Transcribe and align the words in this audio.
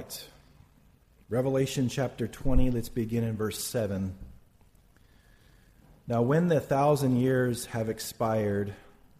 right. 0.00 0.24
Revelation 1.28 1.90
chapter 1.90 2.26
20, 2.26 2.70
let's 2.70 2.88
begin 2.88 3.22
in 3.22 3.36
verse 3.36 3.62
7. 3.62 4.14
Now, 6.06 6.22
when 6.22 6.48
the 6.48 6.58
thousand 6.58 7.16
years 7.16 7.66
have 7.66 7.90
expired, 7.90 8.74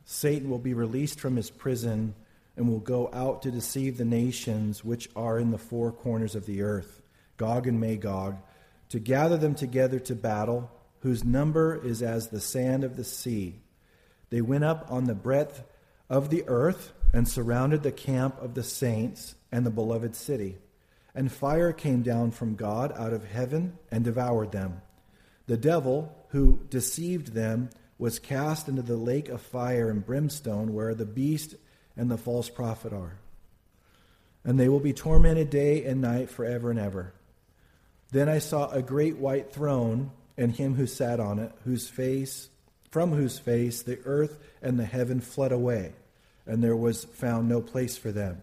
Satan 0.06 0.48
will 0.48 0.58
be 0.58 0.72
released 0.72 1.20
from 1.20 1.36
his 1.36 1.50
prison 1.50 2.14
and 2.56 2.66
will 2.66 2.80
go 2.80 3.10
out 3.12 3.42
to 3.42 3.50
deceive 3.50 3.98
the 3.98 4.06
nations 4.06 4.82
which 4.82 5.10
are 5.14 5.38
in 5.38 5.50
the 5.50 5.58
four 5.58 5.92
corners 5.92 6.34
of 6.34 6.46
the 6.46 6.62
earth, 6.62 7.02
Gog 7.36 7.66
and 7.66 7.78
Magog, 7.78 8.38
to 8.88 8.98
gather 8.98 9.36
them 9.36 9.54
together 9.54 9.98
to 10.00 10.14
battle, 10.14 10.70
whose 11.00 11.24
number 11.24 11.78
is 11.84 12.02
as 12.02 12.28
the 12.28 12.40
sand 12.40 12.84
of 12.84 12.96
the 12.96 13.04
sea. 13.04 13.60
They 14.30 14.40
went 14.40 14.64
up 14.64 14.86
on 14.88 15.04
the 15.04 15.14
breadth 15.14 15.62
of 16.08 16.30
the 16.30 16.44
earth 16.48 16.94
and 17.12 17.28
surrounded 17.28 17.82
the 17.82 17.92
camp 17.92 18.40
of 18.40 18.54
the 18.54 18.62
saints 18.62 19.34
and 19.52 19.66
the 19.66 19.70
beloved 19.70 20.14
city. 20.14 20.56
And 21.14 21.30
fire 21.30 21.72
came 21.72 22.02
down 22.02 22.30
from 22.30 22.54
God 22.54 22.92
out 22.96 23.12
of 23.12 23.24
heaven 23.24 23.78
and 23.90 24.04
devoured 24.04 24.52
them. 24.52 24.82
The 25.46 25.56
devil, 25.56 26.16
who 26.28 26.60
deceived 26.70 27.32
them, 27.32 27.70
was 27.98 28.18
cast 28.18 28.68
into 28.68 28.82
the 28.82 28.96
lake 28.96 29.28
of 29.28 29.42
fire 29.42 29.90
and 29.90 30.04
brimstone, 30.04 30.72
where 30.72 30.94
the 30.94 31.04
beast 31.04 31.54
and 31.96 32.10
the 32.10 32.16
false 32.16 32.48
prophet 32.48 32.92
are. 32.92 33.18
And 34.44 34.58
they 34.58 34.68
will 34.68 34.80
be 34.80 34.92
tormented 34.92 35.50
day 35.50 35.84
and 35.84 36.00
night 36.00 36.30
forever 36.30 36.70
and 36.70 36.78
ever. 36.78 37.12
Then 38.10 38.28
I 38.28 38.38
saw 38.38 38.70
a 38.70 38.82
great 38.82 39.18
white 39.18 39.52
throne 39.52 40.12
and 40.36 40.56
him 40.56 40.74
who 40.74 40.86
sat 40.86 41.20
on 41.20 41.38
it, 41.38 41.52
whose 41.64 41.88
face, 41.88 42.48
from 42.90 43.12
whose 43.12 43.38
face 43.38 43.82
the 43.82 44.00
earth 44.04 44.38
and 44.62 44.78
the 44.78 44.86
heaven 44.86 45.20
fled 45.20 45.52
away, 45.52 45.92
and 46.46 46.64
there 46.64 46.76
was 46.76 47.04
found 47.04 47.48
no 47.48 47.60
place 47.60 47.98
for 47.98 48.10
them. 48.10 48.42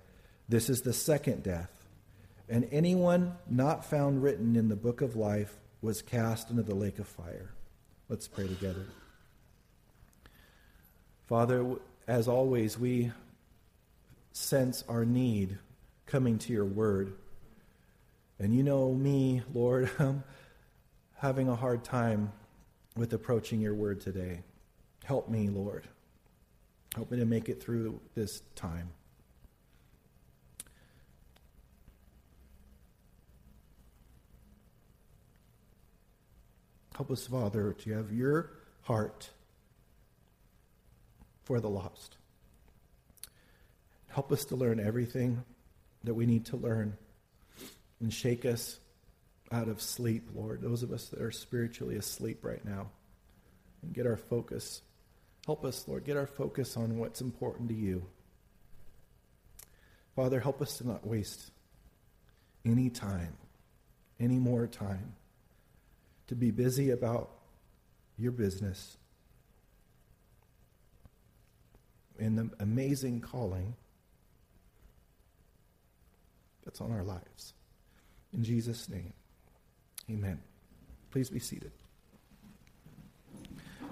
This 0.51 0.69
is 0.69 0.81
the 0.81 0.91
second 0.91 1.43
death. 1.43 1.71
And 2.49 2.67
anyone 2.73 3.37
not 3.49 3.85
found 3.85 4.21
written 4.21 4.57
in 4.57 4.67
the 4.67 4.75
book 4.75 4.99
of 4.99 5.15
life 5.15 5.55
was 5.81 6.01
cast 6.01 6.49
into 6.49 6.61
the 6.61 6.75
lake 6.75 6.99
of 6.99 7.07
fire. 7.07 7.53
Let's 8.09 8.27
pray 8.27 8.49
together. 8.49 8.85
Father, 11.27 11.77
as 12.05 12.27
always, 12.27 12.77
we 12.77 13.13
sense 14.33 14.83
our 14.89 15.05
need 15.05 15.57
coming 16.05 16.37
to 16.39 16.51
your 16.51 16.65
word. 16.65 17.13
And 18.37 18.53
you 18.53 18.61
know 18.61 18.93
me, 18.93 19.43
Lord, 19.53 19.89
I'm 19.99 20.25
having 21.15 21.47
a 21.47 21.55
hard 21.55 21.85
time 21.85 22.33
with 22.97 23.13
approaching 23.13 23.61
your 23.61 23.73
word 23.73 24.01
today. 24.01 24.41
Help 25.05 25.29
me, 25.29 25.47
Lord. 25.47 25.87
Help 26.93 27.09
me 27.09 27.19
to 27.19 27.25
make 27.25 27.47
it 27.47 27.63
through 27.63 28.01
this 28.15 28.41
time. 28.55 28.89
Help 36.95 37.11
us, 37.11 37.25
Father, 37.25 37.73
to 37.73 37.93
have 37.93 38.11
your 38.11 38.51
heart 38.83 39.29
for 41.43 41.59
the 41.59 41.69
lost. 41.69 42.17
Help 44.09 44.31
us 44.31 44.45
to 44.45 44.55
learn 44.55 44.79
everything 44.79 45.43
that 46.03 46.13
we 46.13 46.25
need 46.25 46.45
to 46.47 46.57
learn 46.57 46.97
and 47.99 48.13
shake 48.13 48.45
us 48.45 48.79
out 49.51 49.67
of 49.67 49.81
sleep, 49.81 50.29
Lord. 50.35 50.61
Those 50.61 50.83
of 50.83 50.91
us 50.91 51.07
that 51.09 51.21
are 51.21 51.31
spiritually 51.31 51.95
asleep 51.95 52.43
right 52.43 52.63
now, 52.63 52.89
and 53.81 53.93
get 53.93 54.05
our 54.05 54.17
focus. 54.17 54.81
Help 55.45 55.65
us, 55.65 55.87
Lord, 55.87 56.03
get 56.03 56.17
our 56.17 56.27
focus 56.27 56.77
on 56.77 56.97
what's 56.97 57.21
important 57.21 57.69
to 57.69 57.75
you. 57.75 58.05
Father, 60.15 60.39
help 60.39 60.61
us 60.61 60.77
to 60.77 60.87
not 60.87 61.07
waste 61.07 61.51
any 62.65 62.89
time, 62.89 63.37
any 64.19 64.37
more 64.37 64.67
time 64.67 65.13
to 66.31 66.35
be 66.35 66.49
busy 66.49 66.91
about 66.91 67.29
your 68.17 68.31
business 68.31 68.95
in 72.17 72.37
the 72.37 72.49
amazing 72.61 73.19
calling 73.19 73.75
that's 76.63 76.79
on 76.79 76.89
our 76.89 77.03
lives. 77.03 77.51
In 78.31 78.45
Jesus' 78.45 78.87
name, 78.87 79.11
amen. 80.09 80.39
Please 81.11 81.29
be 81.29 81.39
seated. 81.39 81.73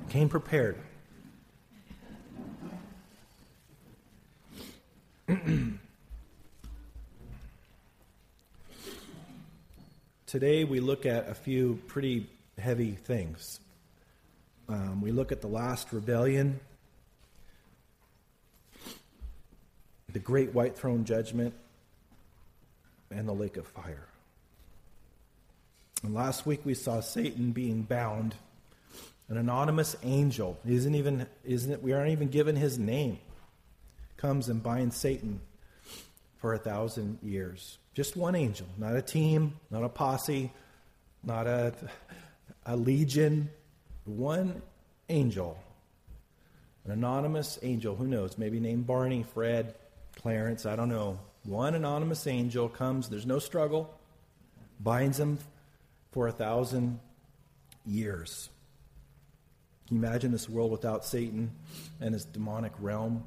Came 0.08 0.30
prepared. 0.30 0.78
Today 10.30 10.64
we 10.64 10.80
look 10.80 11.08
at 11.08 11.28
a 11.28 11.34
few 11.34 11.80
pretty 11.88 12.30
heavy 12.60 12.92
things. 12.92 13.60
Um, 14.68 15.02
we 15.02 15.12
look 15.12 15.32
at 15.32 15.42
the 15.42 15.48
last 15.48 15.92
rebellion, 15.92 16.60
the 20.14 20.20
great 20.20 20.54
white 20.54 20.78
throne 20.78 21.04
judgment, 21.04 21.56
and 23.10 23.28
the 23.28 23.34
lake 23.34 23.58
of 23.58 23.66
fire. 23.66 24.06
And 26.04 26.14
last 26.14 26.46
week 26.46 26.62
we 26.64 26.76
saw 26.76 27.00
Satan 27.00 27.52
being 27.52 27.82
bound. 27.82 28.36
An 29.30 29.38
anonymous 29.38 29.96
angel 30.04 30.60
isn't 30.64 30.94
even 30.94 31.26
isn't 31.44 31.72
it? 31.72 31.82
We 31.82 31.94
aren't 31.94 32.12
even 32.12 32.28
given 32.28 32.56
his 32.56 32.78
name. 32.78 33.18
Comes 34.16 34.48
and 34.48 34.62
binds 34.62 34.96
Satan 34.96 35.42
for 36.40 36.54
a 36.54 36.58
thousand 36.58 37.20
years. 37.22 37.78
Just 37.94 38.16
one 38.16 38.36
angel, 38.36 38.68
not 38.78 38.96
a 38.96 39.02
team, 39.02 39.60
not 39.70 39.84
a 39.84 39.90
posse, 39.90 40.52
not 41.24 41.48
a, 41.48 41.74
a 42.66 42.76
legion. 42.76 43.50
One 44.06 44.62
angel, 45.10 45.58
an 46.86 46.92
anonymous 46.92 47.60
angel, 47.62 47.96
who 47.96 48.08
knows, 48.08 48.38
maybe 48.38 48.60
named 48.60 48.88
Barney, 48.88 49.24
Fred, 49.24 49.76
Clarence, 50.16 50.66
I 50.66 50.76
don't 50.76 50.90
know. 50.90 51.20
One 51.44 51.76
anonymous 51.76 52.26
angel 52.28 52.70
comes, 52.70 53.10
there's 53.10 53.26
no 53.26 53.40
struggle, 53.40 53.94
binds 54.80 55.20
him 55.20 55.40
for 56.12 56.28
a 56.28 56.32
thousand 56.32 57.00
years. 57.86 58.50
Can 59.88 59.98
you 59.98 60.04
imagine 60.04 60.32
this 60.32 60.48
world 60.48 60.72
without 60.72 61.06
Satan 61.06 61.52
and 62.00 62.14
his 62.14 62.26
demonic 62.26 62.74
realm 62.80 63.24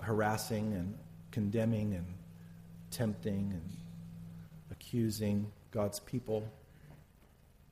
harassing 0.00 0.72
and 0.72 0.98
condemning 1.30 1.94
and 1.94 2.06
tempting 2.90 3.52
and 3.52 3.76
accusing 4.70 5.50
God's 5.70 6.00
people. 6.00 6.48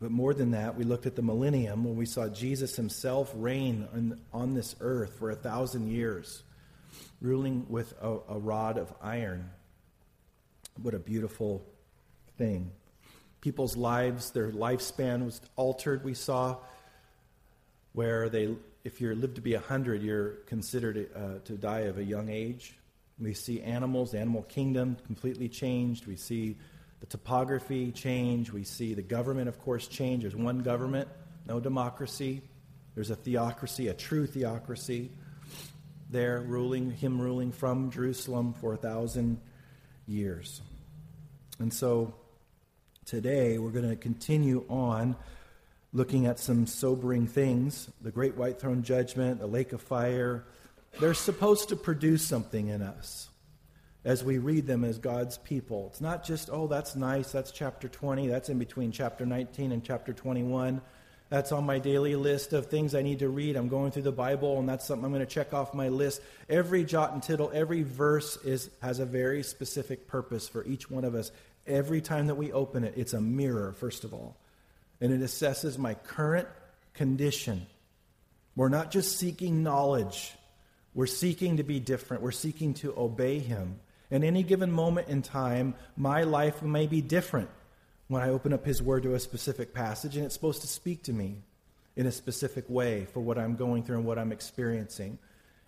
But 0.00 0.10
more 0.10 0.34
than 0.34 0.50
that, 0.50 0.76
we 0.76 0.84
looked 0.84 1.06
at 1.06 1.16
the 1.16 1.22
millennium 1.22 1.84
when 1.84 1.96
we 1.96 2.04
saw 2.04 2.28
Jesus 2.28 2.76
himself 2.76 3.32
reign 3.34 3.88
on, 3.94 4.20
on 4.32 4.54
this 4.54 4.76
earth 4.80 5.18
for 5.18 5.30
a 5.30 5.34
thousand 5.34 5.90
years, 5.90 6.42
ruling 7.20 7.66
with 7.70 7.94
a, 8.02 8.18
a 8.28 8.38
rod 8.38 8.76
of 8.76 8.92
iron. 9.00 9.50
What 10.82 10.92
a 10.92 10.98
beautiful 10.98 11.64
thing. 12.36 12.70
People's 13.40 13.76
lives, 13.76 14.32
their 14.32 14.50
lifespan 14.50 15.24
was 15.24 15.40
altered, 15.56 16.04
we 16.04 16.12
saw, 16.12 16.58
where 17.92 18.28
they, 18.28 18.54
if 18.84 19.00
you 19.00 19.14
live 19.14 19.34
to 19.34 19.40
be 19.40 19.54
100, 19.54 20.02
you're 20.02 20.30
considered 20.46 21.08
uh, 21.16 21.38
to 21.44 21.54
die 21.54 21.80
of 21.80 21.96
a 21.96 22.04
young 22.04 22.28
age. 22.28 22.76
We 23.18 23.32
see 23.34 23.62
animals, 23.62 24.12
the 24.12 24.20
animal 24.20 24.42
kingdom 24.42 24.96
completely 25.06 25.48
changed. 25.48 26.06
We 26.06 26.16
see 26.16 26.58
the 27.00 27.06
topography 27.06 27.92
change. 27.92 28.52
We 28.52 28.64
see 28.64 28.94
the 28.94 29.02
government, 29.02 29.48
of 29.48 29.58
course, 29.58 29.88
change. 29.88 30.22
There's 30.22 30.36
one 30.36 30.60
government, 30.60 31.08
no 31.46 31.60
democracy. 31.60 32.42
There's 32.94 33.10
a 33.10 33.16
theocracy, 33.16 33.88
a 33.88 33.94
true 33.94 34.26
theocracy 34.26 35.10
there, 36.10 36.40
ruling, 36.40 36.90
him 36.90 37.20
ruling 37.20 37.52
from 37.52 37.90
Jerusalem 37.90 38.54
for 38.54 38.74
a 38.74 38.76
thousand 38.76 39.40
years. 40.06 40.60
And 41.58 41.72
so 41.72 42.14
today 43.04 43.58
we're 43.58 43.70
going 43.70 43.88
to 43.88 43.96
continue 43.96 44.64
on 44.68 45.16
looking 45.92 46.26
at 46.26 46.38
some 46.38 46.66
sobering 46.66 47.26
things 47.26 47.88
the 48.02 48.10
great 48.10 48.36
white 48.36 48.60
throne 48.60 48.82
judgment, 48.82 49.40
the 49.40 49.46
lake 49.46 49.72
of 49.72 49.80
fire, 49.80 50.44
they're 51.00 51.14
supposed 51.14 51.68
to 51.70 51.76
produce 51.76 52.22
something 52.22 52.68
in 52.68 52.82
us. 52.82 53.28
as 54.06 54.22
we 54.22 54.38
read 54.38 54.68
them 54.68 54.84
as 54.84 54.98
God's 54.98 55.36
people. 55.36 55.88
It's 55.90 56.00
not 56.00 56.24
just, 56.24 56.48
oh, 56.52 56.68
that's 56.68 56.94
nice, 56.94 57.32
that's 57.32 57.50
chapter 57.50 57.88
20, 57.88 58.28
that's 58.28 58.48
in 58.48 58.56
between 58.56 58.92
chapter 58.92 59.26
19 59.26 59.72
and 59.72 59.82
chapter 59.82 60.12
21. 60.12 60.80
That's 61.28 61.50
on 61.50 61.66
my 61.66 61.80
daily 61.80 62.14
list 62.14 62.52
of 62.52 62.66
things 62.66 62.94
I 62.94 63.02
need 63.02 63.18
to 63.18 63.28
read. 63.28 63.56
I'm 63.56 63.66
going 63.66 63.90
through 63.90 64.02
the 64.02 64.12
Bible, 64.12 64.60
and 64.60 64.68
that's 64.68 64.86
something 64.86 65.04
I'm 65.04 65.10
going 65.10 65.26
to 65.26 65.34
check 65.34 65.52
off 65.52 65.74
my 65.74 65.88
list. 65.88 66.22
Every 66.48 66.84
jot 66.84 67.14
and 67.14 67.20
tittle, 67.20 67.50
every 67.52 67.82
verse 67.82 68.36
is, 68.44 68.70
has 68.80 69.00
a 69.00 69.04
very 69.04 69.42
specific 69.42 70.06
purpose 70.06 70.48
for 70.48 70.64
each 70.64 70.88
one 70.88 71.04
of 71.04 71.16
us. 71.16 71.32
Every 71.66 72.00
time 72.00 72.28
that 72.28 72.36
we 72.36 72.52
open 72.52 72.84
it, 72.84 72.94
it's 72.96 73.12
a 73.12 73.20
mirror, 73.20 73.72
first 73.72 74.04
of 74.04 74.14
all. 74.14 74.36
And 75.00 75.12
it 75.12 75.20
assesses 75.20 75.78
my 75.78 75.94
current 75.94 76.46
condition. 76.94 77.66
We're 78.54 78.68
not 78.68 78.92
just 78.92 79.18
seeking 79.18 79.64
knowledge, 79.64 80.32
we're 80.96 81.06
seeking 81.06 81.58
to 81.58 81.62
be 81.62 81.78
different. 81.78 82.22
We're 82.22 82.30
seeking 82.32 82.72
to 82.74 82.94
obey 82.96 83.38
Him. 83.38 83.78
In 84.10 84.24
any 84.24 84.42
given 84.42 84.72
moment 84.72 85.08
in 85.08 85.20
time, 85.20 85.74
my 85.94 86.22
life 86.22 86.62
may 86.62 86.86
be 86.86 87.02
different 87.02 87.50
when 88.08 88.22
I 88.22 88.30
open 88.30 88.54
up 88.54 88.64
His 88.64 88.82
Word 88.82 89.02
to 89.02 89.14
a 89.14 89.20
specific 89.20 89.74
passage, 89.74 90.16
and 90.16 90.24
it's 90.24 90.34
supposed 90.34 90.62
to 90.62 90.66
speak 90.66 91.02
to 91.02 91.12
me 91.12 91.36
in 91.96 92.06
a 92.06 92.12
specific 92.12 92.64
way 92.70 93.04
for 93.12 93.20
what 93.20 93.36
I'm 93.36 93.56
going 93.56 93.82
through 93.82 93.98
and 93.98 94.06
what 94.06 94.18
I'm 94.18 94.32
experiencing. 94.32 95.18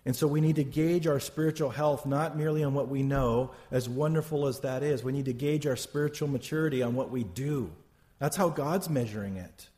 And 0.03 0.15
so 0.15 0.25
we 0.25 0.41
need 0.41 0.55
to 0.55 0.63
gauge 0.63 1.05
our 1.05 1.19
spiritual 1.19 1.69
health 1.69 2.07
not 2.07 2.35
merely 2.35 2.63
on 2.63 2.73
what 2.73 2.87
we 2.87 3.03
know, 3.03 3.51
as 3.69 3.87
wonderful 3.87 4.47
as 4.47 4.61
that 4.61 4.81
is. 4.81 5.03
We 5.03 5.11
need 5.11 5.25
to 5.25 5.33
gauge 5.33 5.67
our 5.67 5.75
spiritual 5.75 6.27
maturity 6.27 6.81
on 6.81 6.95
what 6.95 7.11
we 7.11 7.23
do. 7.23 7.69
That's 8.17 8.35
how 8.35 8.49
God's 8.49 8.89
measuring 8.89 9.37
it, 9.37 9.69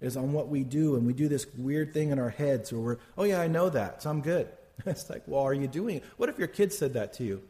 is 0.00 0.16
on 0.16 0.32
what 0.32 0.46
we 0.46 0.62
do. 0.62 0.94
And 0.94 1.04
we 1.04 1.14
do 1.14 1.26
this 1.26 1.46
weird 1.58 1.92
thing 1.92 2.10
in 2.10 2.20
our 2.20 2.30
heads 2.30 2.72
where 2.72 2.80
we're, 2.80 2.98
oh, 3.18 3.24
yeah, 3.24 3.40
I 3.40 3.48
know 3.48 3.70
that, 3.70 4.04
so 4.04 4.10
I'm 4.10 4.20
good. 4.20 4.48
It's 4.86 5.10
like, 5.10 5.22
well, 5.26 5.42
are 5.42 5.54
you 5.54 5.68
doing 5.68 5.96
it? 5.96 6.04
What 6.16 6.28
if 6.28 6.38
your 6.38 6.48
kid 6.48 6.72
said 6.72 6.94
that 6.94 7.14
to 7.14 7.24
you? 7.24 7.42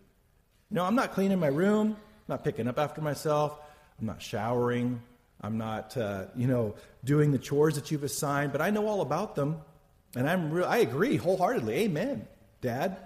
Know, 0.70 0.84
I'm 0.84 0.94
not 0.94 1.12
cleaning 1.12 1.38
my 1.38 1.48
room, 1.48 1.88
I'm 1.88 1.96
not 2.28 2.44
picking 2.44 2.68
up 2.68 2.78
after 2.78 3.00
myself, 3.00 3.58
I'm 3.98 4.06
not 4.06 4.22
showering, 4.22 5.00
I'm 5.40 5.58
not, 5.58 5.96
uh, 5.96 6.26
you 6.36 6.46
know, 6.46 6.74
doing 7.04 7.32
the 7.32 7.38
chores 7.38 7.74
that 7.74 7.90
you've 7.90 8.04
assigned, 8.04 8.52
but 8.52 8.60
I 8.60 8.70
know 8.70 8.86
all 8.86 9.00
about 9.00 9.34
them. 9.34 9.60
And 10.14 10.28
I'm 10.28 10.50
re- 10.50 10.64
I 10.64 10.78
agree 10.78 11.16
wholeheartedly. 11.16 11.74
Amen, 11.74 12.26
Dad. 12.60 12.96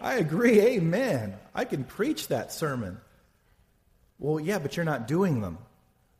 I 0.00 0.14
agree. 0.14 0.60
Amen. 0.60 1.34
I 1.54 1.64
can 1.64 1.84
preach 1.84 2.28
that 2.28 2.52
sermon. 2.52 3.00
Well, 4.18 4.40
yeah, 4.40 4.58
but 4.58 4.76
you're 4.76 4.84
not 4.84 5.06
doing 5.06 5.40
them. 5.40 5.58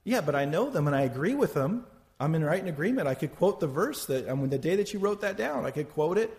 Yeah, 0.04 0.20
but 0.20 0.34
I 0.34 0.44
know 0.44 0.70
them 0.70 0.86
and 0.86 0.96
I 0.96 1.02
agree 1.02 1.34
with 1.34 1.54
them. 1.54 1.86
I'm 2.18 2.34
in 2.34 2.44
right 2.44 2.60
in 2.60 2.68
agreement. 2.68 3.08
I 3.08 3.14
could 3.14 3.34
quote 3.36 3.60
the 3.60 3.66
verse 3.66 4.06
that 4.06 4.28
I 4.28 4.34
mean, 4.34 4.50
the 4.50 4.58
day 4.58 4.76
that 4.76 4.92
you 4.92 5.00
wrote 5.00 5.20
that 5.22 5.36
down, 5.36 5.66
I 5.66 5.70
could 5.70 5.90
quote 5.90 6.18
it, 6.18 6.36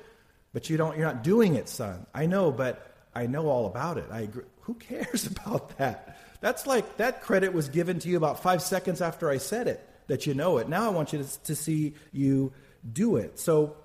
but 0.54 0.70
you 0.70 0.78
don't. 0.78 0.98
You're 0.98 1.08
not 1.08 1.24
doing 1.24 1.56
it, 1.56 1.68
son. 1.68 2.06
I 2.14 2.26
know, 2.26 2.52
but 2.52 2.96
I 3.14 3.26
know 3.26 3.48
all 3.50 3.66
about 3.66 3.98
it. 3.98 4.06
I 4.12 4.22
agree. 4.22 4.46
Who 4.62 4.76
cares 4.76 5.28
about 5.38 5.78
that? 5.78 6.18
That's 6.40 6.68
like 6.68 6.98
that 6.98 7.22
credit 7.22 7.54
was 7.54 7.70
given 7.70 8.00
to 8.00 8.10
you 8.10 8.18
about 8.18 8.44
five 8.44 8.62
seconds 8.62 9.02
after 9.02 9.30
I 9.30 9.38
said 9.38 9.68
it 9.68 9.90
that 10.08 10.28
you 10.28 10.34
know 10.34 10.58
it. 10.58 10.70
Now 10.70 10.86
I 10.86 10.90
want 10.90 11.14
you 11.14 11.24
to, 11.24 11.44
to 11.44 11.56
see 11.56 11.96
you 12.12 12.52
do 12.92 13.16
it. 13.16 13.40
So 13.40 13.76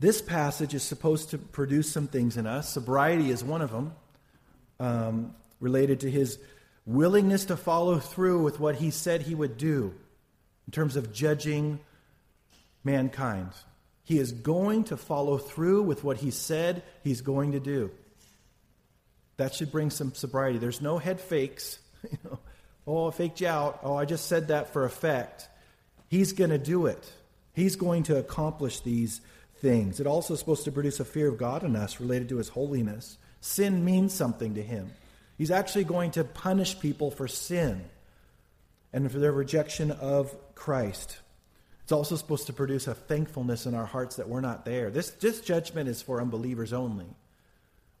this 0.00 0.22
passage 0.22 0.74
is 0.74 0.82
supposed 0.82 1.30
to 1.30 1.38
produce 1.38 1.90
some 1.90 2.08
things 2.08 2.36
in 2.36 2.46
us. 2.46 2.72
Sobriety 2.72 3.30
is 3.30 3.44
one 3.44 3.62
of 3.62 3.70
them, 3.70 3.92
um, 4.80 5.34
related 5.60 6.00
to 6.00 6.10
his 6.10 6.38
willingness 6.86 7.44
to 7.46 7.56
follow 7.56 7.98
through 7.98 8.42
with 8.42 8.58
what 8.58 8.76
he 8.76 8.90
said 8.90 9.22
he 9.22 9.34
would 9.34 9.56
do 9.56 9.94
in 10.66 10.72
terms 10.72 10.96
of 10.96 11.12
judging 11.12 11.78
mankind. 12.82 13.50
He 14.12 14.18
is 14.18 14.32
going 14.32 14.84
to 14.84 14.98
follow 14.98 15.38
through 15.38 15.84
with 15.84 16.04
what 16.04 16.18
he 16.18 16.30
said 16.30 16.82
he's 17.02 17.22
going 17.22 17.52
to 17.52 17.60
do. 17.60 17.90
That 19.38 19.54
should 19.54 19.72
bring 19.72 19.88
some 19.88 20.12
sobriety. 20.12 20.58
There's 20.58 20.82
no 20.82 20.98
head 20.98 21.18
fakes. 21.18 21.78
You 22.10 22.18
know, 22.24 22.38
oh, 22.86 23.08
I 23.08 23.10
faked 23.12 23.40
you 23.40 23.46
out. 23.46 23.80
Oh, 23.82 23.96
I 23.96 24.04
just 24.04 24.26
said 24.26 24.48
that 24.48 24.74
for 24.74 24.84
effect. 24.84 25.48
He's 26.08 26.34
going 26.34 26.50
to 26.50 26.58
do 26.58 26.84
it. 26.86 27.10
He's 27.54 27.76
going 27.76 28.02
to 28.02 28.18
accomplish 28.18 28.80
these 28.80 29.22
things. 29.62 29.98
It 29.98 30.06
also 30.06 30.34
is 30.34 30.40
supposed 30.40 30.64
to 30.64 30.72
produce 30.72 31.00
a 31.00 31.06
fear 31.06 31.28
of 31.28 31.38
God 31.38 31.64
in 31.64 31.74
us 31.74 31.98
related 31.98 32.28
to 32.30 32.36
his 32.36 32.50
holiness. 32.50 33.16
Sin 33.40 33.82
means 33.82 34.12
something 34.12 34.56
to 34.56 34.62
him. 34.62 34.90
He's 35.38 35.50
actually 35.50 35.84
going 35.84 36.10
to 36.10 36.24
punish 36.24 36.78
people 36.80 37.10
for 37.10 37.28
sin 37.28 37.84
and 38.92 39.10
for 39.10 39.18
their 39.18 39.32
rejection 39.32 39.90
of 39.90 40.36
Christ. 40.54 41.16
It's 41.92 41.98
also 41.98 42.16
supposed 42.16 42.46
to 42.46 42.54
produce 42.54 42.86
a 42.86 42.94
thankfulness 42.94 43.66
in 43.66 43.74
our 43.74 43.84
hearts 43.84 44.16
that 44.16 44.26
we're 44.26 44.40
not 44.40 44.64
there. 44.64 44.88
This, 44.88 45.10
this 45.10 45.42
judgment 45.42 45.90
is 45.90 46.00
for 46.00 46.22
unbelievers 46.22 46.72
only. 46.72 47.04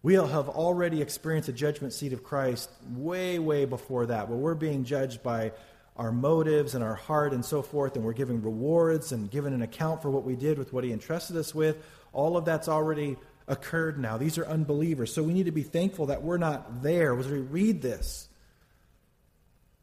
We 0.02 0.14
have 0.14 0.48
already 0.48 1.02
experienced 1.02 1.50
a 1.50 1.52
judgment 1.52 1.92
seat 1.92 2.14
of 2.14 2.24
Christ 2.24 2.70
way, 2.94 3.38
way 3.38 3.66
before 3.66 4.06
that, 4.06 4.30
where 4.30 4.38
we're 4.38 4.54
being 4.54 4.84
judged 4.84 5.22
by 5.22 5.52
our 5.94 6.10
motives 6.10 6.74
and 6.74 6.82
our 6.82 6.94
heart 6.94 7.34
and 7.34 7.44
so 7.44 7.60
forth, 7.60 7.94
and 7.94 8.02
we're 8.02 8.14
giving 8.14 8.40
rewards 8.40 9.12
and 9.12 9.30
giving 9.30 9.52
an 9.52 9.60
account 9.60 10.00
for 10.00 10.10
what 10.10 10.24
we 10.24 10.36
did 10.36 10.56
with 10.56 10.72
what 10.72 10.84
He 10.84 10.90
entrusted 10.90 11.36
us 11.36 11.54
with. 11.54 11.76
All 12.14 12.38
of 12.38 12.46
that's 12.46 12.68
already 12.68 13.18
occurred 13.46 13.98
now. 13.98 14.16
These 14.16 14.38
are 14.38 14.46
unbelievers. 14.46 15.12
So 15.12 15.22
we 15.22 15.34
need 15.34 15.44
to 15.44 15.52
be 15.52 15.64
thankful 15.64 16.06
that 16.06 16.22
we're 16.22 16.38
not 16.38 16.82
there 16.82 17.14
as 17.18 17.28
we 17.28 17.40
read 17.40 17.82
this. 17.82 18.26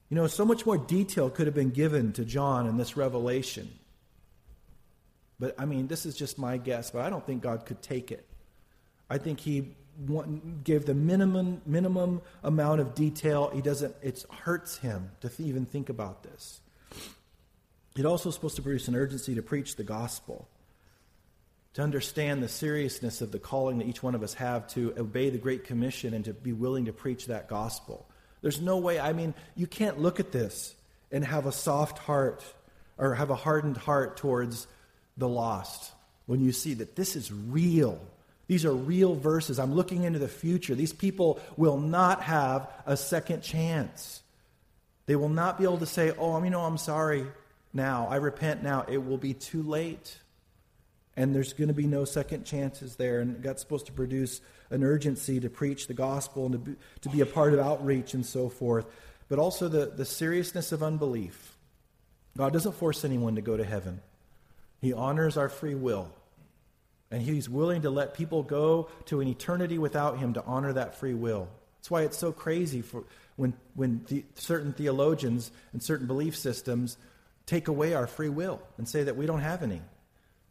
You 0.10 0.16
know, 0.16 0.26
so 0.26 0.46
much 0.46 0.66
more 0.66 0.80
detail 0.80 1.30
could 1.30 1.46
have 1.46 1.54
been 1.54 1.70
given 1.70 2.12
to 2.14 2.26
John 2.26 2.66
in 2.66 2.78
this 2.78 2.98
revelation. 2.98 3.70
But 5.40 5.56
I 5.58 5.66
mean, 5.66 5.88
this 5.88 6.06
is 6.06 6.16
just 6.16 6.38
my 6.38 6.58
guess, 6.58 6.92
but 6.92 7.04
I 7.04 7.10
don't 7.10 7.26
think 7.26 7.42
God 7.42 7.66
could 7.66 7.82
take 7.82 8.12
it. 8.12 8.26
I 9.10 9.18
think 9.18 9.40
he 9.40 9.76
gave 10.64 10.86
the 10.86 10.94
minimum 10.94 11.62
minimum 11.66 12.22
amount 12.44 12.82
of 12.82 12.96
detail. 12.96 13.50
He 13.54 13.62
doesn't. 13.62 13.96
It 14.02 14.26
hurts 14.44 14.78
him 14.78 15.12
to 15.22 15.30
th- 15.30 15.48
even 15.48 15.66
think 15.66 15.90
about 15.90 16.24
this. 16.24 16.62
It 17.98 18.06
also 18.06 18.30
is 18.30 18.36
supposed 18.36 18.56
to 18.58 18.62
produce 18.62 18.88
an 18.88 18.96
urgency 18.96 19.36
to 19.36 19.42
preach 19.42 19.76
the 19.76 19.84
gospel, 19.84 20.48
to 21.74 21.82
understand 21.82 22.42
the 22.42 22.48
seriousness 22.48 23.22
of 23.22 23.32
the 23.32 23.40
calling 23.40 23.80
that 23.80 23.88
each 23.88 24.04
one 24.04 24.16
of 24.16 24.24
us 24.24 24.36
have 24.36 24.68
to 24.70 24.94
obey 24.98 25.30
the 25.30 25.38
Great 25.38 25.66
Commission 25.66 26.14
and 26.14 26.24
to 26.26 26.34
be 26.34 26.54
willing 26.54 26.86
to 26.86 26.94
preach 26.94 27.26
that 27.26 27.50
gospel. 27.50 28.08
There's 28.42 28.62
no 28.62 28.78
way. 28.78 29.00
I 29.00 29.12
mean, 29.14 29.34
you 29.56 29.68
can't 29.68 30.00
look 30.00 30.20
at 30.20 30.32
this 30.32 30.76
and 31.12 31.26
have 31.26 31.46
a 31.46 31.52
soft 31.52 31.98
heart 31.98 32.44
or 32.98 33.16
have 33.16 33.32
a 33.32 33.36
hardened 33.36 33.78
heart 33.78 34.18
towards 34.18 34.68
the 35.20 35.28
lost 35.28 35.92
when 36.26 36.42
you 36.42 36.52
see 36.52 36.74
that 36.76 36.96
this 36.96 37.16
is 37.16 37.32
real 37.32 38.00
these 38.50 38.66
are 38.66 38.74
real 38.74 39.14
verses. 39.14 39.60
I'm 39.60 39.76
looking 39.76 40.06
into 40.06 40.18
the 40.18 40.28
future. 40.28 40.74
These 40.74 40.92
people 40.92 41.40
will 41.56 41.78
not 41.78 42.24
have 42.24 42.68
a 42.88 42.98
second 42.98 43.44
chance. 43.44 44.24
They 45.06 45.16
will 45.16 45.30
not 45.30 45.60
be 45.60 45.66
able 45.66 45.78
to 45.78 45.86
say, 45.86 46.14
Oh, 46.18 46.44
you 46.44 46.50
know, 46.50 46.62
I'm 46.62 46.80
sorry 46.80 47.28
now. 47.74 48.08
I 48.10 48.16
repent 48.16 48.64
now. 48.64 48.86
It 48.88 49.06
will 49.06 49.20
be 49.20 49.36
too 49.36 49.62
late. 49.62 50.18
And 51.16 51.36
there's 51.36 51.54
going 51.54 51.68
to 51.68 51.76
be 51.76 51.86
no 51.86 52.06
second 52.06 52.44
chances 52.44 52.96
there. 52.96 53.20
And 53.20 53.40
God's 53.44 53.62
supposed 53.62 53.86
to 53.86 53.92
produce 53.92 54.42
an 54.72 54.84
urgency 54.84 55.40
to 55.42 55.50
preach 55.50 55.86
the 55.86 55.94
gospel 55.94 56.46
and 56.48 56.54
to 56.54 56.58
be, 56.58 56.76
to 57.02 57.10
be 57.10 57.22
a 57.22 57.28
part 57.28 57.54
of 57.54 57.60
outreach 57.60 58.16
and 58.16 58.26
so 58.26 58.50
forth. 58.50 58.88
But 59.28 59.38
also 59.38 59.68
the, 59.68 59.86
the 59.96 60.06
seriousness 60.06 60.72
of 60.72 60.82
unbelief. 60.82 61.56
God 62.36 62.52
doesn't 62.52 62.74
force 62.74 63.06
anyone 63.06 63.36
to 63.36 63.42
go 63.42 63.58
to 63.58 63.64
heaven, 63.64 64.02
He 64.82 64.94
honors 64.94 65.38
our 65.38 65.50
free 65.50 65.76
will. 65.76 66.12
And 67.12 67.22
he's 67.22 67.50
willing 67.50 67.82
to 67.82 67.90
let 67.90 68.14
people 68.14 68.44
go 68.44 68.90
to 69.06 69.20
an 69.20 69.28
eternity 69.28 69.78
without 69.78 70.20
him 70.20 70.34
to 70.34 70.44
honor 70.46 70.74
that 70.74 71.00
free 71.00 71.16
will. 71.16 71.50
That's 71.80 71.90
why 71.90 72.04
it's 72.04 72.18
so 72.18 72.32
crazy 72.32 72.82
for 72.82 73.04
when, 73.36 73.54
when 73.74 74.04
the, 74.08 74.26
certain 74.36 74.74
theologians 74.74 75.52
and 75.74 75.82
certain 75.82 76.08
belief 76.08 76.36
systems 76.36 76.98
take 77.46 77.68
away 77.68 77.94
our 77.94 78.06
free 78.06 78.30
will 78.30 78.62
and 78.78 78.88
say 78.88 79.04
that 79.04 79.16
we 79.16 79.26
don't 79.26 79.40
have 79.40 79.64
any. 79.64 79.82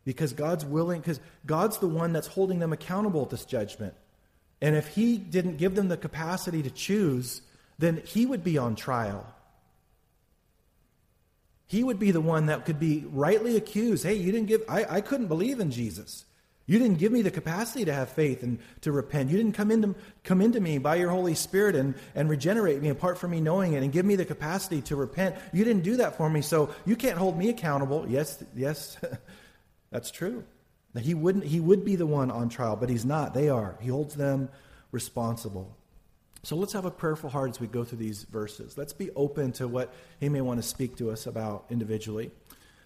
Because 0.05 0.33
God's 0.33 0.65
willing, 0.65 1.01
because 1.01 1.21
God's 1.47 1.79
the 1.79 1.87
one 1.87 2.13
that's 2.13 2.27
holding 2.27 2.59
them 2.59 2.73
accountable 2.73 3.23
at 3.23 3.31
this 3.31 3.45
judgment. 3.45 3.95
And 4.61 4.75
if 4.75 4.89
he 4.89 5.19
didn't 5.19 5.59
give 5.59 5.75
them 5.75 5.89
the 5.89 5.97
capacity 5.97 6.63
to 6.63 6.71
choose, 6.71 7.43
then 7.79 8.03
he 8.05 8.27
would 8.27 8.43
be 8.43 8.59
on 8.59 8.75
trial. 8.75 9.27
He 11.69 11.85
would 11.85 11.99
be 11.99 12.11
the 12.11 12.21
one 12.21 12.47
that 12.47 12.65
could 12.65 12.81
be 12.81 13.05
rightly 13.13 13.57
accused. 13.57 14.05
Hey, 14.05 14.15
you 14.15 14.33
didn't 14.33 14.49
give, 14.49 14.63
I, 14.69 14.97
I 14.97 15.01
couldn't 15.03 15.29
believe 15.29 15.61
in 15.61 15.71
Jesus. 15.71 16.25
You 16.67 16.79
didn't 16.79 16.99
give 16.99 17.13
me 17.13 17.23
the 17.23 17.31
capacity 17.31 17.85
to 17.85 17.93
have 17.95 18.11
faith 18.11 18.43
and 18.43 18.59
to 18.81 18.93
repent. 18.93 19.31
You 19.31 19.37
didn't 19.37 19.53
come 19.53 19.71
into, 19.71 19.95
come 20.25 20.43
into 20.43 20.61
me 20.61 20.79
by 20.79 20.97
your 20.97 21.11
Holy 21.11 21.35
Spirit 21.35 21.77
and, 21.77 21.95
and 22.15 22.29
regenerate 22.29 22.83
me 22.83 22.89
apart 22.91 23.17
from 23.17 23.31
me 23.31 23.41
knowing 23.41 23.73
it 23.75 23.83
and 23.83 23.93
give 23.93 24.05
me 24.05 24.17
the 24.17 24.27
capacity 24.27 24.83
to 24.83 24.97
repent. 24.97 25.37
You 25.53 25.65
didn't 25.65 25.83
do 25.83 25.97
that 25.97 26.17
for 26.17 26.29
me, 26.29 26.43
so 26.43 26.69
you 26.85 26.97
can't 26.97 27.17
hold 27.17 27.39
me 27.39 27.49
accountable. 27.49 28.05
Yes, 28.07 28.43
yes, 28.55 28.99
that's 29.91 30.11
true. 30.11 30.45
He, 30.99 31.15
wouldn't, 31.15 31.45
he 31.45 31.61
would 31.61 31.87
be 31.87 31.97
the 31.97 32.07
one 32.07 32.31
on 32.31 32.51
trial, 32.51 32.77
but 32.77 32.91
he's 32.91 33.05
not. 33.05 33.33
They 33.33 33.49
are. 33.49 33.79
He 33.81 33.89
holds 33.89 34.15
them 34.15 34.51
responsible. 34.91 35.78
So 36.43 36.57
let's 36.57 36.73
have 36.73 36.85
a 36.85 36.91
prayerful 36.91 37.31
heart 37.31 37.51
as 37.51 37.61
we 37.61 37.67
go 37.67 37.85
through 37.85 37.99
these 37.99 38.25
verses. 38.25 38.79
Let's 38.79 38.93
be 38.93 39.11
open 39.17 39.53
to 39.53 39.69
what 39.69 39.93
he 40.21 40.29
may 40.29 40.41
want 40.41 40.63
to 40.63 40.67
speak 40.67 40.97
to 40.99 41.11
us 41.11 41.27
about 41.27 41.67
individually. 41.71 42.31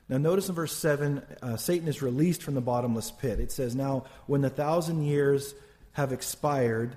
Now, 0.09 0.18
notice 0.18 0.49
in 0.49 0.54
verse 0.54 0.76
7, 0.76 1.23
uh, 1.42 1.56
Satan 1.56 1.88
is 1.88 2.02
released 2.02 2.42
from 2.42 2.54
the 2.54 2.61
bottomless 2.61 3.11
pit. 3.11 3.40
It 3.40 3.52
says, 3.52 3.75
Now, 3.75 4.04
when 4.26 4.40
the 4.40 4.50
thousand 4.50 5.04
years 5.04 5.54
have 5.92 6.12
expired, 6.12 6.97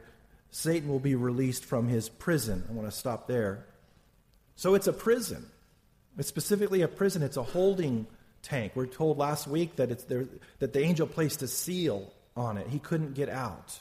Satan 0.50 0.90
will 0.90 1.00
be 1.00 1.16
released 1.16 1.66
from 1.66 1.88
his 1.88 2.10
prison. 2.10 2.64
I 2.70 2.74
want 2.74 2.90
to 2.90 2.98
stop 2.98 3.28
there. 3.28 3.66
So 4.56 4.74
it's 4.74 4.88
a 4.88 4.94
prison. 4.94 5.46
It's 6.18 6.30
specifically 6.30 6.82
a 6.82 6.88
prison. 6.88 7.22
It's 7.22 7.38
a 7.38 7.44
holding 7.44 8.08
tank. 8.42 8.72
We're 8.76 8.86
told 8.86 9.18
last 9.18 9.48
week 9.48 9.76
that, 9.76 9.92
it's 9.92 10.06
there, 10.06 10.26
that 10.60 10.74
the 10.74 10.82
angel 10.82 11.08
placed 11.08 11.42
a 11.42 11.48
seal 11.48 12.12
on 12.38 12.58
it. 12.58 12.68
He 12.68 12.80
couldn't 12.80 13.14
get 13.14 13.30
out 13.30 13.80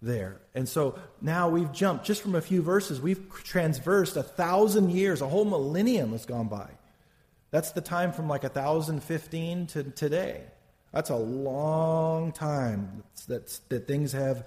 there. 0.00 0.40
And 0.54 0.68
so 0.68 0.98
now 1.20 1.48
we've 1.48 1.72
jumped 1.72 2.04
just 2.04 2.22
from 2.22 2.34
a 2.34 2.40
few 2.40 2.62
verses, 2.62 3.00
we've 3.00 3.32
transversed 3.44 4.16
a 4.16 4.22
thousand 4.22 4.90
years, 4.90 5.20
a 5.20 5.28
whole 5.28 5.44
millennium 5.44 6.12
has 6.12 6.26
gone 6.26 6.48
by. 6.48 6.68
That's 7.50 7.72
the 7.72 7.80
time 7.80 8.12
from 8.12 8.28
like 8.28 8.42
1015 8.42 9.66
to 9.68 9.84
today. 9.84 10.42
That's 10.92 11.10
a 11.10 11.16
long 11.16 12.32
time 12.32 13.02
that, 13.26 13.58
that 13.68 13.86
things 13.86 14.12
have 14.12 14.46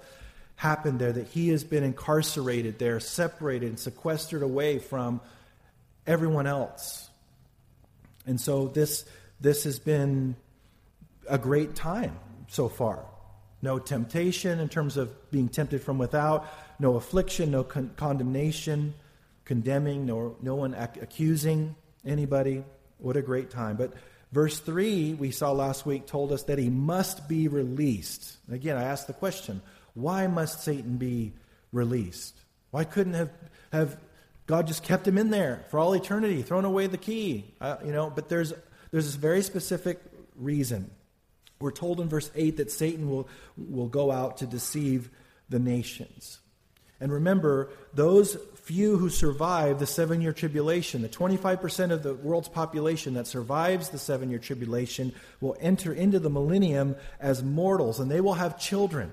happened 0.56 0.98
there, 0.98 1.12
that 1.12 1.28
he 1.28 1.48
has 1.50 1.64
been 1.64 1.84
incarcerated 1.84 2.78
there, 2.78 3.00
separated 3.00 3.68
and 3.68 3.78
sequestered 3.78 4.42
away 4.42 4.78
from 4.78 5.20
everyone 6.06 6.46
else. 6.46 7.08
And 8.26 8.40
so 8.40 8.68
this, 8.68 9.04
this 9.40 9.64
has 9.64 9.78
been 9.78 10.36
a 11.28 11.38
great 11.38 11.74
time 11.74 12.16
so 12.48 12.68
far. 12.68 13.04
No 13.62 13.78
temptation 13.78 14.58
in 14.58 14.68
terms 14.68 14.96
of 14.96 15.30
being 15.30 15.48
tempted 15.48 15.82
from 15.82 15.96
without, 15.96 16.48
no 16.80 16.96
affliction, 16.96 17.52
no 17.52 17.62
con- 17.62 17.92
condemnation, 17.96 18.94
condemning, 19.44 20.04
no, 20.04 20.36
no 20.42 20.56
one 20.56 20.74
ac- 20.74 21.00
accusing 21.00 21.76
anybody. 22.04 22.64
What 22.98 23.16
a 23.16 23.22
great 23.22 23.50
time. 23.50 23.76
But 23.76 23.92
verse 24.32 24.58
3, 24.58 25.14
we 25.14 25.30
saw 25.30 25.52
last 25.52 25.86
week, 25.86 26.06
told 26.06 26.32
us 26.32 26.42
that 26.44 26.58
he 26.58 26.70
must 26.70 27.28
be 27.28 27.46
released. 27.46 28.36
Again, 28.50 28.76
I 28.76 28.82
asked 28.84 29.06
the 29.06 29.12
question 29.12 29.62
why 29.94 30.26
must 30.26 30.62
Satan 30.62 30.96
be 30.96 31.32
released? 31.70 32.34
Why 32.70 32.84
couldn't 32.84 33.14
have, 33.14 33.30
have 33.72 33.96
God 34.46 34.66
just 34.66 34.82
kept 34.82 35.06
him 35.06 35.18
in 35.18 35.30
there 35.30 35.64
for 35.70 35.78
all 35.78 35.92
eternity, 35.92 36.42
thrown 36.42 36.64
away 36.64 36.86
the 36.86 36.98
key? 36.98 37.44
Uh, 37.60 37.76
you 37.84 37.92
know, 37.92 38.10
but 38.10 38.28
there's, 38.28 38.52
there's 38.90 39.04
this 39.04 39.14
very 39.14 39.42
specific 39.42 40.00
reason. 40.36 40.90
We're 41.62 41.70
told 41.70 42.00
in 42.00 42.08
verse 42.08 42.30
8 42.34 42.58
that 42.58 42.70
Satan 42.70 43.08
will, 43.08 43.28
will 43.56 43.88
go 43.88 44.10
out 44.10 44.38
to 44.38 44.46
deceive 44.46 45.08
the 45.48 45.58
nations. 45.58 46.40
And 47.00 47.12
remember, 47.12 47.70
those 47.94 48.36
few 48.54 48.96
who 48.96 49.08
survive 49.08 49.80
the 49.80 49.86
seven 49.86 50.20
year 50.20 50.32
tribulation, 50.32 51.02
the 51.02 51.08
25% 51.08 51.90
of 51.90 52.02
the 52.02 52.14
world's 52.14 52.48
population 52.48 53.14
that 53.14 53.26
survives 53.26 53.88
the 53.88 53.98
seven 53.98 54.30
year 54.30 54.38
tribulation, 54.38 55.12
will 55.40 55.56
enter 55.60 55.92
into 55.92 56.18
the 56.18 56.30
millennium 56.30 56.94
as 57.18 57.42
mortals, 57.42 57.98
and 57.98 58.10
they 58.10 58.20
will 58.20 58.34
have 58.34 58.58
children. 58.58 59.12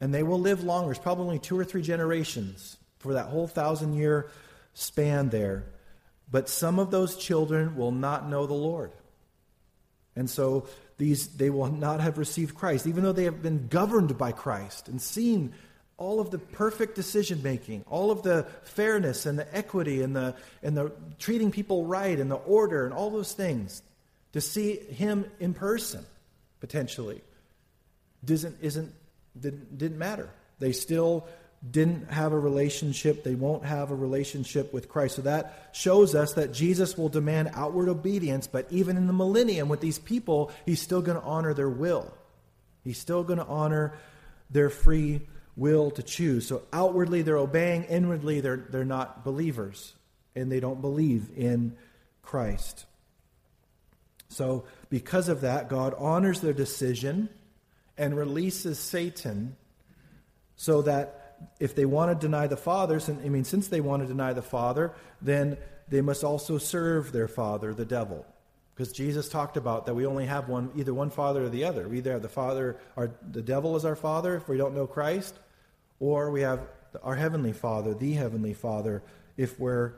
And 0.00 0.12
they 0.12 0.22
will 0.22 0.40
live 0.40 0.62
longer. 0.62 0.90
It's 0.90 1.00
probably 1.00 1.38
two 1.38 1.58
or 1.58 1.64
three 1.64 1.80
generations 1.80 2.76
for 2.98 3.14
that 3.14 3.26
whole 3.26 3.46
thousand 3.46 3.94
year 3.94 4.30
span 4.74 5.30
there. 5.30 5.64
But 6.30 6.48
some 6.48 6.78
of 6.78 6.90
those 6.90 7.16
children 7.16 7.76
will 7.76 7.92
not 7.92 8.28
know 8.28 8.46
the 8.46 8.54
Lord. 8.54 8.92
And 10.16 10.28
so 10.28 10.68
these 10.96 11.28
they 11.28 11.50
will 11.50 11.70
not 11.70 12.00
have 12.00 12.18
received 12.18 12.54
Christ, 12.54 12.86
even 12.86 13.02
though 13.02 13.12
they 13.12 13.24
have 13.24 13.42
been 13.42 13.68
governed 13.68 14.16
by 14.16 14.32
Christ 14.32 14.88
and 14.88 15.00
seen 15.00 15.52
all 15.96 16.20
of 16.20 16.30
the 16.30 16.38
perfect 16.38 16.94
decision 16.94 17.42
making, 17.42 17.84
all 17.88 18.10
of 18.10 18.22
the 18.22 18.46
fairness 18.62 19.26
and 19.26 19.38
the 19.38 19.56
equity 19.56 20.02
and 20.02 20.14
the 20.14 20.34
and 20.62 20.76
the 20.76 20.92
treating 21.18 21.50
people 21.50 21.86
right 21.86 22.18
and 22.18 22.30
the 22.30 22.36
order 22.36 22.84
and 22.84 22.94
all 22.94 23.10
those 23.10 23.32
things. 23.32 23.82
To 24.32 24.40
see 24.40 24.76
him 24.76 25.26
in 25.38 25.54
person, 25.54 26.04
potentially, 26.60 27.22
doesn't 28.24 28.56
isn't 28.60 28.92
didn't, 29.38 29.78
didn't 29.78 29.98
matter. 29.98 30.28
They 30.58 30.72
still 30.72 31.26
didn't 31.70 32.10
have 32.10 32.32
a 32.32 32.38
relationship. 32.38 33.24
They 33.24 33.34
won't 33.34 33.64
have 33.64 33.90
a 33.90 33.94
relationship 33.94 34.72
with 34.72 34.88
Christ. 34.88 35.16
So 35.16 35.22
that 35.22 35.70
shows 35.72 36.14
us 36.14 36.34
that 36.34 36.52
Jesus 36.52 36.98
will 36.98 37.08
demand 37.08 37.50
outward 37.54 37.88
obedience, 37.88 38.46
but 38.46 38.66
even 38.70 38.96
in 38.96 39.06
the 39.06 39.12
millennium 39.12 39.68
with 39.68 39.80
these 39.80 39.98
people, 39.98 40.50
he's 40.66 40.80
still 40.80 41.00
going 41.00 41.18
to 41.18 41.24
honor 41.24 41.54
their 41.54 41.70
will. 41.70 42.12
He's 42.82 42.98
still 42.98 43.24
going 43.24 43.38
to 43.38 43.46
honor 43.46 43.94
their 44.50 44.68
free 44.68 45.22
will 45.56 45.90
to 45.92 46.02
choose. 46.02 46.46
So 46.46 46.62
outwardly 46.72 47.22
they're 47.22 47.36
obeying, 47.36 47.84
inwardly 47.84 48.40
they're, 48.40 48.66
they're 48.70 48.84
not 48.84 49.24
believers, 49.24 49.94
and 50.34 50.52
they 50.52 50.60
don't 50.60 50.80
believe 50.80 51.30
in 51.36 51.76
Christ. 52.22 52.86
So, 54.28 54.64
because 54.90 55.28
of 55.28 55.42
that, 55.42 55.68
God 55.68 55.94
honors 55.96 56.40
their 56.40 56.52
decision 56.52 57.28
and 57.96 58.16
releases 58.16 58.80
Satan 58.80 59.56
so 60.56 60.82
that 60.82 61.23
if 61.60 61.74
they 61.74 61.84
want 61.84 62.18
to 62.18 62.26
deny 62.26 62.46
the 62.46 62.56
Father, 62.56 63.00
I 63.08 63.28
mean, 63.28 63.44
since 63.44 63.68
they 63.68 63.80
want 63.80 64.02
to 64.02 64.08
deny 64.08 64.32
the 64.32 64.42
Father, 64.42 64.92
then 65.20 65.56
they 65.88 66.00
must 66.00 66.24
also 66.24 66.58
serve 66.58 67.12
their 67.12 67.28
Father, 67.28 67.74
the 67.74 67.84
devil. 67.84 68.26
Because 68.74 68.92
Jesus 68.92 69.28
talked 69.28 69.56
about 69.56 69.86
that 69.86 69.94
we 69.94 70.04
only 70.04 70.26
have 70.26 70.48
one, 70.48 70.70
either 70.74 70.92
one 70.92 71.10
Father 71.10 71.44
or 71.44 71.48
the 71.48 71.64
other. 71.64 71.88
We 71.88 71.98
either 71.98 72.12
have 72.12 72.22
the 72.22 72.28
Father, 72.28 72.76
our, 72.96 73.10
the 73.30 73.42
devil 73.42 73.76
is 73.76 73.84
our 73.84 73.94
Father 73.94 74.34
if 74.36 74.48
we 74.48 74.56
don't 74.56 74.74
know 74.74 74.86
Christ, 74.86 75.38
or 76.00 76.30
we 76.30 76.40
have 76.40 76.60
our 77.02 77.14
Heavenly 77.14 77.52
Father, 77.52 77.94
the 77.94 78.14
Heavenly 78.14 78.54
Father, 78.54 79.02
if 79.36 79.58
we're 79.60 79.92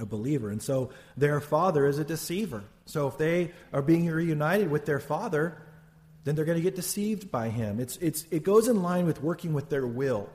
a 0.00 0.06
believer. 0.06 0.50
And 0.50 0.60
so 0.60 0.90
their 1.16 1.40
Father 1.40 1.86
is 1.86 1.98
a 1.98 2.04
deceiver. 2.04 2.64
So 2.86 3.06
if 3.06 3.16
they 3.16 3.52
are 3.72 3.82
being 3.82 4.06
reunited 4.06 4.70
with 4.70 4.86
their 4.86 4.98
Father, 4.98 5.56
then 6.24 6.34
they're 6.34 6.44
going 6.44 6.58
to 6.58 6.62
get 6.62 6.74
deceived 6.74 7.30
by 7.30 7.48
him. 7.48 7.78
It's, 7.78 7.96
it's, 7.98 8.24
it 8.30 8.42
goes 8.42 8.66
in 8.66 8.82
line 8.82 9.06
with 9.06 9.22
working 9.22 9.52
with 9.52 9.68
their 9.68 9.86
will. 9.86 10.28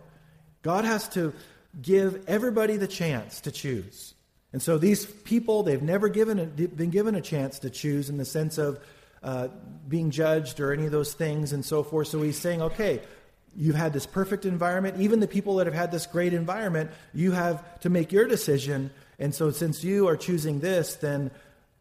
God 0.62 0.86
has 0.86 1.08
to 1.10 1.34
give 1.82 2.24
everybody 2.28 2.78
the 2.78 2.88
chance 2.88 3.42
to 3.42 3.52
choose. 3.52 4.14
And 4.52 4.62
so 4.62 4.78
these 4.78 5.06
people, 5.06 5.64
they've 5.64 5.82
never 5.82 6.10
given 6.10 6.40
a, 6.40 6.46
been 6.46 6.90
given 6.90 7.16
a 7.16 7.22
chance 7.22 7.60
to 7.60 7.70
choose 7.70 8.10
in 8.10 8.18
the 8.18 8.26
sense 8.26 8.58
of 8.58 8.80
uh, 9.22 9.50
being 9.88 10.10
judged 10.12 10.60
or 10.60 10.74
any 10.74 10.86
of 10.86 10.92
those 10.92 11.14
things 11.14 11.54
and 11.54 11.64
so 11.64 11.84
forth. 11.84 12.08
So 12.08 12.22
he's 12.22 12.38
saying, 12.38 12.62
okay, 12.62 13.02
you've 13.56 13.76
had 13.76 13.94
this 13.94 14.06
perfect 14.06 14.46
environment. 14.46 15.00
Even 15.00 15.20
the 15.20 15.28
people 15.28 15.58
that 15.58 15.68
have 15.68 15.76
had 15.76 15.92
this 15.92 16.08
great 16.08 16.34
environment, 16.34 16.90
you 17.14 17.32
have 17.32 17.80
to 17.82 17.90
make 17.90 18.12
your 18.12 18.28
decision. 18.28 18.92
And 19.20 19.36
so 19.36 19.52
since 19.52 19.84
you 19.84 20.08
are 20.08 20.18
choosing 20.18 20.60
this, 20.60 20.96
then 20.96 21.32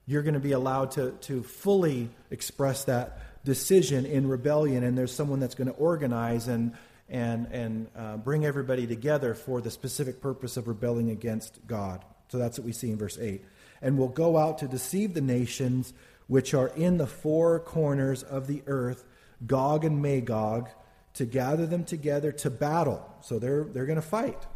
you're 0.07 0.23
going 0.23 0.35
to 0.35 0.41
be 0.41 0.53
allowed 0.53 0.93
to, 0.93 1.13
to 1.23 1.43
fully 1.43 2.11
express 2.31 2.85
that 2.85 3.19
decision 3.45 4.05
in 4.05 4.29
rebellion, 4.29 4.83
and 4.83 4.97
there's 4.97 5.15
someone 5.15 5.41
that's 5.41 5.55
going 5.55 5.69
to 5.69 5.75
organize 5.75 6.49
and 6.49 6.75
and 7.09 7.47
and 7.51 7.89
uh, 7.97 8.17
bring 8.17 8.45
everybody 8.45 8.87
together 8.87 9.35
for 9.35 9.61
the 9.61 9.71
specific 9.71 10.21
purpose 10.21 10.57
of 10.57 10.69
rebelling 10.69 11.11
against 11.11 11.67
God. 11.67 12.05
So 12.29 12.39
that's 12.39 12.59
what 12.59 12.67
we 12.67 12.73
see 12.73 12.91
in 12.91 12.99
verse 12.99 13.19
eight. 13.19 13.45
And 13.81 13.97
will 13.97 14.09
go 14.09 14.37
out 14.37 14.59
to 14.59 14.69
deceive 14.69 15.15
the 15.15 15.21
nations 15.21 15.93
which 16.27 16.53
are 16.53 16.69
in 16.69 16.99
the 16.99 17.07
four 17.07 17.61
corners 17.61 18.23
of 18.23 18.47
the 18.47 18.63
earth, 18.67 19.05
Gog 19.47 19.85
and 19.85 20.03
Magog, 20.03 20.69
to 21.15 21.25
gather 21.25 21.67
them 21.67 21.85
together 21.85 22.33
to 22.33 22.51
battle. 22.51 23.09
So 23.23 23.39
they're 23.39 23.65
they're 23.65 23.87
going 23.87 23.97
to 23.97 24.03
fight. 24.03 24.47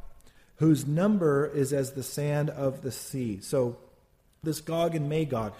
Whose 0.57 0.87
number 0.87 1.47
is 1.47 1.73
as 1.73 1.93
the 1.93 2.03
sand 2.03 2.51
of 2.51 2.83
the 2.83 2.93
sea. 2.93 3.41
So 3.41 3.79
this 4.43 4.61
Gog 4.61 4.95
and 4.95 5.09
Magog. 5.09 5.55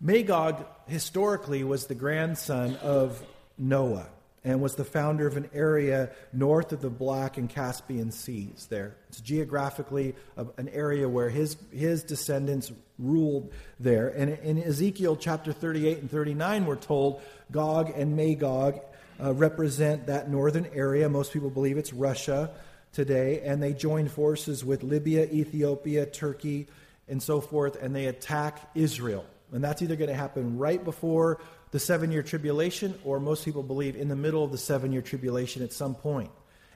Magog 0.00 0.64
historically 0.86 1.62
was 1.62 1.86
the 1.86 1.94
grandson 1.94 2.76
of 2.76 3.22
Noah 3.58 4.08
and 4.44 4.60
was 4.60 4.74
the 4.74 4.84
founder 4.84 5.26
of 5.26 5.36
an 5.36 5.50
area 5.52 6.10
north 6.32 6.72
of 6.72 6.80
the 6.80 6.90
Black 6.90 7.36
and 7.36 7.48
Caspian 7.48 8.10
Seas 8.10 8.66
there. 8.70 8.96
It's 9.08 9.20
geographically 9.20 10.14
an 10.56 10.68
area 10.70 11.08
where 11.08 11.28
his, 11.28 11.56
his 11.70 12.02
descendants 12.02 12.72
ruled 12.98 13.52
there. 13.78 14.08
And 14.08 14.30
in 14.30 14.62
Ezekiel 14.62 15.16
chapter 15.16 15.52
38 15.52 15.98
and 15.98 16.10
39, 16.10 16.66
we're 16.66 16.76
told 16.76 17.20
Gog 17.50 17.92
and 17.94 18.16
Magog 18.16 18.80
uh, 19.22 19.34
represent 19.34 20.06
that 20.06 20.30
northern 20.30 20.66
area. 20.74 21.08
Most 21.08 21.32
people 21.32 21.50
believe 21.50 21.76
it's 21.76 21.92
Russia 21.92 22.50
today. 22.92 23.42
And 23.44 23.62
they 23.62 23.74
join 23.74 24.08
forces 24.08 24.64
with 24.64 24.82
Libya, 24.82 25.26
Ethiopia, 25.26 26.06
Turkey, 26.06 26.66
and 27.08 27.22
so 27.22 27.40
forth, 27.40 27.76
and 27.82 27.94
they 27.94 28.06
attack 28.06 28.70
Israel. 28.74 29.26
And 29.52 29.62
that's 29.64 29.82
either 29.82 29.96
going 29.96 30.10
to 30.10 30.16
happen 30.16 30.58
right 30.58 30.82
before 30.82 31.40
the 31.70 31.78
seven 31.78 32.10
year 32.10 32.22
tribulation, 32.22 32.98
or 33.04 33.20
most 33.20 33.44
people 33.44 33.62
believe 33.62 33.96
in 33.96 34.08
the 34.08 34.16
middle 34.16 34.44
of 34.44 34.52
the 34.52 34.58
seven 34.58 34.92
year 34.92 35.02
tribulation 35.02 35.62
at 35.62 35.72
some 35.72 35.94
point. 35.94 36.30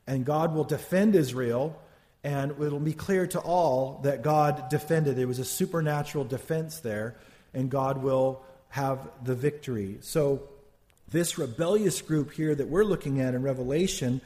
And 0.07 0.25
God 0.25 0.55
will 0.55 0.65
defend 0.65 1.15
Israel, 1.15 1.81
and 2.23 2.53
it'll 2.53 2.79
be 2.79 2.93
clear 2.93 3.27
to 3.29 3.41
all 3.41 4.01
that 4.05 4.23
God 4.23 4.69
defended. 4.69 5.17
There 5.17 5.27
was 5.27 5.39
a 5.39 5.45
supernatural 5.45 6.25
defense 6.25 6.81
there, 6.81 7.17
and 7.53 7.71
God 7.71 8.03
will 8.03 8.43
have 8.69 9.09
the 9.23 9.35
victory. 9.35 9.99
So, 10.01 10.49
this 11.11 11.39
rebellious 11.39 12.01
group 12.03 12.33
here 12.33 12.55
that 12.55 12.69
we're 12.69 12.85
looking 12.85 13.21
at 13.21 13.35
in 13.35 13.43
Revelation, 13.43 14.21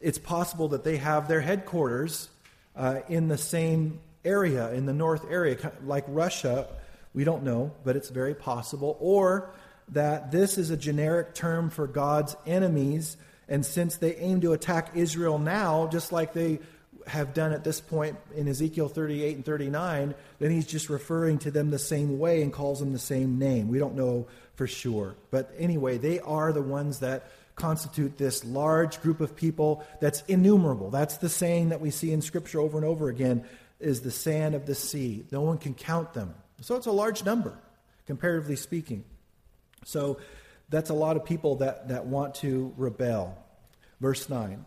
it's 0.00 0.18
possible 0.18 0.68
that 0.68 0.84
they 0.84 0.98
have 0.98 1.28
their 1.28 1.40
headquarters 1.40 2.28
uh, 2.76 3.00
in 3.08 3.28
the 3.28 3.38
same 3.38 4.00
area, 4.24 4.70
in 4.72 4.86
the 4.86 4.92
north 4.92 5.24
area, 5.28 5.72
like 5.84 6.04
Russia 6.06 6.68
we 7.12 7.24
don't 7.24 7.42
know, 7.42 7.72
but 7.84 7.96
it's 7.96 8.08
very 8.08 8.34
possible. 8.34 8.96
Or 9.00 9.50
that 9.92 10.30
this 10.30 10.58
is 10.58 10.70
a 10.70 10.76
generic 10.76 11.34
term 11.34 11.70
for 11.70 11.86
God's 11.86 12.36
enemies, 12.46 13.16
And 13.50 13.66
since 13.66 13.96
they 13.96 14.14
aim 14.14 14.40
to 14.42 14.52
attack 14.52 14.92
Israel 14.94 15.38
now, 15.38 15.88
just 15.88 16.12
like 16.12 16.32
they 16.32 16.60
have 17.08 17.34
done 17.34 17.52
at 17.52 17.64
this 17.64 17.80
point 17.80 18.16
in 18.36 18.46
Ezekiel 18.46 18.88
38 18.88 19.36
and 19.36 19.44
39, 19.44 20.14
then 20.38 20.50
he's 20.52 20.66
just 20.66 20.88
referring 20.88 21.38
to 21.38 21.50
them 21.50 21.70
the 21.70 21.78
same 21.78 22.20
way 22.20 22.42
and 22.42 22.52
calls 22.52 22.78
them 22.78 22.92
the 22.92 22.98
same 22.98 23.38
name. 23.38 23.68
We 23.68 23.80
don't 23.80 23.96
know 23.96 24.28
for 24.54 24.68
sure. 24.68 25.16
But 25.32 25.52
anyway, 25.58 25.98
they 25.98 26.20
are 26.20 26.52
the 26.52 26.62
ones 26.62 27.00
that 27.00 27.28
constitute 27.56 28.16
this 28.16 28.44
large 28.44 29.02
group 29.02 29.20
of 29.20 29.34
people 29.34 29.84
that's 30.00 30.22
innumerable. 30.28 30.90
That's 30.90 31.16
the 31.16 31.28
saying 31.28 31.70
that 31.70 31.80
we 31.80 31.90
see 31.90 32.12
in 32.12 32.22
Scripture 32.22 32.60
over 32.60 32.78
and 32.78 32.86
over 32.86 33.08
again 33.08 33.44
is 33.80 34.02
the 34.02 34.12
sand 34.12 34.54
of 34.54 34.66
the 34.66 34.76
sea. 34.76 35.26
No 35.32 35.40
one 35.40 35.58
can 35.58 35.74
count 35.74 36.14
them. 36.14 36.34
So 36.60 36.76
it's 36.76 36.86
a 36.86 36.92
large 36.92 37.24
number, 37.24 37.58
comparatively 38.06 38.56
speaking. 38.56 39.04
So 39.84 40.18
that's 40.68 40.90
a 40.90 40.94
lot 40.94 41.16
of 41.16 41.24
people 41.24 41.56
that, 41.56 41.88
that 41.88 42.06
want 42.06 42.36
to 42.36 42.72
rebel. 42.76 43.36
Verse 44.00 44.28
9. 44.28 44.64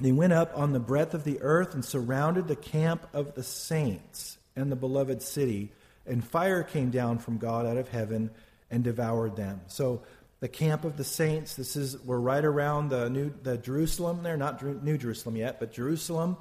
They 0.00 0.12
went 0.12 0.32
up 0.32 0.52
on 0.56 0.72
the 0.72 0.80
breadth 0.80 1.14
of 1.14 1.24
the 1.24 1.40
earth 1.40 1.74
and 1.74 1.84
surrounded 1.84 2.48
the 2.48 2.56
camp 2.56 3.06
of 3.12 3.34
the 3.34 3.42
saints 3.42 4.38
and 4.56 4.70
the 4.70 4.76
beloved 4.76 5.22
city, 5.22 5.72
and 6.06 6.22
fire 6.22 6.62
came 6.62 6.90
down 6.90 7.18
from 7.18 7.38
God 7.38 7.66
out 7.66 7.76
of 7.76 7.88
heaven 7.88 8.30
and 8.70 8.84
devoured 8.84 9.36
them. 9.36 9.60
So 9.68 10.02
the 10.40 10.48
camp 10.48 10.84
of 10.84 10.96
the 10.96 11.04
saints, 11.04 11.54
this 11.56 11.76
is 11.76 11.98
we're 12.02 12.18
right 12.18 12.44
around 12.44 12.90
the 12.90 13.08
new 13.08 13.32
the 13.42 13.56
Jerusalem 13.56 14.22
there, 14.22 14.36
not 14.36 14.62
New 14.84 14.98
Jerusalem 14.98 15.36
yet, 15.36 15.58
but 15.58 15.72
Jerusalem 15.72 16.36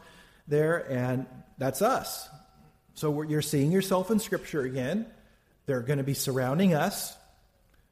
there, 0.48 0.80
and 0.92 1.26
that's 1.58 1.82
us. 1.82 2.28
So 2.96 3.22
you're 3.22 3.42
seeing 3.42 3.72
yourself 3.72 4.12
in 4.12 4.20
Scripture 4.20 4.62
again. 4.62 5.06
They're 5.66 5.82
going 5.82 5.98
to 5.98 6.04
be 6.04 6.14
surrounding 6.14 6.74
us. 6.74 7.16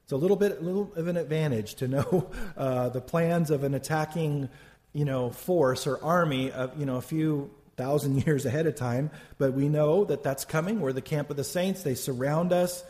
It's 0.04 0.12
a 0.12 0.16
little 0.16 0.36
bit, 0.36 0.58
a 0.60 0.62
little 0.62 0.92
of 0.96 1.06
an 1.06 1.16
advantage 1.16 1.76
to 1.76 1.88
know 1.88 2.30
uh, 2.56 2.90
the 2.90 3.00
plans 3.00 3.50
of 3.50 3.64
an 3.64 3.74
attacking, 3.74 4.48
you 4.92 5.04
know, 5.04 5.30
force 5.30 5.86
or 5.86 6.02
army 6.02 6.50
of 6.50 6.78
you 6.78 6.86
know 6.86 6.96
a 6.96 7.02
few 7.02 7.50
thousand 7.76 8.22
years 8.26 8.44
ahead 8.44 8.66
of 8.66 8.74
time. 8.74 9.10
But 9.38 9.54
we 9.54 9.68
know 9.68 10.04
that 10.04 10.22
that's 10.22 10.44
coming. 10.44 10.80
We're 10.80 10.92
the 10.92 11.00
camp 11.00 11.30
of 11.30 11.36
the 11.36 11.44
saints. 11.44 11.82
They 11.82 11.94
surround 11.94 12.52
us, 12.52 12.84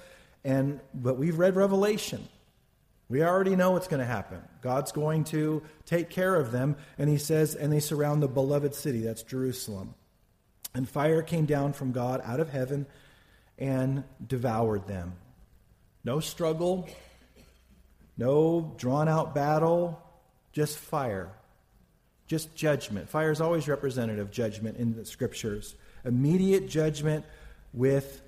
and 0.45 0.81
but 0.95 1.17
we've 1.17 1.39
read 1.39 1.57
Revelation. 1.57 2.27
We 3.09 3.23
already 3.23 3.57
know 3.57 3.73
what's 3.73 3.89
going 3.89 4.01
to 4.01 4.07
happen. 4.07 4.41
God's 4.63 4.91
going 4.91 5.25
to 5.25 5.63
take 5.85 6.09
care 6.09 6.35
of 6.35 6.51
them, 6.51 6.77
and 6.97 7.11
He 7.11 7.19
says, 7.19 7.55
and 7.55 7.71
they 7.71 7.81
surround 7.81 8.23
the 8.23 8.29
beloved 8.29 8.75
city. 8.75 9.03
That's 9.03 9.23
Jerusalem. 9.23 9.95
And 10.75 10.89
fire 10.89 11.21
came 11.21 11.45
down 11.45 11.75
from 11.75 11.93
God 11.93 12.23
out 12.25 12.41
of 12.41 12.49
heaven 12.49 12.87
and 13.59 14.05
devoured 14.25 14.87
them. 14.87 15.15
No 16.05 16.21
struggle, 16.21 16.89
no 18.17 18.75
drawn 18.77 19.09
out 19.09 19.35
battle, 19.35 20.03
just 20.53 20.79
fire. 20.79 21.31
Just 22.27 22.55
judgment. 22.55 23.11
Fire 23.11 23.31
is 23.31 23.41
always 23.41 23.69
representative 23.69 24.27
of 24.27 24.31
judgment 24.33 24.79
in 24.79 24.97
the 24.97 25.05
scriptures. 25.05 25.75
Immediate 26.05 26.69
judgment 26.69 27.25
with 27.73 28.23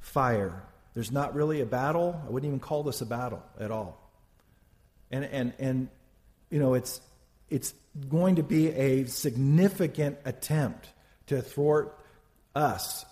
fire. 0.00 0.62
There's 0.94 1.12
not 1.12 1.34
really 1.34 1.60
a 1.60 1.66
battle. 1.66 2.20
I 2.26 2.30
wouldn't 2.30 2.48
even 2.48 2.60
call 2.60 2.82
this 2.82 3.00
a 3.00 3.06
battle 3.06 3.42
at 3.58 3.70
all. 3.70 3.98
And, 5.10 5.24
and, 5.24 5.52
and 5.58 5.88
you 6.50 6.58
know, 6.58 6.74
it's, 6.74 7.00
it's 7.50 7.74
going 8.08 8.36
to 8.36 8.42
be 8.42 8.68
a 8.68 9.04
significant 9.04 10.18
attempt 10.24 10.88
to 11.26 11.42
thwart 11.42 11.98
us, 12.54 13.04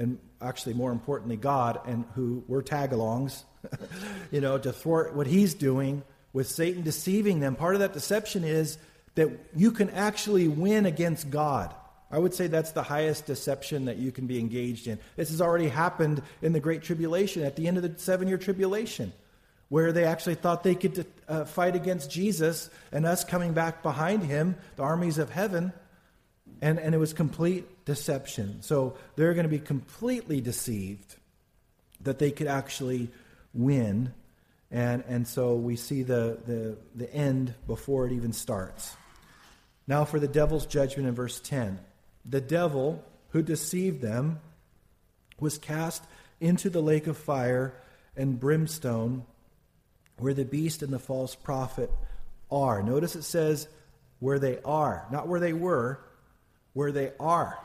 and 0.00 0.18
actually, 0.40 0.72
more 0.72 0.92
importantly, 0.92 1.36
God, 1.36 1.78
and 1.86 2.06
who 2.14 2.42
we're 2.48 2.62
tag 2.62 2.90
alongs, 2.90 3.42
you 4.30 4.40
know, 4.40 4.56
to 4.56 4.72
thwart 4.72 5.14
what 5.14 5.26
he's 5.26 5.52
doing 5.52 6.02
with 6.32 6.48
Satan 6.48 6.82
deceiving 6.82 7.40
them. 7.40 7.54
Part 7.54 7.74
of 7.74 7.80
that 7.80 7.92
deception 7.92 8.42
is 8.42 8.78
that 9.16 9.28
you 9.54 9.70
can 9.70 9.90
actually 9.90 10.48
win 10.48 10.86
against 10.86 11.28
God. 11.28 11.74
I 12.10 12.18
would 12.18 12.32
say 12.32 12.46
that's 12.46 12.72
the 12.72 12.82
highest 12.82 13.26
deception 13.26 13.84
that 13.84 13.98
you 13.98 14.10
can 14.10 14.26
be 14.26 14.38
engaged 14.40 14.88
in. 14.88 14.98
This 15.16 15.28
has 15.28 15.42
already 15.42 15.68
happened 15.68 16.22
in 16.40 16.54
the 16.54 16.60
Great 16.60 16.82
Tribulation, 16.82 17.42
at 17.42 17.56
the 17.56 17.68
end 17.68 17.76
of 17.76 17.82
the 17.82 17.92
seven 17.98 18.26
year 18.26 18.38
tribulation, 18.38 19.12
where 19.68 19.92
they 19.92 20.04
actually 20.04 20.34
thought 20.34 20.64
they 20.64 20.74
could 20.76 21.06
uh, 21.28 21.44
fight 21.44 21.76
against 21.76 22.10
Jesus 22.10 22.70
and 22.90 23.04
us 23.04 23.22
coming 23.22 23.52
back 23.52 23.82
behind 23.82 24.22
him, 24.22 24.56
the 24.76 24.82
armies 24.82 25.18
of 25.18 25.28
heaven. 25.28 25.74
And, 26.60 26.78
and 26.78 26.94
it 26.94 26.98
was 26.98 27.12
complete 27.12 27.84
deception. 27.84 28.62
So 28.62 28.96
they're 29.16 29.34
going 29.34 29.44
to 29.44 29.50
be 29.50 29.58
completely 29.58 30.40
deceived 30.40 31.16
that 32.02 32.18
they 32.18 32.30
could 32.30 32.46
actually 32.46 33.08
win. 33.54 34.12
And, 34.70 35.02
and 35.08 35.26
so 35.26 35.54
we 35.54 35.76
see 35.76 36.02
the, 36.02 36.38
the, 36.46 36.76
the 36.94 37.12
end 37.12 37.54
before 37.66 38.06
it 38.06 38.12
even 38.12 38.32
starts. 38.32 38.94
Now, 39.86 40.04
for 40.04 40.20
the 40.20 40.28
devil's 40.28 40.66
judgment 40.66 41.08
in 41.08 41.14
verse 41.14 41.40
10. 41.40 41.80
The 42.24 42.40
devil 42.40 43.02
who 43.30 43.42
deceived 43.42 44.02
them 44.02 44.40
was 45.38 45.58
cast 45.58 46.04
into 46.40 46.70
the 46.70 46.82
lake 46.82 47.06
of 47.06 47.16
fire 47.16 47.74
and 48.16 48.38
brimstone 48.38 49.24
where 50.18 50.34
the 50.34 50.44
beast 50.44 50.82
and 50.82 50.92
the 50.92 50.98
false 50.98 51.34
prophet 51.34 51.90
are. 52.50 52.82
Notice 52.82 53.16
it 53.16 53.22
says 53.22 53.68
where 54.18 54.38
they 54.38 54.58
are, 54.64 55.06
not 55.10 55.28
where 55.28 55.40
they 55.40 55.52
were, 55.52 56.00
where 56.72 56.92
they 56.92 57.12
are. 57.18 57.58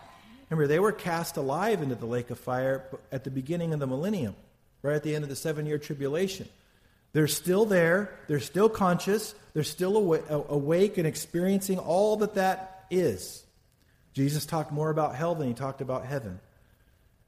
Remember, 0.49 0.67
they 0.67 0.79
were 0.79 0.91
cast 0.91 1.37
alive 1.37 1.81
into 1.81 1.95
the 1.95 2.05
lake 2.05 2.29
of 2.29 2.39
fire 2.39 2.83
at 3.11 3.23
the 3.23 3.31
beginning 3.31 3.73
of 3.73 3.79
the 3.79 3.87
millennium, 3.87 4.35
right 4.81 4.95
at 4.95 5.03
the 5.03 5.15
end 5.15 5.23
of 5.23 5.29
the 5.29 5.35
seven 5.35 5.65
year 5.65 5.77
tribulation. 5.77 6.47
They're 7.13 7.27
still 7.27 7.65
there, 7.65 8.13
they're 8.27 8.39
still 8.39 8.69
conscious, 8.69 9.35
they're 9.53 9.63
still 9.63 10.13
awake 10.49 10.97
and 10.97 11.07
experiencing 11.07 11.79
all 11.79 12.17
that 12.17 12.35
that 12.35 12.85
is. 12.91 13.43
Jesus 14.13 14.45
talked 14.45 14.71
more 14.71 14.89
about 14.89 15.15
hell 15.15 15.33
than 15.35 15.47
he 15.47 15.53
talked 15.53 15.81
about 15.81 16.05
heaven. 16.05 16.39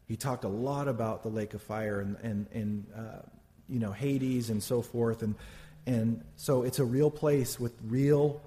He 0.07 0.15
talked 0.15 0.43
a 0.43 0.49
lot 0.49 0.87
about 0.87 1.23
the 1.23 1.29
lake 1.29 1.53
of 1.53 1.61
fire 1.61 1.99
and, 1.99 2.17
and, 2.23 2.47
and 2.53 2.87
uh, 2.95 3.21
you 3.67 3.79
know, 3.79 3.91
Hades 3.91 4.49
and 4.49 4.63
so 4.63 4.81
forth. 4.81 5.21
And, 5.21 5.35
and 5.85 6.23
so 6.35 6.63
it's 6.63 6.79
a 6.79 6.85
real 6.85 7.11
place 7.11 7.59
with 7.59 7.73
real 7.85 8.41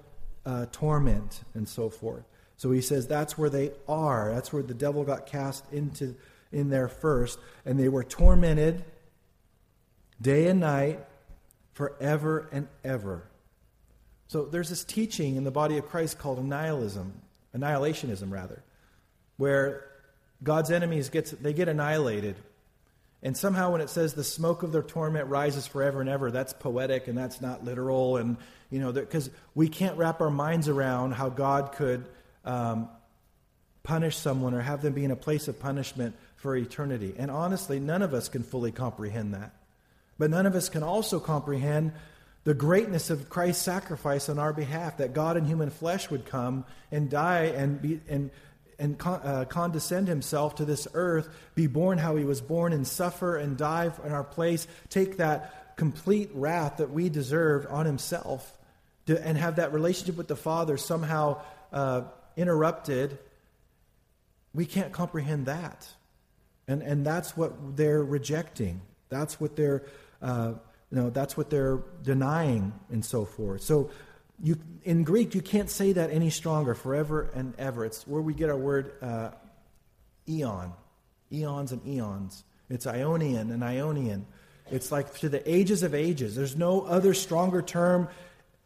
uh, 0.45 0.65
torment 0.71 1.41
and 1.53 1.67
so 1.67 1.89
forth. 1.89 2.23
So 2.61 2.69
he 2.69 2.81
says 2.81 3.07
that's 3.07 3.39
where 3.39 3.49
they 3.49 3.71
are. 3.87 4.31
That's 4.31 4.53
where 4.53 4.61
the 4.61 4.75
devil 4.75 5.03
got 5.03 5.25
cast 5.25 5.65
into 5.73 6.13
in 6.51 6.69
there 6.69 6.87
first, 6.87 7.39
and 7.65 7.79
they 7.79 7.89
were 7.89 8.03
tormented 8.03 8.85
day 10.21 10.45
and 10.45 10.59
night 10.59 10.99
forever 11.73 12.47
and 12.51 12.67
ever. 12.83 13.23
So 14.27 14.45
there's 14.45 14.69
this 14.69 14.83
teaching 14.83 15.37
in 15.37 15.43
the 15.43 15.49
body 15.49 15.79
of 15.79 15.89
Christ 15.89 16.19
called 16.19 16.37
annihilationism 16.37 18.29
rather, 18.29 18.61
where 19.37 19.87
God's 20.43 20.69
enemies 20.69 21.09
gets 21.09 21.31
they 21.31 21.53
get 21.53 21.67
annihilated. 21.67 22.35
And 23.23 23.35
somehow 23.35 23.71
when 23.71 23.81
it 23.81 23.89
says 23.89 24.13
the 24.13 24.23
smoke 24.23 24.61
of 24.61 24.71
their 24.71 24.83
torment 24.83 25.29
rises 25.29 25.65
forever 25.65 25.99
and 25.99 26.09
ever, 26.11 26.29
that's 26.29 26.53
poetic 26.53 27.07
and 27.07 27.17
that's 27.17 27.41
not 27.41 27.65
literal 27.65 28.17
and 28.17 28.37
you 28.69 28.79
know 28.79 28.91
because 28.91 29.31
we 29.55 29.67
can't 29.67 29.97
wrap 29.97 30.21
our 30.21 30.29
minds 30.29 30.67
around 30.67 31.13
how 31.13 31.29
God 31.29 31.71
could 31.71 32.05
um, 32.45 32.89
punish 33.83 34.17
someone 34.17 34.53
or 34.53 34.61
have 34.61 34.81
them 34.81 34.93
be 34.93 35.03
in 35.03 35.11
a 35.11 35.15
place 35.15 35.47
of 35.47 35.59
punishment 35.59 36.15
for 36.35 36.55
eternity. 36.55 37.13
And 37.17 37.31
honestly, 37.31 37.79
none 37.79 38.01
of 38.01 38.13
us 38.13 38.29
can 38.29 38.43
fully 38.43 38.71
comprehend 38.71 39.33
that. 39.33 39.53
But 40.17 40.29
none 40.29 40.45
of 40.45 40.55
us 40.55 40.69
can 40.69 40.83
also 40.83 41.19
comprehend 41.19 41.93
the 42.43 42.53
greatness 42.53 43.09
of 43.09 43.29
Christ's 43.29 43.63
sacrifice 43.63 44.27
on 44.27 44.39
our 44.39 44.53
behalf, 44.53 44.97
that 44.97 45.13
God 45.13 45.37
in 45.37 45.45
human 45.45 45.69
flesh 45.69 46.09
would 46.09 46.25
come 46.25 46.65
and 46.91 47.09
die 47.09 47.45
and 47.45 47.81
be 47.81 48.01
and 48.09 48.31
and 48.79 48.97
con, 48.97 49.21
uh, 49.23 49.45
condescend 49.45 50.07
himself 50.07 50.55
to 50.55 50.65
this 50.65 50.87
earth, 50.95 51.29
be 51.53 51.67
born 51.67 51.99
how 51.99 52.15
he 52.15 52.25
was 52.25 52.41
born, 52.41 52.73
and 52.73 52.87
suffer 52.87 53.37
and 53.37 53.55
die 53.55 53.91
in 54.03 54.11
our 54.11 54.23
place, 54.23 54.67
take 54.89 55.17
that 55.17 55.75
complete 55.77 56.31
wrath 56.33 56.77
that 56.77 56.89
we 56.89 57.07
deserved 57.07 57.67
on 57.67 57.85
himself, 57.85 58.57
to, 59.05 59.23
and 59.23 59.37
have 59.37 59.57
that 59.57 59.71
relationship 59.71 60.17
with 60.17 60.27
the 60.27 60.35
Father 60.35 60.77
somehow 60.77 61.39
uh, 61.71 62.01
interrupted, 62.35 63.17
we 64.53 64.65
can't 64.65 64.91
comprehend 64.91 65.45
that. 65.45 65.87
And, 66.67 66.81
and 66.81 67.05
that's 67.05 67.35
what 67.35 67.75
they're 67.75 68.03
rejecting. 68.03 68.81
That's 69.09 69.39
what 69.39 69.55
they're, 69.55 69.83
uh, 70.21 70.53
you 70.89 70.97
know, 70.97 71.09
that's 71.09 71.35
what 71.35 71.49
they're 71.49 71.79
denying 72.03 72.73
and 72.89 73.03
so 73.03 73.25
forth. 73.25 73.61
So 73.61 73.89
you, 74.43 74.57
in 74.83 75.03
Greek, 75.03 75.35
you 75.35 75.41
can't 75.41 75.69
say 75.69 75.91
that 75.93 76.11
any 76.11 76.29
stronger, 76.29 76.73
forever 76.73 77.29
and 77.33 77.53
ever. 77.57 77.85
It's 77.85 78.07
where 78.07 78.21
we 78.21 78.33
get 78.33 78.49
our 78.49 78.57
word 78.57 78.93
uh, 79.01 79.31
eon, 80.27 80.73
eons 81.31 81.71
and 81.71 81.85
eons. 81.85 82.43
It's 82.69 82.87
Ionian 82.87 83.51
and 83.51 83.63
Ionian. 83.63 84.25
It's 84.71 84.91
like 84.91 85.13
to 85.19 85.29
the 85.29 85.47
ages 85.49 85.83
of 85.83 85.93
ages. 85.93 86.35
There's 86.35 86.55
no 86.55 86.81
other 86.81 87.13
stronger 87.13 87.61
term 87.61 88.07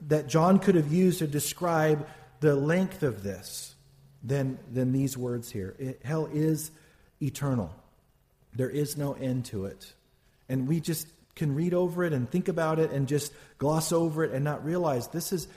that 0.08 0.28
John 0.28 0.60
could 0.60 0.76
have 0.76 0.94
used 0.94 1.20
to 1.20 1.28
describe 1.28 2.08
the 2.40 2.56
length 2.56 3.04
of 3.04 3.24
this 3.24 3.76
than, 4.24 4.58
than 4.72 4.92
these 4.92 5.18
words 5.18 5.52
here. 5.52 5.76
It, 5.80 6.02
hell 6.04 6.28
is 6.32 6.72
eternal, 7.22 7.74
there 8.54 8.70
is 8.70 8.98
no 8.98 9.14
end 9.14 9.46
to 9.46 9.66
it. 9.66 9.94
And 10.48 10.68
we 10.68 10.80
just 10.80 11.08
can 11.36 11.56
read 11.56 11.74
over 11.74 12.04
it 12.04 12.14
and 12.14 12.30
think 12.30 12.48
about 12.48 12.80
it 12.80 12.92
and 12.92 13.08
just 13.08 13.34
gloss 13.58 13.92
over 13.92 14.24
it 14.24 14.32
and 14.32 14.44
not 14.44 14.64
realize 14.64 15.08
this 15.10 15.34
is 15.34 15.48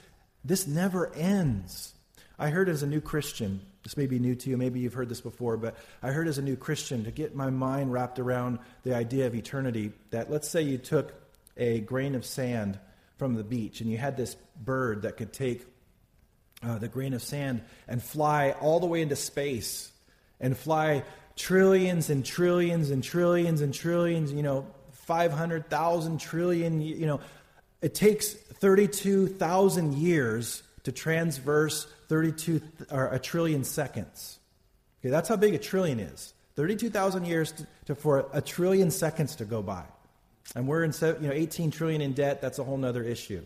this 0.44 0.66
never 0.66 1.12
ends. 1.14 1.94
I 2.38 2.50
heard 2.50 2.68
as 2.68 2.82
a 2.82 2.86
new 2.86 3.00
Christian, 3.00 3.60
this 3.82 3.96
may 3.96 4.06
be 4.06 4.18
new 4.18 4.34
to 4.36 4.50
you, 4.50 4.56
maybe 4.56 4.80
you've 4.80 4.94
heard 4.94 5.08
this 5.08 5.20
before, 5.20 5.56
but 5.56 5.76
I 6.02 6.10
heard 6.10 6.28
as 6.28 6.38
a 6.38 6.42
new 6.42 6.56
Christian 6.56 7.04
to 7.04 7.10
get 7.10 7.34
my 7.34 7.50
mind 7.50 7.92
wrapped 7.92 8.18
around 8.18 8.60
the 8.84 8.94
idea 8.94 9.26
of 9.26 9.34
eternity 9.34 9.92
that 10.10 10.30
let's 10.30 10.48
say 10.48 10.62
you 10.62 10.78
took 10.78 11.12
a 11.56 11.80
grain 11.80 12.14
of 12.14 12.24
sand 12.24 12.78
from 13.16 13.34
the 13.34 13.42
beach 13.42 13.80
and 13.80 13.90
you 13.90 13.98
had 13.98 14.16
this 14.16 14.36
bird 14.64 15.02
that 15.02 15.16
could 15.16 15.32
take 15.32 15.66
uh, 16.62 16.78
the 16.78 16.88
grain 16.88 17.14
of 17.14 17.22
sand 17.22 17.62
and 17.86 18.02
fly 18.02 18.52
all 18.60 18.80
the 18.80 18.86
way 18.86 19.02
into 19.02 19.16
space 19.16 19.92
and 20.40 20.56
fly 20.56 21.04
trillions 21.36 22.10
and 22.10 22.24
trillions 22.24 22.90
and 22.90 23.02
trillions 23.02 23.60
and 23.60 23.72
trillions, 23.72 24.32
you 24.32 24.42
know, 24.42 24.66
500,000 24.92 26.20
trillion, 26.20 26.80
you 26.80 27.06
know, 27.06 27.20
it 27.80 27.94
takes 27.94 28.32
32,000 28.32 29.94
years 29.94 30.62
to 30.82 30.92
transverse 30.92 31.86
32 32.08 32.60
or 32.90 33.08
a 33.08 33.18
trillion 33.18 33.64
seconds. 33.64 34.38
Okay, 35.00 35.10
that's 35.10 35.28
how 35.28 35.36
big 35.36 35.54
a 35.54 35.58
trillion 35.58 36.00
is. 36.00 36.34
32,000 36.56 37.24
years 37.24 37.52
to, 37.52 37.66
to, 37.86 37.94
for 37.94 38.28
a 38.32 38.40
trillion 38.40 38.90
seconds 38.90 39.36
to 39.36 39.44
go 39.44 39.62
by. 39.62 39.84
And 40.56 40.66
we're 40.66 40.82
in 40.82 40.92
you 41.00 41.28
know 41.28 41.32
18 41.32 41.70
trillion 41.70 42.00
in 42.00 42.14
debt, 42.14 42.40
that's 42.40 42.58
a 42.58 42.64
whole 42.64 42.82
other 42.84 43.04
issue. 43.04 43.44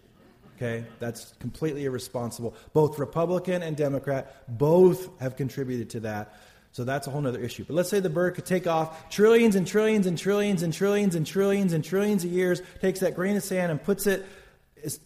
Okay? 0.63 0.85
That's 1.01 1.35
completely 1.41 1.87
irresponsible. 1.87 2.55
Both 2.73 2.99
Republican 2.99 3.63
and 3.63 3.77
Democrat 3.77 4.45
both 4.47 5.09
have 5.21 5.37
contributed 5.37 5.91
to 5.91 6.01
that. 6.01 6.35
So 6.71 6.85
that's 6.85 7.07
a 7.07 7.11
whole 7.11 7.27
other 7.27 7.41
issue. 7.41 7.65
But 7.65 7.75
let's 7.75 7.91
say 7.91 7.99
the 8.01 8.09
bird 8.09 8.37
could 8.37 8.47
take 8.47 8.67
off 8.67 9.11
trillions 9.11 9.57
and 9.57 9.67
trillions 9.67 10.07
and 10.07 10.17
trillions 10.17 10.63
and 10.63 10.73
trillions 10.73 11.15
and 11.17 11.27
trillions 11.27 11.73
and 11.73 11.85
trillions 11.85 12.25
of 12.25 12.31
years, 12.31 12.63
takes 12.81 13.01
that 13.01 13.15
grain 13.15 13.37
of 13.37 13.43
sand 13.43 13.73
and 13.73 13.83
puts 13.83 14.07
it, 14.07 14.25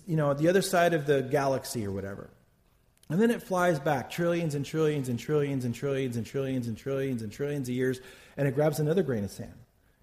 you 0.06 0.16
know, 0.16 0.30
at 0.30 0.38
the 0.38 0.48
other 0.48 0.62
side 0.62 0.92
of 0.92 1.06
the 1.06 1.22
galaxy 1.22 1.86
or 1.86 1.90
whatever. 1.90 2.28
And 3.08 3.20
then 3.20 3.30
it 3.30 3.42
flies 3.42 3.80
back 3.80 4.10
trillions 4.10 4.54
and 4.54 4.64
trillions 4.64 5.08
and 5.08 5.18
trillions 5.18 5.64
and 5.64 5.74
trillions 5.74 6.16
and 6.16 6.26
trillions 6.26 6.66
and 6.66 6.76
trillions 6.76 7.22
and 7.22 7.32
trillions 7.32 7.68
of 7.68 7.74
years, 7.74 8.00
and 8.36 8.46
it 8.46 8.54
grabs 8.54 8.78
another 8.78 9.02
grain 9.02 9.24
of 9.24 9.30
sand. 9.30 9.54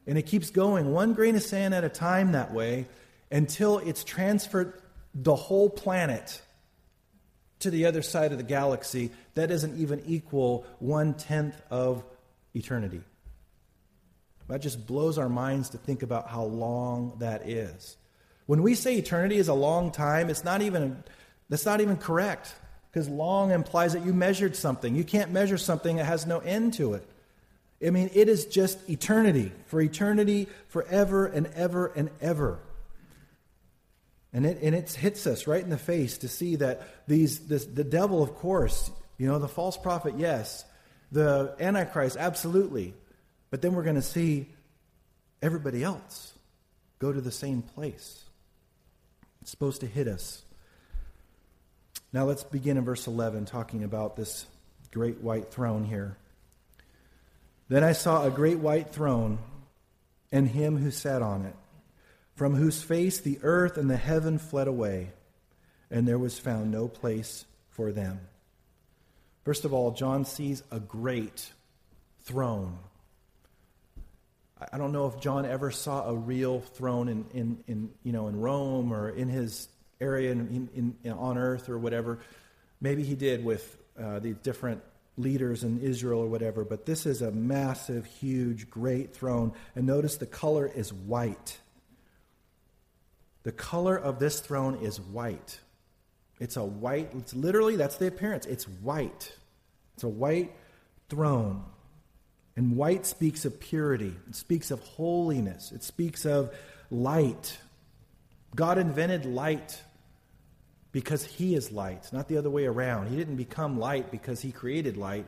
And 0.07 0.17
it 0.17 0.23
keeps 0.23 0.49
going 0.49 0.91
one 0.91 1.13
grain 1.13 1.35
of 1.35 1.43
sand 1.43 1.73
at 1.73 1.83
a 1.83 1.89
time 1.89 2.31
that 2.31 2.53
way 2.53 2.87
until 3.31 3.77
it's 3.79 4.03
transferred 4.03 4.82
the 5.13 5.35
whole 5.35 5.69
planet 5.69 6.41
to 7.59 7.69
the 7.69 7.85
other 7.85 8.01
side 8.01 8.31
of 8.31 8.37
the 8.37 8.43
galaxy, 8.43 9.11
that 9.35 9.47
doesn't 9.47 9.79
even 9.79 10.03
equal 10.05 10.65
one 10.79 11.13
tenth 11.13 11.55
of 11.69 12.03
eternity. 12.53 13.01
That 14.49 14.61
just 14.61 14.85
blows 14.85 15.17
our 15.17 15.29
minds 15.29 15.69
to 15.69 15.77
think 15.77 16.03
about 16.03 16.27
how 16.27 16.43
long 16.43 17.15
that 17.19 17.47
is. 17.47 17.95
When 18.45 18.61
we 18.61 18.75
say 18.75 18.97
eternity 18.97 19.37
is 19.37 19.47
a 19.47 19.53
long 19.53 19.91
time, 19.91 20.29
it's 20.29 20.43
not 20.43 20.61
even 20.61 21.03
that's 21.49 21.65
not 21.65 21.81
even 21.81 21.97
correct 21.97 22.53
because 22.91 23.07
long 23.07 23.51
implies 23.51 23.93
that 23.93 24.05
you 24.05 24.13
measured 24.13 24.55
something. 24.55 24.95
You 24.95 25.03
can't 25.03 25.31
measure 25.31 25.57
something 25.57 25.97
that 25.97 26.05
has 26.05 26.25
no 26.25 26.39
end 26.39 26.73
to 26.75 26.93
it. 26.93 27.07
I 27.85 27.89
mean, 27.89 28.09
it 28.13 28.29
is 28.29 28.45
just 28.45 28.89
eternity, 28.89 29.51
for 29.65 29.81
eternity, 29.81 30.47
forever 30.67 31.25
and 31.25 31.47
ever 31.55 31.87
and 31.87 32.09
ever. 32.21 32.59
And 34.33 34.47
it, 34.47 34.59
and 34.63 34.73
it 34.73 34.91
hits 34.91 35.27
us 35.27 35.45
right 35.45 35.63
in 35.63 35.69
the 35.69 35.77
face 35.77 36.17
to 36.19 36.27
see 36.27 36.55
that 36.55 36.81
these, 37.07 37.39
this, 37.47 37.65
the 37.65 37.83
devil, 37.83 38.23
of 38.23 38.35
course, 38.35 38.89
you 39.17 39.27
know, 39.27 39.37
the 39.37 39.47
false 39.47 39.77
prophet, 39.77 40.15
yes, 40.17 40.65
the 41.11 41.55
Antichrist, 41.59 42.17
absolutely. 42.17 42.95
But 43.51 43.61
then 43.61 43.75
we're 43.75 43.83
going 43.83 43.95
to 43.95 44.01
see 44.01 44.49
everybody 45.41 45.83
else 45.83 46.33
go 46.97 47.13
to 47.13 47.21
the 47.21 47.31
same 47.31 47.61
place. 47.61 48.23
It's 49.41 49.51
supposed 49.51 49.81
to 49.81 49.87
hit 49.87 50.07
us. 50.07 50.43
Now 52.11 52.25
let's 52.25 52.43
begin 52.43 52.77
in 52.77 52.85
verse 52.85 53.05
11, 53.05 53.45
talking 53.45 53.83
about 53.83 54.15
this 54.15 54.47
great 54.91 55.21
white 55.21 55.51
throne 55.51 55.83
here. 55.83 56.17
Then 57.69 57.83
I 57.83 57.93
saw 57.93 58.25
a 58.25 58.31
great 58.31 58.59
white 58.59 58.91
throne 58.91 59.37
and 60.31 60.47
him 60.47 60.77
who 60.77 60.89
sat 60.89 61.21
on 61.21 61.45
it 61.45 61.55
from 62.35 62.55
whose 62.55 62.81
face 62.81 63.19
the 63.19 63.39
earth 63.43 63.77
and 63.77 63.89
the 63.89 63.97
heaven 63.97 64.37
fled 64.37 64.67
away, 64.67 65.11
and 65.91 66.07
there 66.07 66.17
was 66.17 66.39
found 66.39 66.71
no 66.71 66.87
place 66.87 67.45
for 67.69 67.91
them. 67.91 68.19
First 69.43 69.65
of 69.65 69.73
all, 69.73 69.91
John 69.91 70.25
sees 70.25 70.63
a 70.71 70.79
great 70.79 71.51
throne. 72.21 72.77
I 74.71 74.77
don't 74.77 74.93
know 74.93 75.07
if 75.07 75.19
John 75.19 75.45
ever 75.45 75.71
saw 75.71 76.07
a 76.07 76.15
real 76.15 76.61
throne 76.61 77.09
in, 77.09 77.25
in, 77.33 77.63
in 77.67 77.89
you 78.03 78.13
know, 78.13 78.27
in 78.27 78.39
Rome 78.39 78.93
or 78.93 79.09
in 79.09 79.27
his 79.27 79.67
area 79.99 80.31
in, 80.31 80.69
in, 80.73 80.95
in 81.03 81.11
on 81.11 81.37
earth 81.37 81.69
or 81.69 81.77
whatever. 81.77 82.19
Maybe 82.79 83.03
he 83.03 83.15
did 83.15 83.43
with 83.43 83.77
uh, 83.99 84.19
the 84.19 84.33
different 84.33 84.81
leaders 85.17 85.63
in 85.63 85.81
Israel 85.81 86.21
or 86.21 86.27
whatever, 86.27 86.63
but 86.63 86.85
this 86.85 87.05
is 87.05 87.21
a 87.21 87.31
massive, 87.31 88.05
huge, 88.05 88.69
great 88.69 89.13
throne. 89.13 89.53
And 89.75 89.85
notice 89.85 90.17
the 90.17 90.25
color 90.25 90.65
is 90.65 90.91
white. 90.91 91.57
The 93.43 93.51
color 93.51 93.95
of 93.95 94.19
this 94.19 94.39
throne 94.39 94.75
is 94.75 94.99
white. 94.99 95.59
It's 96.39 96.57
a 96.57 96.63
white, 96.63 97.11
it's 97.15 97.33
literally, 97.33 97.75
that's 97.75 97.97
the 97.97 98.07
appearance. 98.07 98.45
It's 98.45 98.67
white. 98.67 99.35
It's 99.93 100.03
a 100.03 100.09
white 100.09 100.55
throne. 101.09 101.63
And 102.55 102.75
white 102.75 103.05
speaks 103.05 103.45
of 103.45 103.59
purity, 103.59 104.15
it 104.27 104.35
speaks 104.35 104.71
of 104.71 104.79
holiness, 104.81 105.71
it 105.71 105.83
speaks 105.83 106.25
of 106.25 106.53
light. 106.91 107.57
God 108.55 108.77
invented 108.77 109.25
light 109.25 109.81
because 110.91 111.25
He 111.25 111.55
is 111.55 111.71
light, 111.71 112.13
not 112.13 112.27
the 112.27 112.37
other 112.37 112.51
way 112.51 112.65
around. 112.65 113.07
He 113.07 113.15
didn't 113.15 113.37
become 113.37 113.79
light 113.79 114.11
because 114.11 114.41
He 114.41 114.51
created 114.51 114.97
light 114.97 115.25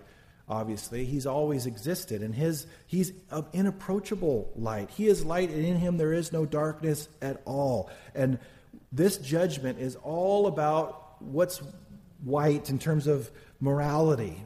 obviously. 0.48 1.06
He's 1.06 1.26
always 1.26 1.66
existed, 1.66 2.22
and 2.22 2.34
his, 2.34 2.68
he's 2.86 3.12
of 3.32 3.48
inapproachable 3.54 4.52
light. 4.56 4.90
He 4.92 5.08
is 5.08 5.26
light, 5.26 5.50
and 5.50 5.66
in 5.66 5.78
him 5.78 5.98
there 5.98 6.14
is 6.14 6.32
no 6.32 6.46
darkness 6.46 7.08
at 7.22 7.42
all. 7.46 7.90
And 8.14 8.40
this 8.92 9.18
judgment 9.18 9.80
is 9.80 9.96
all 9.98 10.48
about 10.48 11.22
what's 11.22 11.62
white 12.24 12.70
in 12.70 12.80
terms 12.80 13.08
of 13.08 13.30
morality, 13.60 14.44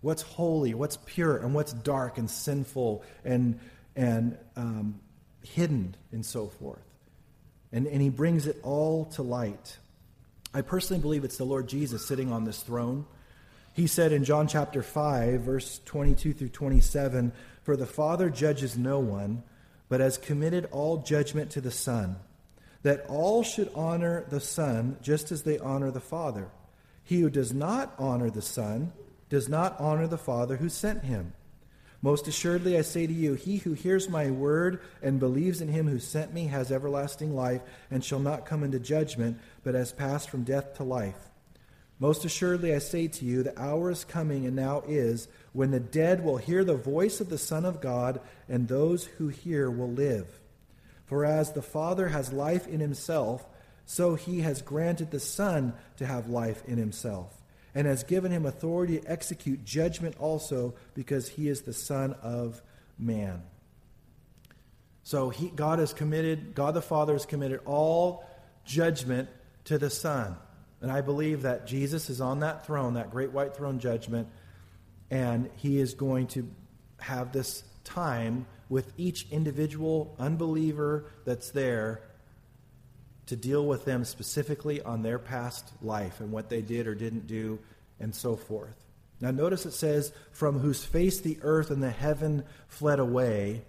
what's 0.00 0.22
holy, 0.22 0.74
what's 0.74 0.98
pure, 1.04 1.36
and 1.36 1.54
what's 1.54 1.72
dark 1.72 2.18
and 2.18 2.30
sinful 2.30 3.02
and, 3.24 3.58
and 3.96 4.38
um, 4.56 5.00
hidden, 5.42 5.96
and 6.12 6.24
so 6.24 6.48
forth. 6.48 6.82
And, 7.72 7.86
and 7.86 8.00
he 8.00 8.08
brings 8.08 8.46
it 8.46 8.58
all 8.62 9.06
to 9.06 9.22
light. 9.22 9.78
I 10.52 10.62
personally 10.62 11.00
believe 11.00 11.24
it's 11.24 11.36
the 11.36 11.44
Lord 11.44 11.68
Jesus 11.68 12.06
sitting 12.06 12.32
on 12.32 12.44
this 12.44 12.62
throne 12.62 13.06
he 13.72 13.86
said 13.86 14.12
in 14.12 14.24
John 14.24 14.48
chapter 14.48 14.82
5, 14.82 15.40
verse 15.40 15.80
22 15.84 16.32
through 16.32 16.48
27 16.48 17.32
For 17.62 17.76
the 17.76 17.86
Father 17.86 18.28
judges 18.28 18.76
no 18.76 18.98
one, 18.98 19.42
but 19.88 20.00
has 20.00 20.18
committed 20.18 20.68
all 20.72 20.98
judgment 20.98 21.50
to 21.52 21.60
the 21.60 21.70
Son, 21.70 22.16
that 22.82 23.06
all 23.08 23.42
should 23.42 23.70
honor 23.74 24.24
the 24.28 24.40
Son 24.40 24.96
just 25.02 25.30
as 25.30 25.42
they 25.42 25.58
honor 25.58 25.90
the 25.90 26.00
Father. 26.00 26.48
He 27.04 27.20
who 27.20 27.30
does 27.30 27.52
not 27.52 27.94
honor 27.98 28.30
the 28.30 28.42
Son 28.42 28.92
does 29.28 29.48
not 29.48 29.78
honor 29.78 30.06
the 30.06 30.18
Father 30.18 30.56
who 30.56 30.68
sent 30.68 31.04
him. 31.04 31.32
Most 32.02 32.26
assuredly, 32.26 32.78
I 32.78 32.82
say 32.82 33.06
to 33.06 33.12
you, 33.12 33.34
he 33.34 33.58
who 33.58 33.74
hears 33.74 34.08
my 34.08 34.30
word 34.30 34.80
and 35.02 35.20
believes 35.20 35.60
in 35.60 35.68
him 35.68 35.86
who 35.86 35.98
sent 35.98 36.32
me 36.32 36.46
has 36.46 36.72
everlasting 36.72 37.36
life 37.36 37.60
and 37.90 38.02
shall 38.02 38.20
not 38.20 38.46
come 38.46 38.64
into 38.64 38.80
judgment, 38.80 39.38
but 39.62 39.74
has 39.74 39.92
passed 39.92 40.30
from 40.30 40.42
death 40.42 40.74
to 40.76 40.84
life. 40.84 41.29
Most 42.00 42.24
assuredly, 42.24 42.74
I 42.74 42.78
say 42.78 43.08
to 43.08 43.24
you, 43.26 43.42
the 43.42 43.60
hour 43.60 43.90
is 43.90 44.04
coming 44.04 44.46
and 44.46 44.56
now 44.56 44.82
is 44.88 45.28
when 45.52 45.70
the 45.70 45.78
dead 45.78 46.24
will 46.24 46.38
hear 46.38 46.64
the 46.64 46.74
voice 46.74 47.20
of 47.20 47.28
the 47.28 47.36
Son 47.36 47.66
of 47.66 47.82
God, 47.82 48.20
and 48.48 48.66
those 48.66 49.04
who 49.04 49.28
hear 49.28 49.70
will 49.70 49.92
live. 49.92 50.40
For 51.04 51.26
as 51.26 51.52
the 51.52 51.60
Father 51.60 52.08
has 52.08 52.32
life 52.32 52.66
in 52.66 52.80
himself, 52.80 53.46
so 53.84 54.14
he 54.14 54.40
has 54.40 54.62
granted 54.62 55.10
the 55.10 55.20
Son 55.20 55.74
to 55.98 56.06
have 56.06 56.30
life 56.30 56.62
in 56.66 56.78
himself, 56.78 57.42
and 57.74 57.86
has 57.86 58.02
given 58.02 58.32
him 58.32 58.46
authority 58.46 58.98
to 58.98 59.10
execute 59.10 59.62
judgment 59.66 60.16
also, 60.18 60.72
because 60.94 61.28
he 61.28 61.48
is 61.48 61.62
the 61.62 61.74
Son 61.74 62.14
of 62.22 62.62
man. 62.98 63.42
So 65.02 65.28
he, 65.28 65.48
God 65.48 65.80
has 65.80 65.92
committed, 65.92 66.54
God 66.54 66.72
the 66.72 66.80
Father 66.80 67.12
has 67.12 67.26
committed 67.26 67.60
all 67.66 68.24
judgment 68.64 69.28
to 69.64 69.76
the 69.76 69.90
Son. 69.90 70.36
And 70.80 70.90
I 70.90 71.00
believe 71.00 71.42
that 71.42 71.66
Jesus 71.66 72.08
is 72.08 72.20
on 72.20 72.40
that 72.40 72.66
throne, 72.66 72.94
that 72.94 73.10
great 73.10 73.32
white 73.32 73.54
throne 73.54 73.78
judgment, 73.78 74.28
and 75.10 75.50
he 75.56 75.78
is 75.78 75.94
going 75.94 76.28
to 76.28 76.48
have 77.00 77.32
this 77.32 77.62
time 77.84 78.46
with 78.68 78.92
each 78.96 79.26
individual 79.30 80.14
unbeliever 80.18 81.06
that's 81.24 81.50
there 81.50 82.02
to 83.26 83.36
deal 83.36 83.66
with 83.66 83.84
them 83.84 84.04
specifically 84.04 84.80
on 84.82 85.02
their 85.02 85.18
past 85.18 85.70
life 85.82 86.20
and 86.20 86.32
what 86.32 86.48
they 86.48 86.62
did 86.62 86.86
or 86.86 86.94
didn't 86.94 87.26
do 87.26 87.58
and 87.98 88.14
so 88.14 88.36
forth. 88.36 88.74
Now, 89.20 89.30
notice 89.30 89.66
it 89.66 89.72
says, 89.72 90.12
From 90.32 90.58
whose 90.58 90.84
face 90.84 91.20
the 91.20 91.38
earth 91.42 91.70
and 91.70 91.82
the 91.82 91.90
heaven 91.90 92.44
fled 92.68 92.98
away, 92.98 93.62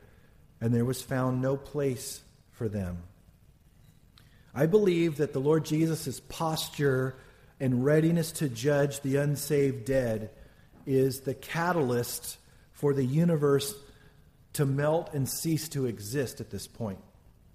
and 0.61 0.73
there 0.73 0.85
was 0.85 1.01
found 1.01 1.41
no 1.41 1.57
place 1.57 2.21
for 2.51 2.69
them. 2.69 3.03
I 4.53 4.65
believe 4.65 5.17
that 5.17 5.33
the 5.33 5.39
Lord 5.39 5.65
Jesus' 5.65 6.19
posture 6.19 7.15
and 7.59 7.85
readiness 7.85 8.31
to 8.33 8.49
judge 8.49 9.01
the 9.01 9.17
unsaved 9.17 9.85
dead 9.85 10.31
is 10.85 11.21
the 11.21 11.33
catalyst 11.33 12.37
for 12.73 12.93
the 12.93 13.05
universe 13.05 13.73
to 14.53 14.65
melt 14.65 15.13
and 15.13 15.29
cease 15.29 15.69
to 15.69 15.85
exist 15.85 16.41
at 16.41 16.49
this 16.49 16.67
point. 16.67 16.99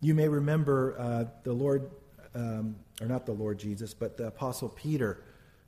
You 0.01 0.15
may 0.15 0.29
remember 0.29 0.95
uh, 0.99 1.25
the 1.43 1.53
Lord, 1.53 1.91
um, 2.35 2.77
or 3.01 3.07
not 3.07 3.27
the 3.27 3.33
Lord 3.33 3.59
Jesus, 3.59 3.93
but 3.93 4.17
the 4.17 4.29
Apostle 4.29 4.69
Peter 4.69 5.23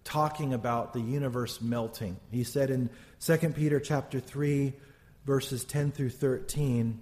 talking 0.05 0.55
about 0.55 0.93
the 0.93 1.01
universe 1.01 1.61
melting. 1.61 2.17
He 2.31 2.45
said 2.45 2.71
in 2.71 2.88
2 3.21 3.37
Peter 3.51 3.81
chapter 3.81 4.21
3, 4.21 4.73
verses 5.27 5.64
10 5.64 5.93
through 5.93 6.11
13, 6.11 7.01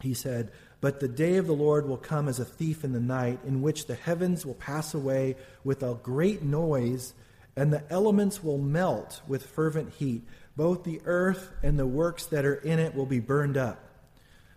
he 0.00 0.14
said, 0.14 0.52
But 0.84 1.00
the 1.00 1.08
day 1.08 1.36
of 1.38 1.46
the 1.46 1.54
Lord 1.54 1.88
will 1.88 1.96
come 1.96 2.28
as 2.28 2.38
a 2.38 2.44
thief 2.44 2.84
in 2.84 2.92
the 2.92 3.00
night, 3.00 3.40
in 3.46 3.62
which 3.62 3.86
the 3.86 3.94
heavens 3.94 4.44
will 4.44 4.52
pass 4.52 4.92
away 4.92 5.36
with 5.64 5.82
a 5.82 5.94
great 5.94 6.42
noise, 6.42 7.14
and 7.56 7.72
the 7.72 7.90
elements 7.90 8.44
will 8.44 8.58
melt 8.58 9.22
with 9.26 9.46
fervent 9.46 9.94
heat. 9.94 10.24
Both 10.58 10.84
the 10.84 11.00
earth 11.06 11.50
and 11.62 11.78
the 11.78 11.86
works 11.86 12.26
that 12.26 12.44
are 12.44 12.56
in 12.56 12.78
it 12.80 12.94
will 12.94 13.06
be 13.06 13.18
burned 13.18 13.56
up. 13.56 13.82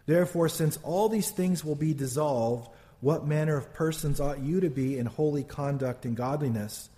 Therefore, 0.05 0.49
since 0.49 0.77
all 0.83 1.07
these 1.07 1.31
things 1.31 1.63
will 1.63 1.75
be 1.75 1.93
dissolved, 1.93 2.71
what 2.99 3.25
manner 3.25 3.55
of 3.55 3.73
persons 3.73 4.19
ought 4.19 4.41
you 4.41 4.59
to 4.59 4.69
be 4.69 4.97
in 4.97 5.05
holy 5.05 5.45
conduct 5.45 6.03
and 6.03 6.17
godliness? 6.17 6.89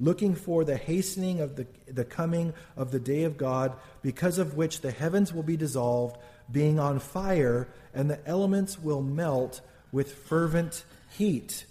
looking 0.00 0.34
for 0.34 0.64
the 0.64 0.76
hastening 0.76 1.40
of 1.40 1.56
the, 1.56 1.66
the 1.88 2.04
coming 2.04 2.54
of 2.76 2.90
the 2.92 3.00
day 3.00 3.24
of 3.24 3.36
God, 3.36 3.74
because 4.02 4.38
of 4.38 4.54
which 4.54 4.80
the 4.80 4.90
heavens 4.90 5.32
will 5.32 5.42
be 5.42 5.56
dissolved, 5.56 6.16
being 6.50 6.78
on 6.78 6.98
fire, 6.98 7.68
and 7.94 8.10
the 8.10 8.26
elements 8.26 8.78
will 8.78 9.02
melt 9.02 9.60
with 9.92 10.12
fervent 10.12 10.84
heat. 11.10 11.64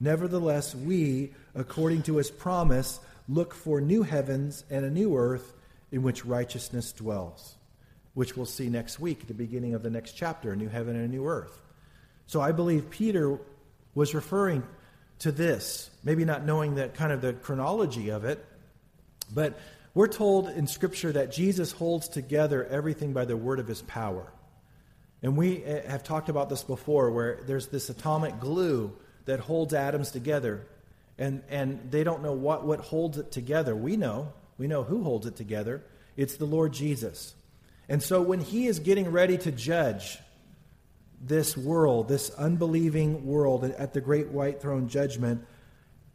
Nevertheless, 0.00 0.74
we, 0.74 1.32
according 1.54 2.02
to 2.04 2.16
his 2.16 2.30
promise, 2.30 3.00
look 3.28 3.54
for 3.54 3.80
new 3.80 4.02
heavens 4.02 4.64
and 4.70 4.84
a 4.84 4.90
new 4.90 5.16
earth 5.16 5.54
in 5.92 6.02
which 6.02 6.24
righteousness 6.24 6.92
dwells, 6.92 7.56
which 8.14 8.36
we'll 8.36 8.46
see 8.46 8.68
next 8.68 8.98
week 8.98 9.26
the 9.26 9.34
beginning 9.34 9.74
of 9.74 9.82
the 9.82 9.90
next 9.90 10.12
chapter 10.12 10.52
a 10.52 10.56
new 10.56 10.68
heaven 10.68 10.96
and 10.96 11.04
a 11.04 11.08
new 11.08 11.26
earth. 11.26 11.60
So 12.26 12.40
I 12.40 12.52
believe 12.52 12.90
Peter 12.90 13.38
was 13.94 14.14
referring 14.14 14.62
to 15.20 15.32
this, 15.32 15.90
maybe 16.02 16.24
not 16.24 16.44
knowing 16.44 16.76
that 16.76 16.94
kind 16.94 17.12
of 17.12 17.20
the 17.20 17.32
chronology 17.34 18.10
of 18.10 18.24
it, 18.24 18.44
but 19.32 19.58
we're 19.94 20.08
told 20.08 20.48
in 20.48 20.66
Scripture 20.66 21.12
that 21.12 21.32
Jesus 21.32 21.72
holds 21.72 22.08
together 22.08 22.64
everything 22.64 23.12
by 23.12 23.24
the 23.24 23.36
word 23.36 23.58
of 23.58 23.66
his 23.66 23.82
power. 23.82 24.32
And 25.22 25.36
we 25.36 25.64
eh, 25.64 25.88
have 25.88 26.02
talked 26.02 26.28
about 26.28 26.48
this 26.48 26.62
before, 26.62 27.10
where 27.10 27.40
there's 27.46 27.68
this 27.68 27.90
atomic 27.90 28.38
glue 28.40 28.96
that 29.24 29.40
holds 29.40 29.74
atoms 29.74 30.10
together, 30.10 30.66
and, 31.18 31.42
and 31.48 31.90
they 31.90 32.04
don't 32.04 32.22
know 32.22 32.32
what, 32.32 32.64
what 32.64 32.80
holds 32.80 33.18
it 33.18 33.30
together. 33.32 33.74
We 33.74 33.96
know. 33.96 34.32
We 34.58 34.66
know 34.66 34.82
who 34.82 35.02
holds 35.02 35.26
it 35.26 35.36
together. 35.36 35.82
It's 36.16 36.36
the 36.36 36.46
Lord 36.46 36.72
Jesus. 36.72 37.34
And 37.88 38.02
so 38.02 38.22
when 38.22 38.40
he 38.40 38.66
is 38.66 38.78
getting 38.78 39.10
ready 39.10 39.38
to 39.38 39.50
judge 39.50 40.18
this 41.20 41.56
world, 41.56 42.08
this 42.08 42.30
unbelieving 42.30 43.26
world, 43.26 43.64
at 43.64 43.92
the 43.92 44.00
great 44.00 44.28
white 44.28 44.62
throne 44.62 44.88
judgment, 44.88 45.44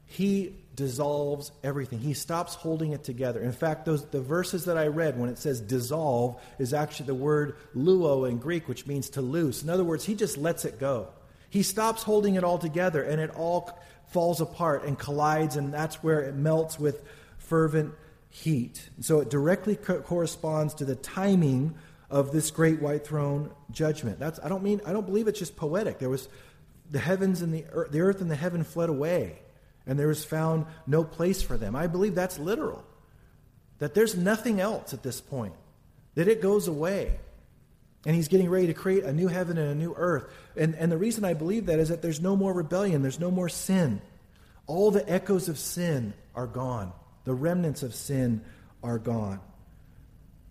he 0.05 0.55
dissolves 0.75 1.51
everything. 1.63 1.99
He 1.99 2.13
stops 2.13 2.55
holding 2.55 2.91
it 2.91 3.03
together. 3.03 3.41
In 3.41 3.51
fact, 3.51 3.85
those 3.85 4.05
the 4.05 4.21
verses 4.21 4.65
that 4.65 4.77
I 4.77 4.87
read 4.87 5.19
when 5.19 5.29
it 5.29 5.37
says 5.37 5.61
dissolve 5.61 6.41
is 6.59 6.73
actually 6.73 7.07
the 7.07 7.15
word 7.15 7.55
luo 7.75 8.29
in 8.29 8.37
Greek, 8.37 8.67
which 8.67 8.85
means 8.85 9.09
to 9.11 9.21
loose. 9.21 9.63
In 9.63 9.69
other 9.69 9.83
words, 9.83 10.05
he 10.05 10.15
just 10.15 10.37
lets 10.37 10.65
it 10.65 10.79
go. 10.79 11.09
He 11.49 11.63
stops 11.63 12.03
holding 12.03 12.35
it 12.35 12.43
all 12.43 12.57
together 12.57 13.01
and 13.01 13.21
it 13.21 13.29
all 13.31 13.79
falls 14.07 14.41
apart 14.41 14.83
and 14.83 14.97
collides, 14.97 15.55
and 15.55 15.73
that's 15.73 16.03
where 16.03 16.21
it 16.21 16.35
melts 16.35 16.79
with 16.79 17.03
fervent 17.37 17.93
heat. 18.29 18.89
So 19.01 19.19
it 19.19 19.29
directly 19.29 19.75
co- 19.75 20.01
corresponds 20.01 20.73
to 20.75 20.85
the 20.85 20.95
timing 20.95 21.75
of 22.09 22.31
this 22.31 22.51
great 22.51 22.81
white 22.81 23.05
throne 23.05 23.51
judgment. 23.71 24.19
That's 24.19 24.39
I 24.43 24.49
don't 24.49 24.63
mean 24.63 24.81
I 24.85 24.93
don't 24.93 25.05
believe 25.05 25.27
it's 25.27 25.39
just 25.39 25.55
poetic. 25.55 25.99
There 25.99 26.09
was 26.09 26.27
the 26.91 26.99
heavens 26.99 27.41
and 27.41 27.53
the 27.53 27.65
earth, 27.71 27.91
the 27.91 28.01
earth 28.01 28.21
and 28.21 28.29
the 28.29 28.35
heaven 28.35 28.63
fled 28.63 28.89
away, 28.89 29.39
and 29.87 29.99
there 29.99 30.07
was 30.07 30.25
found 30.25 30.65
no 30.87 31.03
place 31.03 31.41
for 31.41 31.57
them. 31.57 31.75
I 31.75 31.87
believe 31.87 32.15
that's 32.15 32.39
literal. 32.39 32.83
That 33.79 33.93
there's 33.93 34.15
nothing 34.15 34.59
else 34.59 34.93
at 34.93 35.03
this 35.03 35.21
point. 35.21 35.53
That 36.15 36.27
it 36.27 36.41
goes 36.41 36.67
away. 36.67 37.19
And 38.05 38.15
he's 38.15 38.27
getting 38.27 38.49
ready 38.49 38.67
to 38.67 38.73
create 38.73 39.03
a 39.03 39.11
new 39.11 39.27
heaven 39.27 39.57
and 39.57 39.69
a 39.69 39.75
new 39.75 39.93
earth. 39.97 40.25
And, 40.55 40.75
and 40.75 40.91
the 40.91 40.97
reason 40.97 41.25
I 41.25 41.33
believe 41.33 41.65
that 41.67 41.79
is 41.79 41.89
that 41.89 42.01
there's 42.01 42.21
no 42.21 42.35
more 42.35 42.53
rebellion, 42.53 43.01
there's 43.01 43.19
no 43.19 43.31
more 43.31 43.49
sin. 43.49 43.99
All 44.67 44.91
the 44.91 45.07
echoes 45.09 45.49
of 45.49 45.57
sin 45.57 46.13
are 46.35 46.47
gone, 46.47 46.93
the 47.23 47.33
remnants 47.33 47.83
of 47.83 47.95
sin 47.95 48.43
are 48.83 48.99
gone. 48.99 49.39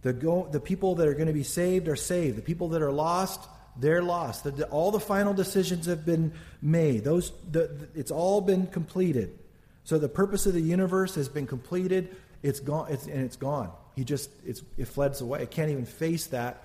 The, 0.02 0.12
go, 0.12 0.48
the 0.50 0.60
people 0.60 0.96
that 0.96 1.08
are 1.08 1.14
going 1.14 1.28
to 1.28 1.32
be 1.32 1.44
saved 1.44 1.88
are 1.88 1.96
saved. 1.96 2.36
The 2.36 2.42
people 2.42 2.70
that 2.70 2.82
are 2.82 2.92
lost, 2.92 3.40
they're 3.76 4.02
lost. 4.02 4.44
The, 4.44 4.66
all 4.66 4.90
the 4.90 5.00
final 5.00 5.34
decisions 5.34 5.86
have 5.86 6.04
been 6.04 6.32
made. 6.62 7.04
Those, 7.04 7.32
the, 7.50 7.88
it's 7.94 8.10
all 8.10 8.40
been 8.40 8.66
completed. 8.66 9.38
So 9.84 9.98
the 9.98 10.08
purpose 10.08 10.46
of 10.46 10.54
the 10.54 10.60
universe 10.60 11.14
has 11.16 11.28
been 11.28 11.46
completed. 11.46 12.16
It's 12.42 12.60
gone, 12.60 12.86
it's, 12.90 13.06
and 13.06 13.22
it's 13.22 13.36
gone. 13.36 13.70
He 13.96 14.04
just 14.04 14.30
it's, 14.44 14.62
it 14.76 14.88
fleds 14.88 15.20
away. 15.20 15.42
It 15.42 15.50
can't 15.50 15.70
even 15.70 15.86
face 15.86 16.26
that. 16.28 16.62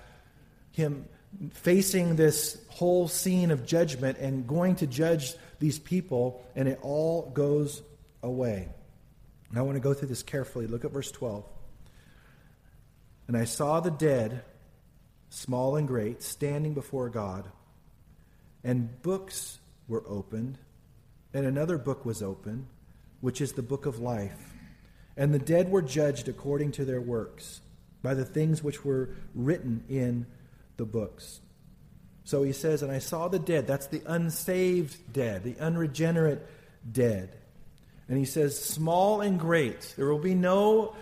Him 0.72 1.06
facing 1.52 2.16
this 2.16 2.60
whole 2.68 3.08
scene 3.08 3.50
of 3.50 3.66
judgment 3.66 4.18
and 4.18 4.46
going 4.46 4.76
to 4.76 4.86
judge 4.86 5.34
these 5.58 5.78
people, 5.78 6.44
and 6.56 6.68
it 6.68 6.78
all 6.82 7.30
goes 7.30 7.82
away. 8.22 8.68
And 9.50 9.58
I 9.58 9.62
want 9.62 9.76
to 9.76 9.80
go 9.80 9.94
through 9.94 10.08
this 10.08 10.22
carefully. 10.22 10.66
Look 10.66 10.84
at 10.84 10.90
verse 10.90 11.10
12. 11.10 11.44
And 13.28 13.36
I 13.36 13.44
saw 13.44 13.80
the 13.80 13.90
dead, 13.90 14.42
small 15.30 15.76
and 15.76 15.88
great, 15.88 16.22
standing 16.22 16.74
before 16.74 17.08
God. 17.08 17.46
And 18.62 19.00
books 19.00 19.58
were 19.88 20.04
opened, 20.06 20.58
and 21.32 21.46
another 21.46 21.78
book 21.78 22.04
was 22.04 22.22
opened, 22.22 22.66
which 23.22 23.40
is 23.40 23.52
the 23.52 23.62
book 23.62 23.86
of 23.86 23.98
life. 23.98 24.52
And 25.16 25.32
the 25.32 25.38
dead 25.38 25.70
were 25.70 25.82
judged 25.82 26.28
according 26.28 26.72
to 26.72 26.84
their 26.84 27.00
works, 27.00 27.62
by 28.02 28.14
the 28.14 28.24
things 28.24 28.62
which 28.62 28.84
were 28.84 29.10
written 29.34 29.84
in 29.88 30.26
the 30.76 30.84
books. 30.84 31.40
So 32.24 32.42
he 32.42 32.52
says, 32.52 32.82
And 32.82 32.92
I 32.92 32.98
saw 32.98 33.28
the 33.28 33.38
dead. 33.38 33.66
That's 33.66 33.86
the 33.86 34.02
unsaved 34.06 35.12
dead, 35.12 35.42
the 35.44 35.58
unregenerate 35.58 36.46
dead. 36.90 37.36
And 38.08 38.18
he 38.18 38.24
says, 38.24 38.62
Small 38.62 39.20
and 39.20 39.38
great. 39.38 39.94
There 39.96 40.08
will 40.08 40.18
be 40.18 40.34
no 40.34 40.94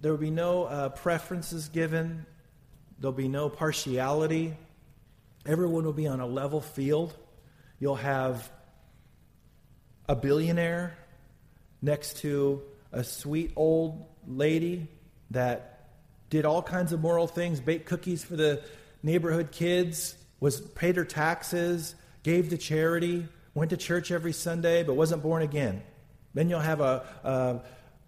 there 0.00 0.12
will 0.12 0.20
be 0.20 0.30
no 0.30 0.64
uh, 0.64 0.90
preferences 0.90 1.70
given, 1.70 2.26
there'll 2.98 3.12
be 3.12 3.28
no 3.28 3.48
partiality. 3.48 4.54
Everyone 5.46 5.84
will 5.84 5.92
be 5.92 6.06
on 6.06 6.20
a 6.20 6.26
level 6.26 6.60
field. 6.60 7.14
You'll 7.78 7.96
have 7.96 8.50
a 10.08 10.16
billionaire 10.16 10.96
next 11.82 12.18
to 12.18 12.62
a 12.92 13.04
sweet 13.04 13.52
old 13.56 14.06
lady 14.26 14.88
that 15.30 15.90
did 16.30 16.44
all 16.44 16.62
kinds 16.62 16.92
of 16.92 17.00
moral 17.00 17.26
things, 17.26 17.60
baked 17.60 17.86
cookies 17.86 18.24
for 18.24 18.36
the 18.36 18.62
neighborhood 19.02 19.50
kids, 19.52 20.16
was 20.40 20.60
paid 20.60 20.96
her 20.96 21.04
taxes, 21.04 21.94
gave 22.22 22.50
to 22.50 22.58
charity, 22.58 23.26
went 23.54 23.70
to 23.70 23.76
church 23.76 24.10
every 24.10 24.32
Sunday, 24.32 24.82
but 24.82 24.94
wasn't 24.94 25.22
born 25.22 25.42
again. 25.42 25.82
Then 26.32 26.48
you'll 26.48 26.60
have 26.60 26.80
a, 26.80 27.04
a 27.22 27.60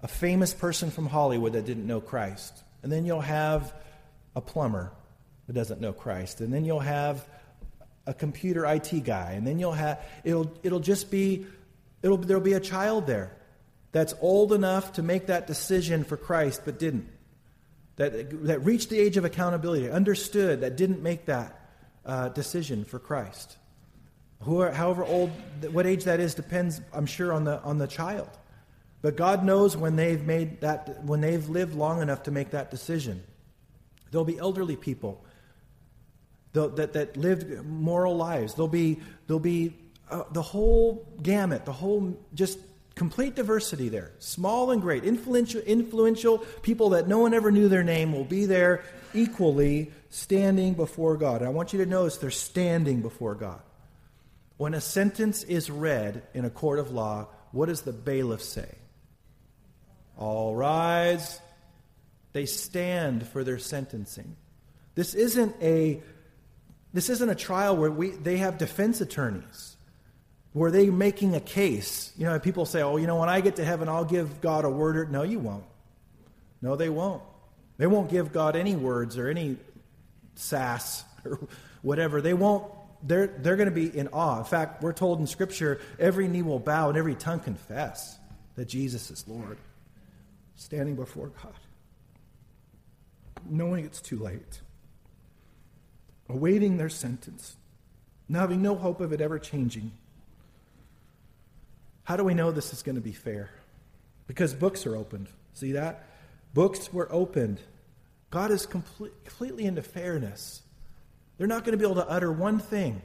a 0.03 0.09
famous 0.09 0.53
person 0.55 0.91
from 0.91 1.07
Hollywood 1.07 1.55
that 1.55 1.67
didn't 1.67 1.87
know 1.87 2.01
Christ. 2.01 2.63
And 2.83 2.93
then 2.93 3.07
you'll 3.07 3.21
have 3.21 3.75
a 4.37 4.41
plumber 4.41 4.93
that 5.49 5.55
doesn't 5.55 5.81
know 5.81 5.93
Christ. 5.93 6.41
And 6.41 6.53
then 6.53 6.65
you'll 6.65 6.79
have 6.79 7.27
a 8.07 8.15
computer 8.15 8.65
IT 8.67 9.03
guy. 9.05 9.33
And 9.33 9.45
then 9.45 9.59
you'll 9.59 9.73
have, 9.73 10.01
it'll, 10.23 10.53
it'll 10.63 10.81
just 10.81 11.11
be, 11.11 11.47
it'll, 12.03 12.19
there'll 12.19 12.43
be 12.43 12.53
a 12.53 12.61
child 12.61 13.09
there 13.09 13.33
that's 13.91 14.15
old 14.21 14.53
enough 14.53 14.93
to 14.93 15.03
make 15.03 15.27
that 15.27 15.47
decision 15.47 16.05
for 16.05 16.17
Christ 16.17 16.63
but 16.65 16.79
didn't. 16.79 17.09
That, 17.97 18.45
that 18.45 18.65
reached 18.65 18.91
the 18.91 19.01
age 19.01 19.17
of 19.17 19.25
accountability, 19.25 19.91
understood, 19.91 20.61
that 20.61 20.77
didn't 20.77 21.03
make 21.03 21.27
that 21.27 21.59
uh, 22.05 22.29
decision 22.29 22.85
for 22.85 22.99
Christ. 22.99 23.57
Who, 24.43 24.63
however 24.71 25.03
old, 25.03 25.31
what 25.73 25.87
age 25.87 26.05
that 26.05 26.21
is 26.21 26.35
depends, 26.35 26.83
I'm 26.93 27.07
sure, 27.07 27.33
on 27.33 27.45
the, 27.45 27.59
on 27.63 27.79
the 27.79 27.87
child. 27.87 28.29
But 29.01 29.17
God 29.17 29.45
knows 29.45 29.79
when 29.79 29.97
they've 29.97 30.23
made 30.23 30.61
that 30.61 31.05
when 31.05 31.21
they've 31.21 31.49
lived 31.49 31.75
long 31.75 32.03
enough 32.03 32.25
to 32.25 32.31
make 32.31 32.51
that 32.51 32.71
decision. 32.71 33.23
There'll 34.11 34.25
be 34.25 34.39
elderly 34.39 34.77
people 34.77 35.25
that, 36.53 36.93
that 36.95 37.17
lived 37.17 37.65
moral 37.65 38.17
lives. 38.17 38.55
There'll 38.55 38.69
be, 38.69 39.01
there'll 39.27 39.41
be 39.41 39.75
uh, 40.11 40.25
the 40.33 40.43
whole 40.43 41.07
gamut, 41.23 41.65
the 41.65 41.73
whole 41.73 42.17
just 42.35 42.59
complete 42.95 43.35
diversity 43.35 43.89
there. 43.89 44.13
Small 44.19 44.71
and 44.71 44.81
great, 44.81 45.05
influential, 45.05 45.61
influential 45.61 46.39
people 46.63 46.91
that 46.91 47.07
no 47.09 47.19
one 47.19 47.35
ever 47.35 47.51
knew 47.51 47.69
their 47.69 47.85
name 47.85 48.13
will 48.13 48.25
be 48.25 48.47
there 48.47 48.85
equally 49.15 49.93
standing 50.11 50.75
before 50.75 51.17
God. 51.17 51.43
And 51.43 51.47
I 51.47 51.51
want 51.51 51.73
you 51.73 51.85
to 51.85 51.87
notice 51.87 52.17
they're 52.17 52.31
standing 52.31 53.03
before 53.03 53.35
God. 53.35 53.61
When 54.57 54.73
a 54.73 54.81
sentence 54.81 55.43
is 55.43 55.71
read 55.71 56.23
in 56.33 56.47
a 56.47 56.51
court 56.51 56.79
of 56.79 56.91
law, 56.91 57.29
what 57.53 57.67
does 57.67 57.83
the 57.83 57.93
bailiff 57.93 58.43
say? 58.43 58.75
All 60.17 60.57
rise. 60.57 61.41
They 62.37 62.45
stand 62.45 63.27
for 63.27 63.45
their 63.45 63.59
sentencing. 63.59 64.37
This 64.95 65.15
isn't 65.15 65.57
a 65.63 66.03
this 66.93 67.09
isn't 67.09 67.31
a 67.31 67.35
trial 67.35 67.79
where 67.79 67.91
we 67.91 68.11
they 68.11 68.37
have 68.37 68.59
defense 68.59 69.01
attorneys. 69.01 69.79
Were 70.53 70.71
they 70.71 70.91
making 70.91 71.35
a 71.35 71.41
case. 71.41 72.13
You 72.19 72.27
know, 72.27 72.39
people 72.39 72.67
say, 72.67 72.83
"Oh, 72.83 72.99
you 72.99 73.07
know, 73.07 73.17
when 73.17 73.31
I 73.31 73.41
get 73.41 73.57
to 73.57 73.65
heaven, 73.65 73.89
I'll 73.89 74.05
give 74.05 74.43
God 74.43 74.67
a 74.67 74.69
word." 74.69 75.11
No, 75.11 75.23
you 75.23 75.39
won't. 75.39 75.65
No, 76.61 76.77
they 76.77 76.91
won't. 76.91 77.23
They 77.79 77.87
won't 77.87 78.11
give 78.11 78.35
God 78.35 78.55
any 78.55 78.77
words 78.77 79.17
or 79.17 79.31
any 79.31 79.57
sass 80.35 81.05
or 81.25 81.39
whatever. 81.81 82.21
They 82.21 82.35
won't 82.35 82.71
they're, 83.03 83.29
they're 83.29 83.57
going 83.57 83.71
to 83.71 83.75
be 83.75 83.97
in 83.97 84.09
awe. 84.09 84.41
In 84.41 84.45
fact, 84.45 84.83
we're 84.83 84.93
told 84.93 85.21
in 85.21 85.27
Scripture 85.27 85.81
every 85.99 86.29
knee 86.29 86.43
will 86.43 86.59
bow 86.59 86.91
and 86.91 86.99
every 86.99 87.15
tongue 87.15 87.41
confess 87.41 88.19
that 88.57 88.69
Jesus 88.69 89.11
is 89.11 89.27
Lord, 89.27 89.57
standing 90.57 90.97
before 90.97 91.29
God, 91.43 91.55
knowing 93.51 93.85
it's 93.85 94.01
too 94.01 94.19
late, 94.19 94.61
awaiting 96.29 96.77
their 96.77 96.89
sentence, 96.89 97.57
and 98.29 98.37
having 98.37 98.63
no 98.63 98.75
hope 98.75 99.01
of 99.01 99.13
it 99.13 99.21
ever 99.21 99.39
changing. 99.39 99.93
How 102.05 102.17
do 102.17 102.25
we 102.25 102.35
know 102.35 102.51
this 102.51 102.73
is 102.73 102.83
going 102.83 102.97
to 102.97 103.01
be 103.01 103.13
fair? 103.13 103.51
Because 104.27 104.55
books 104.55 104.87
are 104.87 104.97
opened. 104.97 105.29
See 105.55 105.73
that? 105.73 106.05
Books 106.55 106.93
were 106.93 107.11
opened. 107.13 107.61
God 108.31 108.51
is 108.51 108.67
complete, 108.67 109.13
completely 109.25 109.65
into 109.65 109.83
fairness. 109.83 110.63
They're 111.39 111.47
not 111.47 111.65
going 111.65 111.73
to 111.73 111.79
be 111.79 111.85
able 111.85 112.03
to 112.03 112.09
utter 112.09 112.33
one 112.33 112.59
thing. 112.59 113.03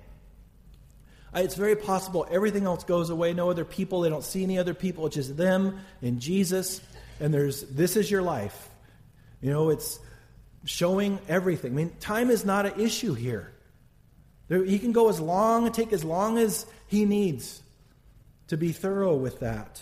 It's 1.34 1.56
very 1.56 1.76
possible 1.76 2.28
everything 2.30 2.66
else 2.66 2.84
goes 2.84 3.10
away, 3.10 3.34
no 3.34 3.50
other 3.50 3.64
people, 3.64 4.02
they 4.02 4.10
don't 4.10 4.24
see 4.24 4.44
any 4.44 4.58
other 4.58 4.74
people, 4.74 5.06
it's 5.06 5.16
just 5.16 5.38
them 5.38 5.80
and 6.02 6.20
Jesus, 6.20 6.82
and 7.22 7.34
there's 7.34 7.62
this 7.62 7.96
is 7.96 8.12
your 8.12 8.22
life. 8.22 8.70
You 9.42 9.52
know, 9.52 9.70
it's 9.70 10.00
showing 10.66 11.20
everything. 11.28 11.74
I 11.74 11.76
mean, 11.76 11.92
time 12.00 12.30
is 12.30 12.46
not 12.46 12.66
an 12.66 12.80
issue 12.80 13.14
here. 13.14 13.52
There, 14.48 14.64
he 14.64 14.80
can 14.80 14.92
go 14.92 15.10
as 15.10 15.20
long 15.20 15.66
and 15.66 15.74
take 15.74 15.94
as 15.94 16.04
long 16.04 16.38
as 16.38 16.66
he 16.88 17.06
needs 17.06 17.62
to 18.48 18.58
be 18.58 18.72
thorough 18.72 19.16
with 19.16 19.40
that. 19.40 19.82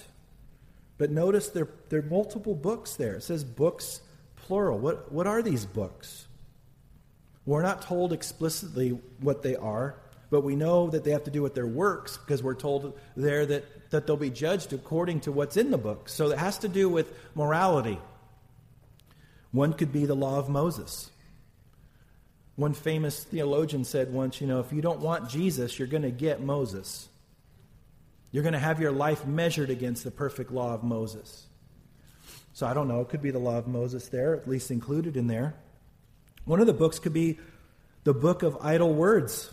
But 0.97 1.11
notice 1.11 1.49
there, 1.49 1.67
there 1.89 1.99
are 1.99 2.03
multiple 2.03 2.53
books 2.53 2.95
there. 2.95 3.15
It 3.15 3.23
says 3.23 3.43
books 3.43 4.01
plural. 4.35 4.77
What, 4.77 5.11
what 5.11 5.27
are 5.27 5.41
these 5.41 5.65
books? 5.65 6.27
We're 7.45 7.63
not 7.63 7.81
told 7.81 8.13
explicitly 8.13 8.99
what 9.21 9.41
they 9.41 9.55
are, 9.55 9.95
but 10.29 10.41
we 10.41 10.55
know 10.55 10.89
that 10.89 11.03
they 11.03 11.11
have 11.11 11.23
to 11.23 11.31
do 11.31 11.41
with 11.41 11.55
their 11.55 11.65
works 11.65 12.17
because 12.17 12.43
we're 12.43 12.53
told 12.53 12.99
there 13.15 13.45
that, 13.47 13.89
that 13.89 14.05
they'll 14.05 14.17
be 14.17 14.29
judged 14.29 14.71
according 14.71 15.21
to 15.21 15.31
what's 15.31 15.57
in 15.57 15.71
the 15.71 15.77
book. 15.77 16.09
So 16.09 16.29
it 16.29 16.37
has 16.37 16.59
to 16.59 16.67
do 16.67 16.89
with 16.89 17.11
morality. 17.33 17.97
One 19.51 19.73
could 19.73 19.91
be 19.91 20.05
the 20.05 20.15
law 20.15 20.38
of 20.38 20.49
Moses. 20.49 21.09
One 22.55 22.73
famous 22.73 23.23
theologian 23.23 23.85
said 23.85 24.12
once, 24.12 24.41
you 24.41 24.47
know, 24.47 24.59
if 24.59 24.73
you 24.73 24.81
don't 24.81 24.99
want 24.99 25.29
Jesus, 25.29 25.79
you're 25.79 25.88
going 25.88 26.03
to 26.03 26.12
get 26.12 26.41
Moses. 26.41 27.07
You're 28.31 28.43
going 28.43 28.53
to 28.53 28.59
have 28.59 28.79
your 28.79 28.91
life 28.91 29.25
measured 29.25 29.69
against 29.69 30.03
the 30.03 30.12
perfect 30.12 30.51
law 30.51 30.73
of 30.73 30.83
Moses. 30.83 31.47
So 32.53 32.67
I 32.67 32.73
don't 32.73 32.88
know, 32.88 33.01
it 33.01 33.09
could 33.09 33.21
be 33.21 33.31
the 33.31 33.39
law 33.39 33.57
of 33.57 33.67
Moses 33.67 34.09
there, 34.09 34.35
at 34.35 34.47
least 34.47 34.71
included 34.71 35.15
in 35.15 35.27
there. 35.27 35.55
One 36.45 36.59
of 36.59 36.67
the 36.67 36.73
books 36.73 36.99
could 36.99 37.13
be 37.13 37.39
the 38.03 38.13
book 38.13 38.43
of 38.43 38.57
idle 38.62 38.93
words. 38.93 39.49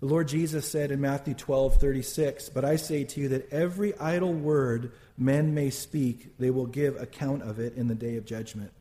The 0.00 0.06
Lord 0.06 0.28
Jesus 0.28 0.68
said 0.70 0.90
in 0.90 1.00
Matthew 1.00 1.32
12, 1.32 1.80
36, 1.80 2.50
But 2.50 2.64
I 2.64 2.76
say 2.76 3.04
to 3.04 3.20
you 3.20 3.28
that 3.30 3.50
every 3.50 3.96
idle 3.98 4.34
word 4.34 4.92
men 5.16 5.54
may 5.54 5.70
speak, 5.70 6.36
they 6.38 6.50
will 6.50 6.66
give 6.66 7.00
account 7.00 7.42
of 7.42 7.58
it 7.58 7.74
in 7.76 7.88
the 7.88 7.94
day 7.94 8.16
of 8.16 8.26
judgment. 8.26 8.72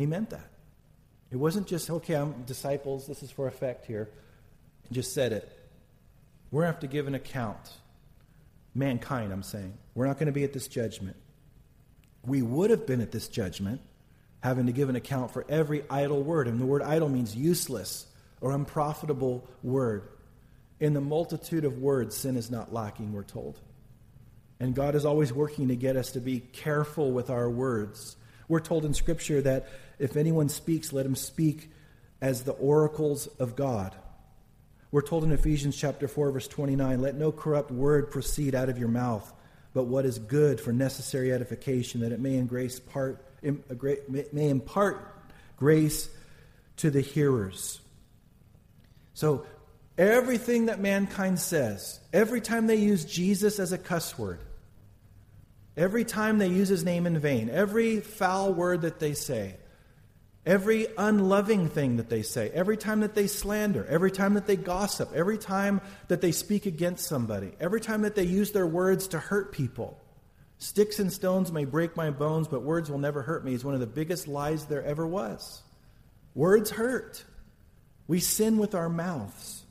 He 0.00 0.06
meant 0.06 0.30
that. 0.30 0.48
It 1.30 1.36
wasn't 1.36 1.66
just, 1.66 1.90
okay, 1.90 2.14
I'm 2.14 2.32
disciples, 2.44 3.06
this 3.06 3.22
is 3.22 3.30
for 3.30 3.46
effect 3.46 3.84
here. 3.84 4.08
He 4.88 4.94
just 4.94 5.12
said 5.12 5.30
it. 5.34 5.46
We're 6.50 6.62
going 6.62 6.70
to 6.70 6.72
have 6.72 6.80
to 6.80 6.86
give 6.86 7.06
an 7.06 7.14
account. 7.14 7.70
Mankind, 8.74 9.30
I'm 9.30 9.42
saying. 9.42 9.74
We're 9.94 10.06
not 10.06 10.16
going 10.16 10.28
to 10.28 10.32
be 10.32 10.42
at 10.42 10.54
this 10.54 10.68
judgment. 10.68 11.16
We 12.24 12.40
would 12.40 12.70
have 12.70 12.86
been 12.86 13.02
at 13.02 13.12
this 13.12 13.28
judgment 13.28 13.82
having 14.42 14.64
to 14.66 14.72
give 14.72 14.88
an 14.88 14.96
account 14.96 15.32
for 15.32 15.44
every 15.50 15.84
idle 15.90 16.22
word. 16.22 16.48
And 16.48 16.58
the 16.58 16.64
word 16.64 16.80
idle 16.80 17.10
means 17.10 17.36
useless 17.36 18.06
or 18.40 18.52
unprofitable 18.52 19.46
word. 19.62 20.08
In 20.80 20.94
the 20.94 21.02
multitude 21.02 21.66
of 21.66 21.76
words, 21.76 22.16
sin 22.16 22.38
is 22.38 22.50
not 22.50 22.72
lacking, 22.72 23.12
we're 23.12 23.22
told. 23.22 23.60
And 24.60 24.74
God 24.74 24.94
is 24.94 25.04
always 25.04 25.30
working 25.30 25.68
to 25.68 25.76
get 25.76 25.96
us 25.96 26.12
to 26.12 26.20
be 26.20 26.40
careful 26.40 27.12
with 27.12 27.28
our 27.28 27.50
words. 27.50 28.16
We're 28.48 28.58
told 28.58 28.84
in 28.84 28.94
Scripture 28.94 29.40
that 29.42 29.68
if 30.00 30.16
anyone 30.16 30.48
speaks, 30.48 30.92
let 30.92 31.06
him 31.06 31.14
speak 31.14 31.70
as 32.20 32.42
the 32.42 32.52
oracles 32.52 33.26
of 33.38 33.54
God. 33.54 33.94
We're 34.90 35.02
told 35.02 35.22
in 35.22 35.30
Ephesians 35.30 35.76
chapter 35.76 36.08
4 36.08 36.32
verse 36.32 36.48
29, 36.48 37.00
let 37.00 37.14
no 37.14 37.30
corrupt 37.30 37.70
word 37.70 38.10
proceed 38.10 38.54
out 38.54 38.68
of 38.68 38.78
your 38.78 38.88
mouth, 38.88 39.32
but 39.72 39.84
what 39.84 40.04
is 40.04 40.18
good 40.18 40.60
for 40.60 40.72
necessary 40.72 41.32
edification 41.32 42.00
that 42.00 42.12
it 42.12 42.18
may 42.18 42.40
grace 42.40 42.80
part 42.80 43.24
may 43.42 44.48
impart 44.48 45.16
grace 45.56 46.08
to 46.78 46.90
the 46.90 47.00
hearers. 47.00 47.80
So, 49.14 49.46
everything 49.96 50.66
that 50.66 50.80
mankind 50.80 51.38
says, 51.38 52.00
every 52.12 52.40
time 52.40 52.66
they 52.66 52.76
use 52.76 53.04
Jesus 53.04 53.58
as 53.58 53.72
a 53.72 53.78
cuss 53.78 54.18
word, 54.18 54.40
every 55.76 56.04
time 56.04 56.38
they 56.38 56.48
use 56.48 56.68
his 56.68 56.84
name 56.84 57.06
in 57.06 57.18
vain, 57.18 57.48
every 57.50 58.00
foul 58.00 58.52
word 58.52 58.82
that 58.82 58.98
they 58.98 59.14
say, 59.14 59.56
every 60.46 60.86
unloving 60.96 61.68
thing 61.68 61.96
that 61.96 62.08
they 62.08 62.22
say, 62.22 62.50
every 62.50 62.76
time 62.76 63.00
that 63.00 63.14
they 63.14 63.26
slander, 63.26 63.86
every 63.86 64.10
time 64.10 64.34
that 64.34 64.46
they 64.46 64.56
gossip, 64.56 65.12
every 65.14 65.38
time 65.38 65.80
that 66.08 66.20
they 66.20 66.32
speak 66.32 66.66
against 66.66 67.06
somebody, 67.06 67.52
every 67.60 67.80
time 67.80 68.02
that 68.02 68.14
they 68.14 68.24
use 68.24 68.52
their 68.52 68.66
words 68.66 69.08
to 69.08 69.18
hurt 69.18 69.52
people, 69.52 70.00
Sticks 70.62 70.98
and 70.98 71.10
stones 71.10 71.50
may 71.50 71.64
break 71.64 71.96
my 71.96 72.10
bones, 72.10 72.46
but 72.46 72.62
words 72.62 72.90
will 72.90 72.98
never 72.98 73.22
hurt 73.22 73.46
me 73.46 73.54
is 73.54 73.64
one 73.64 73.72
of 73.72 73.80
the 73.80 73.86
biggest 73.86 74.28
lies 74.28 74.66
there 74.66 74.84
ever 74.84 75.06
was. 75.06 75.62
Words 76.34 76.70
hurt. 76.70 77.24
We 78.06 78.20
sin 78.20 78.58
with 78.58 78.74
our 78.74 78.90
mouths. 78.90 79.64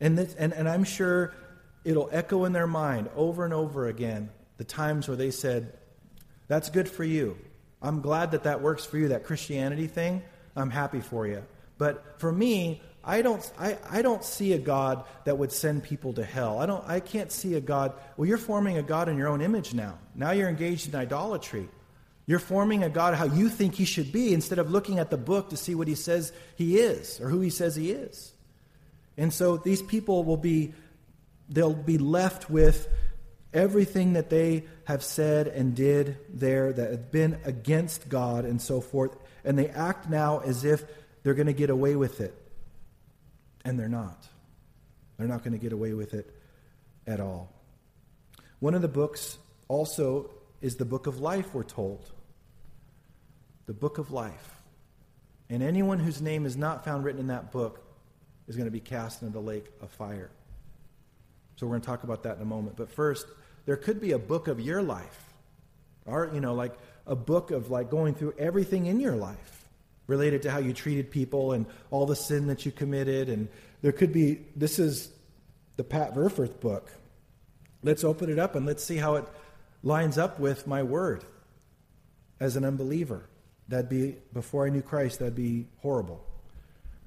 And, 0.00 0.18
this, 0.18 0.34
and, 0.34 0.52
and 0.52 0.68
I'm 0.68 0.82
sure 0.82 1.34
it'll 1.84 2.08
echo 2.10 2.46
in 2.46 2.52
their 2.52 2.66
mind 2.66 3.08
over 3.14 3.44
and 3.44 3.54
over 3.54 3.86
again 3.86 4.30
the 4.56 4.64
times 4.64 5.06
where 5.06 5.16
they 5.16 5.30
said, 5.30 5.72
That's 6.48 6.68
good 6.68 6.88
for 6.88 7.04
you. 7.04 7.38
I'm 7.80 8.00
glad 8.00 8.32
that 8.32 8.44
that 8.44 8.60
works 8.60 8.84
for 8.84 8.98
you, 8.98 9.08
that 9.08 9.24
Christianity 9.24 9.86
thing. 9.86 10.22
I'm 10.56 10.70
happy 10.70 11.00
for 11.00 11.26
you. 11.26 11.44
But 11.78 12.20
for 12.20 12.32
me, 12.32 12.82
I 13.04 13.22
don't, 13.22 13.52
I, 13.58 13.78
I 13.88 14.02
don't 14.02 14.24
see 14.24 14.52
a 14.52 14.58
God 14.58 15.04
that 15.24 15.38
would 15.38 15.52
send 15.52 15.84
people 15.84 16.12
to 16.14 16.24
hell. 16.24 16.58
I, 16.58 16.66
don't, 16.66 16.84
I 16.86 17.00
can't 17.00 17.30
see 17.30 17.54
a 17.54 17.60
God. 17.60 17.92
Well, 18.16 18.28
you're 18.28 18.36
forming 18.36 18.76
a 18.76 18.82
God 18.82 19.08
in 19.08 19.16
your 19.16 19.28
own 19.28 19.40
image 19.40 19.72
now. 19.72 19.98
Now 20.14 20.32
you're 20.32 20.48
engaged 20.48 20.88
in 20.88 20.94
idolatry. 20.94 21.68
You're 22.26 22.40
forming 22.40 22.82
a 22.82 22.90
God 22.90 23.14
how 23.14 23.24
you 23.24 23.48
think 23.48 23.74
he 23.74 23.86
should 23.86 24.12
be 24.12 24.34
instead 24.34 24.58
of 24.58 24.70
looking 24.70 24.98
at 24.98 25.10
the 25.10 25.16
book 25.16 25.50
to 25.50 25.56
see 25.56 25.74
what 25.74 25.88
he 25.88 25.94
says 25.94 26.32
he 26.56 26.78
is 26.78 27.20
or 27.20 27.30
who 27.30 27.40
he 27.40 27.48
says 27.48 27.74
he 27.74 27.90
is. 27.90 28.32
And 29.16 29.32
so 29.32 29.56
these 29.56 29.80
people 29.80 30.24
will 30.24 30.36
be, 30.36 30.74
they'll 31.48 31.72
be 31.72 31.96
left 31.96 32.50
with 32.50 32.88
everything 33.58 34.12
that 34.12 34.30
they 34.30 34.64
have 34.84 35.02
said 35.02 35.48
and 35.48 35.74
did 35.74 36.16
there 36.32 36.72
that 36.72 36.90
have 36.92 37.10
been 37.10 37.40
against 37.44 38.08
God 38.08 38.44
and 38.44 38.62
so 38.62 38.80
forth. 38.80 39.16
And 39.44 39.58
they 39.58 39.68
act 39.68 40.08
now 40.08 40.38
as 40.38 40.64
if 40.64 40.84
they're 41.22 41.34
going 41.34 41.48
to 41.48 41.52
get 41.52 41.68
away 41.68 41.96
with 41.96 42.20
it. 42.20 42.34
And 43.64 43.78
they're 43.78 43.88
not. 43.88 44.28
They're 45.16 45.26
not 45.26 45.42
going 45.42 45.52
to 45.52 45.58
get 45.58 45.72
away 45.72 45.92
with 45.92 46.14
it 46.14 46.32
at 47.06 47.18
all. 47.18 47.52
One 48.60 48.74
of 48.74 48.82
the 48.82 48.88
books 48.88 49.36
also 49.66 50.30
is 50.60 50.76
the 50.76 50.84
book 50.84 51.08
of 51.08 51.18
life, 51.18 51.52
we're 51.52 51.64
told. 51.64 52.08
The 53.66 53.74
book 53.74 53.98
of 53.98 54.12
life. 54.12 54.62
And 55.50 55.64
anyone 55.64 55.98
whose 55.98 56.22
name 56.22 56.46
is 56.46 56.56
not 56.56 56.84
found 56.84 57.04
written 57.04 57.20
in 57.20 57.26
that 57.26 57.50
book 57.50 57.84
is 58.46 58.54
going 58.54 58.66
to 58.66 58.72
be 58.72 58.80
cast 58.80 59.22
into 59.22 59.32
the 59.32 59.40
lake 59.40 59.66
of 59.80 59.90
fire. 59.90 60.30
So 61.56 61.66
we're 61.66 61.72
going 61.72 61.80
to 61.80 61.86
talk 61.86 62.04
about 62.04 62.22
that 62.22 62.36
in 62.36 62.42
a 62.42 62.46
moment. 62.46 62.76
But 62.76 62.88
first, 62.88 63.26
there 63.68 63.76
could 63.76 64.00
be 64.00 64.12
a 64.12 64.18
book 64.18 64.48
of 64.48 64.62
your 64.62 64.82
life. 64.82 65.24
Or, 66.06 66.30
you 66.32 66.40
know, 66.40 66.54
like 66.54 66.72
a 67.06 67.14
book 67.14 67.50
of 67.50 67.70
like 67.70 67.90
going 67.90 68.14
through 68.14 68.32
everything 68.38 68.86
in 68.86 68.98
your 68.98 69.14
life 69.14 69.66
related 70.06 70.40
to 70.44 70.50
how 70.50 70.58
you 70.58 70.72
treated 70.72 71.10
people 71.10 71.52
and 71.52 71.66
all 71.90 72.06
the 72.06 72.16
sin 72.16 72.46
that 72.46 72.64
you 72.64 72.72
committed. 72.72 73.28
And 73.28 73.46
there 73.82 73.92
could 73.92 74.10
be, 74.10 74.40
this 74.56 74.78
is 74.78 75.10
the 75.76 75.84
Pat 75.84 76.14
Verfurth 76.14 76.60
book. 76.60 76.90
Let's 77.82 78.04
open 78.04 78.30
it 78.30 78.38
up 78.38 78.54
and 78.54 78.64
let's 78.64 78.82
see 78.82 78.96
how 78.96 79.16
it 79.16 79.26
lines 79.82 80.16
up 80.16 80.40
with 80.40 80.66
my 80.66 80.82
word 80.82 81.26
as 82.40 82.56
an 82.56 82.64
unbeliever. 82.64 83.28
That'd 83.68 83.90
be, 83.90 84.16
before 84.32 84.64
I 84.64 84.70
knew 84.70 84.80
Christ, 84.80 85.18
that'd 85.18 85.34
be 85.34 85.66
horrible. 85.82 86.24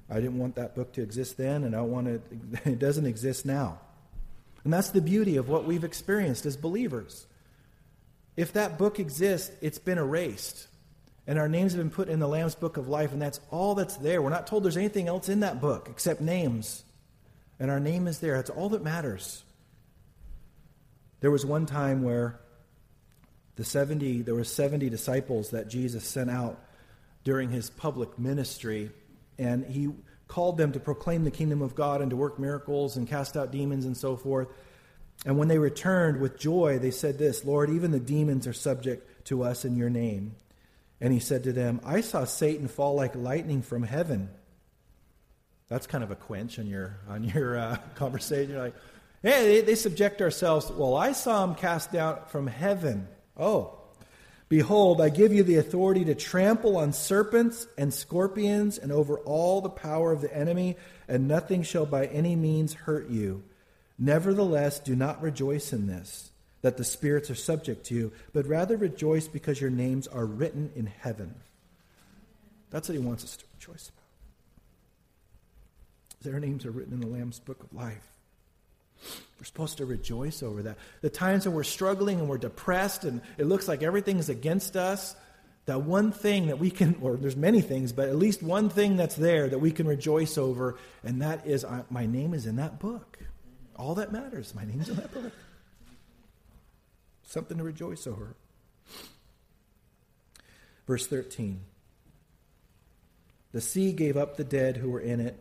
I 0.08 0.20
didn't 0.20 0.38
want 0.38 0.54
that 0.54 0.76
book 0.76 0.92
to 0.92 1.02
exist 1.02 1.38
then, 1.38 1.64
and 1.64 1.74
I 1.74 1.80
want 1.80 2.06
it, 2.06 2.22
it 2.64 2.78
doesn't 2.78 3.06
exist 3.06 3.44
now. 3.44 3.80
And 4.64 4.72
that's 4.72 4.90
the 4.90 5.00
beauty 5.00 5.36
of 5.36 5.48
what 5.48 5.64
we've 5.64 5.84
experienced 5.84 6.46
as 6.46 6.56
believers. 6.56 7.26
If 8.36 8.52
that 8.52 8.78
book 8.78 8.98
exists, 8.98 9.50
it's 9.60 9.78
been 9.78 9.98
erased. 9.98 10.68
And 11.26 11.38
our 11.38 11.48
names 11.48 11.72
have 11.72 11.80
been 11.80 11.90
put 11.90 12.08
in 12.08 12.18
the 12.18 12.28
Lamb's 12.28 12.54
book 12.54 12.76
of 12.76 12.88
life, 12.88 13.12
and 13.12 13.22
that's 13.22 13.40
all 13.50 13.74
that's 13.74 13.96
there. 13.96 14.22
We're 14.22 14.30
not 14.30 14.46
told 14.46 14.64
there's 14.64 14.76
anything 14.76 15.08
else 15.08 15.28
in 15.28 15.40
that 15.40 15.60
book 15.60 15.88
except 15.90 16.20
names. 16.20 16.84
And 17.60 17.70
our 17.70 17.80
name 17.80 18.06
is 18.08 18.18
there. 18.18 18.36
That's 18.36 18.50
all 18.50 18.70
that 18.70 18.82
matters. 18.82 19.44
There 21.20 21.30
was 21.30 21.46
one 21.46 21.66
time 21.66 22.02
where 22.02 22.40
the 23.54 23.64
70 23.64 24.22
there 24.22 24.34
were 24.34 24.44
70 24.44 24.88
disciples 24.88 25.50
that 25.50 25.68
Jesus 25.68 26.04
sent 26.04 26.30
out 26.30 26.58
during 27.22 27.50
his 27.50 27.70
public 27.70 28.18
ministry 28.18 28.90
and 29.38 29.64
he 29.64 29.90
called 30.32 30.56
them 30.56 30.72
to 30.72 30.80
proclaim 30.80 31.24
the 31.24 31.30
kingdom 31.30 31.60
of 31.60 31.74
God 31.74 32.00
and 32.00 32.08
to 32.08 32.16
work 32.16 32.38
miracles 32.38 32.96
and 32.96 33.06
cast 33.06 33.36
out 33.36 33.50
demons 33.50 33.84
and 33.84 33.94
so 33.94 34.16
forth. 34.16 34.48
And 35.26 35.36
when 35.36 35.48
they 35.48 35.58
returned 35.58 36.22
with 36.22 36.38
joy, 36.38 36.78
they 36.78 36.90
said 36.90 37.18
this 37.18 37.44
Lord, 37.44 37.68
even 37.68 37.90
the 37.90 38.00
demons 38.00 38.46
are 38.46 38.54
subject 38.54 39.26
to 39.26 39.44
us 39.44 39.66
in 39.66 39.76
your 39.76 39.90
name. 39.90 40.34
And 41.02 41.12
he 41.12 41.20
said 41.20 41.44
to 41.44 41.52
them, 41.52 41.82
I 41.84 42.00
saw 42.00 42.24
Satan 42.24 42.66
fall 42.66 42.94
like 42.94 43.14
lightning 43.14 43.60
from 43.60 43.82
heaven. 43.82 44.30
That's 45.68 45.86
kind 45.86 46.02
of 46.02 46.10
a 46.10 46.16
quench 46.16 46.58
on 46.58 46.66
your, 46.66 46.98
on 47.08 47.24
your 47.24 47.58
uh, 47.58 47.76
conversation. 47.96 48.52
You're 48.52 48.62
like, 48.62 48.74
hey, 49.22 49.46
they, 49.46 49.60
they 49.60 49.74
subject 49.74 50.22
ourselves. 50.22 50.70
Well, 50.70 50.96
I 50.96 51.12
saw 51.12 51.44
him 51.44 51.56
cast 51.56 51.92
down 51.92 52.20
from 52.28 52.46
heaven. 52.46 53.06
Oh, 53.36 53.81
Behold, 54.52 55.00
I 55.00 55.08
give 55.08 55.32
you 55.32 55.42
the 55.44 55.56
authority 55.56 56.04
to 56.04 56.14
trample 56.14 56.76
on 56.76 56.92
serpents 56.92 57.66
and 57.78 57.94
scorpions 57.94 58.76
and 58.76 58.92
over 58.92 59.16
all 59.20 59.62
the 59.62 59.70
power 59.70 60.12
of 60.12 60.20
the 60.20 60.36
enemy, 60.36 60.76
and 61.08 61.26
nothing 61.26 61.62
shall 61.62 61.86
by 61.86 62.04
any 62.08 62.36
means 62.36 62.74
hurt 62.74 63.08
you. 63.08 63.42
Nevertheless, 63.98 64.78
do 64.78 64.94
not 64.94 65.22
rejoice 65.22 65.72
in 65.72 65.86
this, 65.86 66.32
that 66.60 66.76
the 66.76 66.84
spirits 66.84 67.30
are 67.30 67.34
subject 67.34 67.86
to 67.86 67.94
you, 67.94 68.12
but 68.34 68.46
rather 68.46 68.76
rejoice 68.76 69.26
because 69.26 69.58
your 69.58 69.70
names 69.70 70.06
are 70.06 70.26
written 70.26 70.70
in 70.76 70.84
heaven. 70.84 71.34
That's 72.68 72.90
what 72.90 72.98
he 72.98 73.02
wants 73.02 73.24
us 73.24 73.38
to 73.38 73.44
rejoice 73.58 73.88
about. 73.88 74.02
Their 76.30 76.40
names 76.40 76.66
are 76.66 76.72
written 76.72 76.92
in 76.92 77.00
the 77.00 77.06
Lamb's 77.06 77.38
book 77.38 77.62
of 77.62 77.72
life. 77.72 78.11
We're 79.38 79.44
supposed 79.46 79.78
to 79.78 79.86
rejoice 79.86 80.42
over 80.42 80.62
that. 80.62 80.78
The 81.00 81.10
times 81.10 81.46
when 81.46 81.54
we're 81.54 81.64
struggling 81.64 82.20
and 82.20 82.28
we're 82.28 82.38
depressed 82.38 83.04
and 83.04 83.20
it 83.38 83.46
looks 83.46 83.66
like 83.66 83.82
everything's 83.82 84.28
against 84.28 84.76
us, 84.76 85.16
that 85.66 85.82
one 85.82 86.12
thing 86.12 86.48
that 86.48 86.58
we 86.58 86.70
can, 86.70 86.96
or 87.02 87.16
there's 87.16 87.36
many 87.36 87.60
things, 87.60 87.92
but 87.92 88.08
at 88.08 88.16
least 88.16 88.42
one 88.42 88.68
thing 88.68 88.96
that's 88.96 89.16
there 89.16 89.48
that 89.48 89.58
we 89.58 89.72
can 89.72 89.86
rejoice 89.86 90.38
over, 90.38 90.78
and 91.02 91.22
that 91.22 91.46
is 91.46 91.64
uh, 91.64 91.82
my 91.90 92.06
name 92.06 92.34
is 92.34 92.46
in 92.46 92.56
that 92.56 92.78
book. 92.78 93.18
All 93.76 93.94
that 93.96 94.12
matters, 94.12 94.54
my 94.54 94.64
name's 94.64 94.88
in 94.88 94.96
that 94.96 95.12
book. 95.12 95.32
Something 97.24 97.58
to 97.58 97.64
rejoice 97.64 98.06
over. 98.06 98.36
Verse 100.86 101.06
13 101.06 101.60
The 103.52 103.60
sea 103.60 103.92
gave 103.92 104.16
up 104.16 104.36
the 104.36 104.44
dead 104.44 104.76
who 104.76 104.90
were 104.90 105.00
in 105.00 105.20
it 105.20 105.38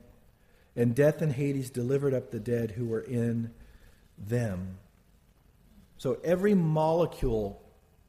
and 0.76 0.96
death 0.96 1.22
and 1.22 1.32
Hades 1.32 1.70
delivered 1.70 2.14
up 2.14 2.32
the 2.32 2.40
dead 2.40 2.72
who 2.72 2.86
were 2.86 3.02
in 3.02 3.52
them. 4.18 4.78
So 5.98 6.18
every 6.24 6.56
molecule 6.56 7.62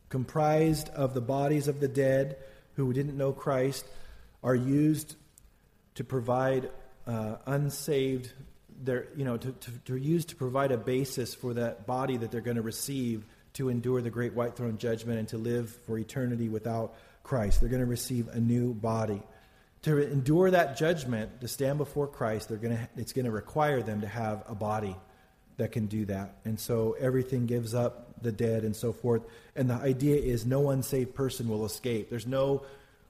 comprised 0.09 0.89
of 0.91 1.15
the 1.15 1.21
bodies 1.21 1.69
of 1.69 1.81
the 1.81 1.89
dead 1.89 2.37
who 2.75 2.93
didn't 2.93 3.17
know 3.17 3.33
Christ 3.33 3.85
are 4.43 4.55
used 4.55 5.17
to 5.95 6.05
provide 6.05 6.71
uh, 7.07 7.37
unsaved 7.47 8.33
they're, 8.83 9.07
you 9.17 9.25
know, 9.25 9.37
to, 9.37 9.53
to, 9.53 9.71
to 9.87 9.97
use 9.97 10.25
to 10.27 10.37
provide 10.37 10.73
a 10.73 10.77
basis 10.77 11.35
for 11.35 11.55
that 11.55 11.87
body 11.87 12.17
that 12.17 12.31
they're 12.31 12.41
going 12.41 12.57
to 12.57 12.63
receive 12.63 13.25
to 13.55 13.69
endure 13.69 14.01
the 14.01 14.11
great 14.11 14.35
white 14.35 14.57
throne 14.57 14.79
judgment 14.79 15.19
and 15.19 15.29
to 15.29 15.39
live 15.39 15.71
for 15.87 15.99
eternity 15.99 16.49
without 16.49 16.95
Christ. 17.23 17.61
They're 17.61 17.69
going 17.69 17.81
to 17.81 17.87
receive 17.87 18.29
a 18.29 18.41
new 18.41 18.75
body 18.75 19.23
to 19.83 20.11
endure 20.11 20.51
that 20.51 20.77
judgment, 20.77 21.41
to 21.41 21.49
stand 21.49 21.79
before 21.79 22.07
Christ, 22.07 22.49
they're 22.49 22.59
gonna, 22.59 22.89
it's 22.97 23.13
going 23.13 23.25
to 23.25 23.33
require 23.33 23.83
them 23.83 24.01
to 24.03 24.07
have 24.07 24.45
a 24.49 24.55
body 24.55 24.97
that 25.57 25.73
can 25.73 25.87
do 25.87 26.05
that. 26.07 26.37
And 26.45 26.59
so 26.59 26.97
everything 26.99 27.47
gives 27.47 27.75
up 27.75 28.23
the 28.23 28.33
dead 28.33 28.65
and 28.65 28.75
so 28.75 28.93
forth. 28.93 29.23
And 29.57 29.69
the 29.69 29.75
idea 29.75 30.17
is 30.17 30.47
no 30.47 30.71
unsaved 30.71 31.15
person 31.15 31.49
will 31.49 31.65
escape. 31.65 32.11
There's 32.11 32.27
no, 32.27 32.63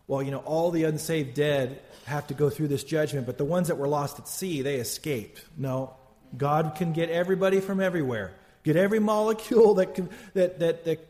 well, 0.07 0.23
you 0.23 0.31
know, 0.31 0.39
all 0.39 0.70
the 0.70 0.85
unsaved 0.85 1.35
dead 1.35 1.81
have 2.07 2.27
to 2.29 2.35
go 2.35 2.51
through 2.51 2.68
this 2.68 2.85
judgment, 2.85 3.27
but 3.27 3.39
the 3.39 3.45
ones 3.45 3.68
that 3.68 3.77
were 3.77 3.89
lost 3.89 4.18
at 4.18 4.27
sea, 4.27 4.62
they 4.62 4.77
escaped. 4.77 5.45
No, 5.57 5.95
God 6.37 6.75
can 6.77 6.93
get 6.93 7.11
everybody 7.11 7.61
from 7.61 7.81
everywhere, 7.81 8.33
get 8.64 8.77
every 8.77 8.99
molecule 8.99 9.75
that, 9.75 9.95
can, 9.95 10.09
that, 10.35 10.59
that, 10.61 10.85
that 10.85 11.09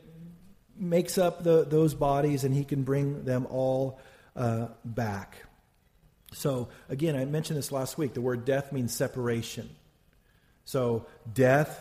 makes 0.76 1.18
up 1.18 1.44
the, 1.44 1.64
those 1.64 1.94
bodies, 1.94 2.44
and 2.44 2.54
He 2.54 2.64
can 2.64 2.82
bring 2.82 3.24
them 3.24 3.46
all 3.48 4.00
uh, 4.36 4.66
back. 4.84 5.36
So, 6.32 6.68
again, 6.88 7.16
I 7.16 7.24
mentioned 7.24 7.58
this 7.58 7.72
last 7.72 7.98
week. 7.98 8.14
The 8.14 8.20
word 8.20 8.44
death 8.44 8.72
means 8.72 8.94
separation. 8.94 9.68
So, 10.64 11.06
death, 11.32 11.78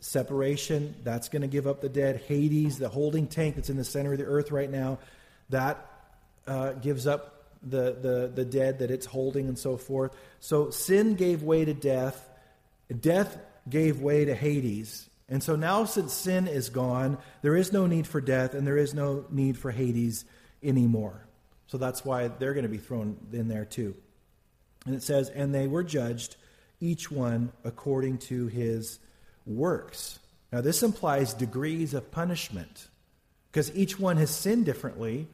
separation, 0.00 0.94
that's 1.04 1.28
going 1.28 1.42
to 1.42 1.48
give 1.48 1.66
up 1.66 1.80
the 1.80 1.88
dead. 1.88 2.22
Hades, 2.26 2.78
the 2.78 2.88
holding 2.88 3.26
tank 3.26 3.56
that's 3.56 3.70
in 3.70 3.76
the 3.76 3.84
center 3.84 4.12
of 4.12 4.18
the 4.18 4.24
earth 4.24 4.50
right 4.50 4.70
now, 4.70 4.98
that 5.50 5.86
uh, 6.46 6.72
gives 6.72 7.06
up 7.06 7.44
the, 7.62 7.96
the, 8.00 8.32
the 8.34 8.44
dead 8.44 8.78
that 8.80 8.90
it's 8.90 9.06
holding 9.06 9.48
and 9.48 9.58
so 9.58 9.76
forth. 9.76 10.14
So, 10.40 10.70
sin 10.70 11.14
gave 11.14 11.42
way 11.42 11.64
to 11.64 11.74
death, 11.74 12.28
death 13.00 13.38
gave 13.68 14.00
way 14.00 14.24
to 14.24 14.34
Hades. 14.34 15.08
And 15.28 15.42
so 15.42 15.54
now, 15.54 15.84
since 15.84 16.12
sin 16.12 16.48
is 16.48 16.70
gone, 16.70 17.16
there 17.40 17.56
is 17.56 17.72
no 17.72 17.86
need 17.86 18.08
for 18.08 18.20
death 18.20 18.52
and 18.54 18.66
there 18.66 18.76
is 18.76 18.92
no 18.92 19.24
need 19.30 19.56
for 19.56 19.70
Hades 19.70 20.24
anymore. 20.60 21.24
So 21.70 21.78
that's 21.78 22.04
why 22.04 22.26
they're 22.26 22.52
going 22.52 22.64
to 22.64 22.68
be 22.68 22.78
thrown 22.78 23.16
in 23.32 23.46
there 23.46 23.64
too. 23.64 23.94
And 24.86 24.94
it 24.94 25.04
says, 25.04 25.28
and 25.28 25.54
they 25.54 25.68
were 25.68 25.84
judged, 25.84 26.34
each 26.80 27.12
one 27.12 27.52
according 27.62 28.18
to 28.18 28.48
his 28.48 28.98
works. 29.46 30.18
Now, 30.52 30.62
this 30.62 30.82
implies 30.82 31.32
degrees 31.32 31.94
of 31.94 32.10
punishment 32.10 32.88
because 33.52 33.72
each 33.76 34.00
one 34.00 34.16
has 34.16 34.30
sinned 34.30 34.64
differently. 34.66 35.28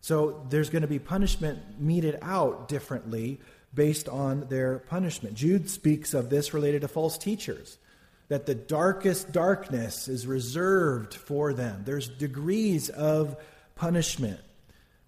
So 0.00 0.46
there's 0.48 0.70
going 0.70 0.82
to 0.82 0.88
be 0.88 0.98
punishment 0.98 1.60
meted 1.78 2.18
out 2.22 2.66
differently 2.66 3.42
based 3.74 4.08
on 4.08 4.48
their 4.48 4.78
punishment. 4.78 5.34
Jude 5.34 5.68
speaks 5.68 6.14
of 6.14 6.30
this 6.30 6.54
related 6.54 6.80
to 6.80 6.88
false 6.88 7.18
teachers, 7.18 7.76
that 8.28 8.46
the 8.46 8.54
darkest 8.54 9.32
darkness 9.32 10.08
is 10.08 10.26
reserved 10.26 11.12
for 11.12 11.52
them. 11.52 11.82
There's 11.84 12.08
degrees 12.08 12.88
of 12.88 13.36
punishment 13.74 14.40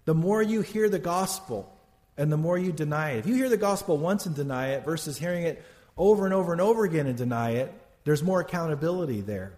the 0.07 0.15
more 0.15 0.41
you 0.41 0.61
hear 0.61 0.87
the 0.87 0.99
gospel 0.99 1.69
and 2.15 2.31
the 2.31 2.37
more 2.37 2.57
you 2.57 2.71
deny 2.71 3.11
it. 3.11 3.19
If 3.19 3.27
you 3.27 3.35
hear 3.35 3.49
the 3.49 3.57
gospel 3.57 3.97
once 3.97 4.25
and 4.25 4.33
deny 4.33 4.69
it 4.69 4.85
versus 4.85 5.17
hearing 5.17 5.43
it 5.43 5.61
over 5.97 6.23
and 6.23 6.33
over 6.33 6.53
and 6.53 6.61
over 6.61 6.85
again 6.85 7.07
and 7.07 7.17
deny 7.17 7.51
it, 7.55 7.73
there's 8.05 8.23
more 8.23 8.39
accountability 8.39 9.19
there. 9.19 9.51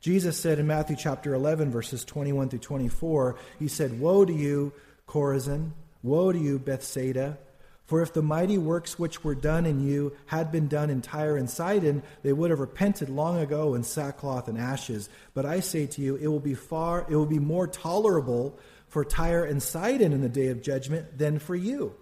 Jesus 0.00 0.38
said 0.40 0.58
in 0.58 0.66
Matthew 0.66 0.96
chapter 0.96 1.34
11, 1.34 1.70
verses 1.70 2.02
21 2.02 2.48
through 2.48 2.60
24, 2.60 3.36
He 3.58 3.68
said, 3.68 4.00
Woe 4.00 4.24
to 4.24 4.32
you, 4.32 4.72
Chorazin! 5.06 5.72
Woe 6.02 6.32
to 6.32 6.38
you, 6.38 6.58
Bethsaida! 6.58 7.36
For 7.84 8.00
if 8.00 8.14
the 8.14 8.22
mighty 8.22 8.56
works 8.56 8.98
which 8.98 9.22
were 9.22 9.34
done 9.34 9.66
in 9.66 9.86
you 9.86 10.16
had 10.24 10.50
been 10.50 10.66
done 10.68 10.88
in 10.88 11.02
Tyre 11.02 11.36
and 11.36 11.50
Sidon, 11.50 12.02
they 12.22 12.32
would 12.32 12.48
have 12.48 12.60
repented 12.60 13.10
long 13.10 13.38
ago 13.38 13.74
in 13.74 13.82
sackcloth 13.82 14.48
and 14.48 14.56
ashes. 14.56 15.10
But 15.34 15.44
I 15.44 15.60
say 15.60 15.86
to 15.88 16.00
you, 16.00 16.16
it 16.16 16.28
will 16.28 16.40
be 16.40 16.54
far, 16.54 17.04
it 17.06 17.14
will 17.14 17.26
be 17.26 17.38
more 17.38 17.66
tolerable 17.66 18.58
for 18.94 19.04
Tyre 19.04 19.42
and 19.42 19.60
Sidon 19.60 20.12
in 20.12 20.20
the 20.20 20.28
day 20.28 20.46
of 20.46 20.62
judgment 20.62 21.18
than 21.18 21.40
for 21.40 21.56
you. 21.56 21.96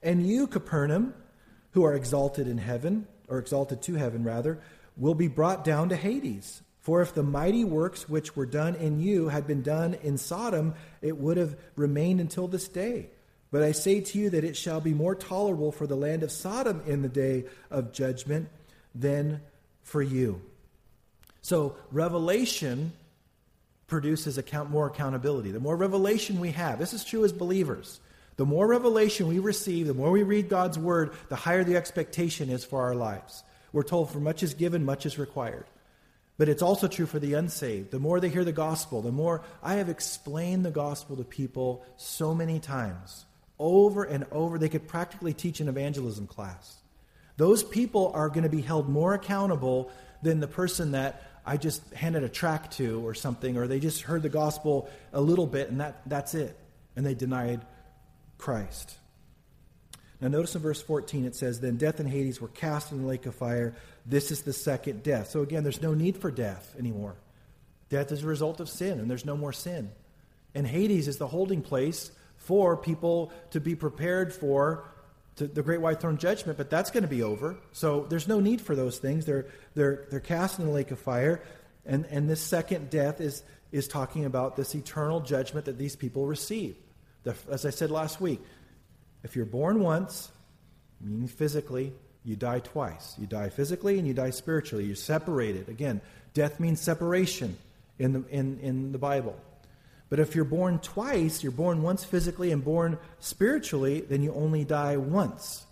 And 0.00 0.24
you, 0.24 0.46
Capernaum, 0.46 1.12
who 1.72 1.82
are 1.82 1.92
exalted 1.92 2.46
in 2.46 2.56
heaven, 2.56 3.08
or 3.26 3.40
exalted 3.40 3.82
to 3.82 3.94
heaven 3.94 4.22
rather, 4.22 4.60
will 4.96 5.16
be 5.16 5.26
brought 5.26 5.64
down 5.64 5.88
to 5.88 5.96
Hades. 5.96 6.62
For 6.78 7.02
if 7.02 7.12
the 7.12 7.24
mighty 7.24 7.64
works 7.64 8.08
which 8.08 8.36
were 8.36 8.46
done 8.46 8.76
in 8.76 9.00
you 9.00 9.26
had 9.26 9.48
been 9.48 9.62
done 9.62 9.94
in 10.04 10.18
Sodom, 10.18 10.74
it 11.02 11.16
would 11.16 11.36
have 11.36 11.56
remained 11.74 12.20
until 12.20 12.46
this 12.46 12.68
day. 12.68 13.10
But 13.50 13.64
I 13.64 13.72
say 13.72 14.00
to 14.00 14.16
you 14.16 14.30
that 14.30 14.44
it 14.44 14.56
shall 14.56 14.80
be 14.80 14.94
more 14.94 15.16
tolerable 15.16 15.72
for 15.72 15.88
the 15.88 15.96
land 15.96 16.22
of 16.22 16.30
Sodom 16.30 16.80
in 16.86 17.02
the 17.02 17.08
day 17.08 17.46
of 17.72 17.90
judgment 17.92 18.50
than 18.94 19.40
for 19.82 20.00
you. 20.00 20.40
So, 21.42 21.74
Revelation 21.90 22.92
produces 23.86 24.38
account, 24.38 24.70
more 24.70 24.86
accountability. 24.86 25.50
The 25.50 25.60
more 25.60 25.76
revelation 25.76 26.40
we 26.40 26.50
have, 26.52 26.78
this 26.78 26.92
is 26.92 27.04
true 27.04 27.24
as 27.24 27.32
believers. 27.32 28.00
The 28.36 28.46
more 28.46 28.66
revelation 28.66 29.28
we 29.28 29.38
receive, 29.38 29.86
the 29.86 29.94
more 29.94 30.10
we 30.10 30.22
read 30.22 30.48
God's 30.48 30.78
word, 30.78 31.14
the 31.28 31.36
higher 31.36 31.64
the 31.64 31.76
expectation 31.76 32.50
is 32.50 32.64
for 32.64 32.82
our 32.82 32.94
lives. 32.94 33.42
We're 33.72 33.82
told, 33.82 34.10
for 34.10 34.20
much 34.20 34.42
is 34.42 34.54
given, 34.54 34.84
much 34.84 35.06
is 35.06 35.18
required. 35.18 35.66
But 36.38 36.48
it's 36.48 36.62
also 36.62 36.86
true 36.86 37.06
for 37.06 37.18
the 37.18 37.34
unsaved. 37.34 37.90
The 37.90 37.98
more 37.98 38.20
they 38.20 38.28
hear 38.28 38.44
the 38.44 38.52
gospel, 38.52 39.00
the 39.00 39.12
more 39.12 39.42
I 39.62 39.74
have 39.74 39.88
explained 39.88 40.64
the 40.64 40.70
gospel 40.70 41.16
to 41.16 41.24
people 41.24 41.84
so 41.96 42.34
many 42.34 42.60
times 42.60 43.24
over 43.58 44.04
and 44.04 44.26
over. 44.30 44.58
They 44.58 44.68
could 44.68 44.86
practically 44.86 45.32
teach 45.32 45.60
an 45.60 45.68
evangelism 45.68 46.26
class. 46.26 46.76
Those 47.38 47.62
people 47.62 48.12
are 48.14 48.28
going 48.28 48.42
to 48.42 48.50
be 48.50 48.62
held 48.62 48.88
more 48.88 49.14
accountable 49.14 49.90
than 50.22 50.40
the 50.40 50.48
person 50.48 50.92
that 50.92 51.22
I 51.46 51.56
just 51.56 51.82
handed 51.94 52.24
a 52.24 52.28
track 52.28 52.72
to 52.72 53.06
or 53.06 53.14
something, 53.14 53.56
or 53.56 53.68
they 53.68 53.78
just 53.78 54.02
heard 54.02 54.22
the 54.22 54.28
gospel 54.28 54.90
a 55.12 55.20
little 55.20 55.46
bit 55.46 55.70
and 55.70 55.80
that, 55.80 56.02
that's 56.06 56.34
it. 56.34 56.58
And 56.96 57.06
they 57.06 57.14
denied 57.14 57.64
Christ. 58.36 58.96
Now, 60.20 60.28
notice 60.28 60.54
in 60.54 60.62
verse 60.62 60.82
14 60.82 61.24
it 61.24 61.36
says, 61.36 61.60
Then 61.60 61.76
death 61.76 62.00
and 62.00 62.08
Hades 62.08 62.40
were 62.40 62.48
cast 62.48 62.90
in 62.90 63.02
the 63.02 63.06
lake 63.06 63.26
of 63.26 63.34
fire. 63.34 63.76
This 64.06 64.30
is 64.30 64.42
the 64.42 64.52
second 64.52 65.02
death. 65.02 65.30
So, 65.30 65.42
again, 65.42 65.62
there's 65.62 65.82
no 65.82 65.94
need 65.94 66.16
for 66.16 66.30
death 66.30 66.74
anymore. 66.78 67.16
Death 67.90 68.10
is 68.12 68.24
a 68.24 68.26
result 68.26 68.58
of 68.60 68.68
sin, 68.68 68.98
and 68.98 69.10
there's 69.10 69.26
no 69.26 69.36
more 69.36 69.52
sin. 69.52 69.92
And 70.54 70.66
Hades 70.66 71.06
is 71.06 71.18
the 71.18 71.26
holding 71.26 71.62
place 71.62 72.10
for 72.38 72.76
people 72.76 73.30
to 73.50 73.60
be 73.60 73.74
prepared 73.74 74.32
for 74.32 74.84
the 75.36 75.62
great 75.62 75.80
white 75.80 76.00
throne 76.00 76.16
judgment, 76.16 76.56
but 76.56 76.70
that's 76.70 76.90
going 76.90 77.02
to 77.02 77.08
be 77.08 77.22
over. 77.22 77.58
So 77.72 78.06
there's 78.08 78.26
no 78.26 78.40
need 78.40 78.60
for 78.60 78.74
those 78.74 78.98
things. 78.98 79.26
They're, 79.26 79.46
they're, 79.74 80.06
they're 80.10 80.20
cast 80.20 80.58
in 80.58 80.64
the 80.64 80.72
lake 80.72 80.90
of 80.90 80.98
fire. 80.98 81.42
And, 81.84 82.06
and 82.06 82.28
this 82.28 82.40
second 82.40 82.88
death 82.90 83.20
is, 83.20 83.42
is 83.70 83.86
talking 83.86 84.24
about 84.24 84.56
this 84.56 84.74
eternal 84.74 85.20
judgment 85.20 85.66
that 85.66 85.78
these 85.78 85.94
people 85.94 86.26
receive. 86.26 86.76
The, 87.24 87.36
as 87.50 87.66
I 87.66 87.70
said 87.70 87.90
last 87.90 88.20
week, 88.20 88.40
if 89.24 89.36
you're 89.36 89.44
born 89.44 89.80
once, 89.80 90.30
meaning 91.00 91.28
physically, 91.28 91.92
you 92.24 92.34
die 92.34 92.60
twice. 92.60 93.14
You 93.18 93.26
die 93.26 93.50
physically 93.50 93.98
and 93.98 94.08
you 94.08 94.14
die 94.14 94.30
spiritually. 94.30 94.84
You're 94.84 94.96
separated. 94.96 95.68
Again, 95.68 96.00
death 96.32 96.58
means 96.58 96.80
separation 96.80 97.56
in 97.98 98.12
the, 98.12 98.24
in, 98.30 98.58
in 98.60 98.92
the 98.92 98.98
Bible. 98.98 99.38
But 100.08 100.20
if 100.20 100.34
you're 100.34 100.44
born 100.44 100.78
twice, 100.78 101.42
you're 101.42 101.52
born 101.52 101.82
once 101.82 102.04
physically 102.04 102.52
and 102.52 102.64
born 102.64 102.98
spiritually, 103.18 104.00
then 104.00 104.22
you 104.22 104.32
only 104.34 104.64
die 104.64 104.96
once. 104.96 105.64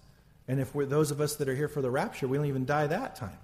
And 0.48 0.60
if 0.60 0.74
we're 0.74 0.86
those 0.86 1.10
of 1.10 1.20
us 1.20 1.36
that 1.36 1.48
are 1.48 1.54
here 1.54 1.68
for 1.68 1.80
the 1.80 1.90
rapture, 1.90 2.26
we 2.26 2.36
don't 2.36 2.46
even 2.46 2.66
die 2.66 2.86
that 2.88 3.16
time. 3.16 3.38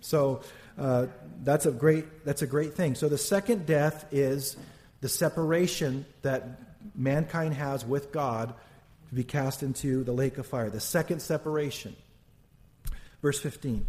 So 0.00 0.42
uh, 0.78 1.06
that's 1.42 1.66
a 1.66 1.72
great 1.72 2.24
that's 2.24 2.42
a 2.42 2.46
great 2.46 2.74
thing. 2.74 2.94
So 2.94 3.08
the 3.08 3.18
second 3.18 3.66
death 3.66 4.06
is 4.12 4.56
the 5.00 5.08
separation 5.08 6.06
that 6.22 6.60
mankind 6.94 7.54
has 7.54 7.84
with 7.84 8.12
God 8.12 8.54
to 9.08 9.14
be 9.14 9.24
cast 9.24 9.62
into 9.62 10.04
the 10.04 10.12
lake 10.12 10.38
of 10.38 10.46
fire. 10.46 10.70
The 10.70 10.80
second 10.80 11.20
separation. 11.20 11.96
Verse 13.22 13.40
15. 13.40 13.86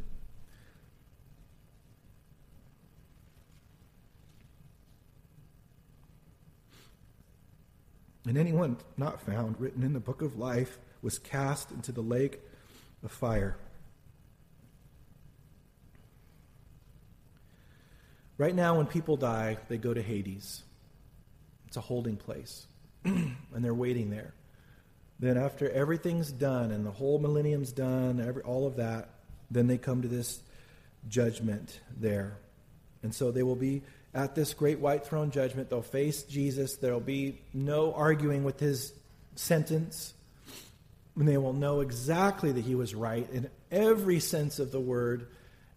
And 8.26 8.38
anyone 8.38 8.78
not 8.98 9.22
found 9.22 9.60
written 9.60 9.84
in 9.84 9.94
the 9.94 10.00
book 10.00 10.22
of 10.22 10.38
life 10.38 10.78
was 11.02 11.20
cast 11.20 11.72
into 11.72 11.92
the 11.92 12.02
lake 12.02 12.40
of 13.04 13.12
fire. 13.12 13.56
Right 18.38 18.56
now, 18.56 18.78
when 18.78 18.86
people 18.86 19.18
die, 19.18 19.58
they 19.68 19.78
go 19.78 19.94
to 19.94 20.02
Hades. 20.02 20.64
It's 21.68 21.78
a 21.78 21.82
holding 21.82 22.16
place, 22.16 22.66
and 23.04 23.36
they're 23.54 23.74
waiting 23.74 24.10
there. 24.10 24.34
Then, 25.20 25.38
after 25.38 25.70
everything's 25.70 26.32
done 26.32 26.72
and 26.72 26.86
the 26.86 26.92
whole 26.92 27.20
millennium's 27.20 27.74
done, 27.74 28.24
every, 28.26 28.42
all 28.44 28.66
of 28.66 28.78
that, 28.78 29.10
then 29.52 29.68
they 29.68 29.78
come 29.78 30.02
to 30.02 30.08
this 30.08 30.40
judgment 31.10 31.80
there. 31.98 32.38
And 33.04 33.14
so 33.14 33.32
they 33.32 33.44
will 33.44 33.58
be 33.58 33.82
at 34.14 34.36
this 34.36 34.54
great 34.54 34.80
white 34.80 35.06
throne 35.06 35.32
judgment. 35.32 35.70
They'll 35.70 35.82
face 35.82 36.24
Jesus. 36.24 36.76
There'll 36.76 37.00
be 37.00 37.40
no 37.54 37.94
arguing 37.94 38.44
with 38.44 38.60
his 38.60 38.94
sentence. 39.36 40.14
And 41.16 41.28
they 41.28 41.38
will 41.38 41.54
know 41.54 41.82
exactly 41.82 42.52
that 42.52 42.64
he 42.64 42.76
was 42.76 42.96
right 42.96 43.30
in 43.32 43.50
every 43.72 44.20
sense 44.20 44.60
of 44.60 44.72
the 44.72 44.80
word. 44.80 45.28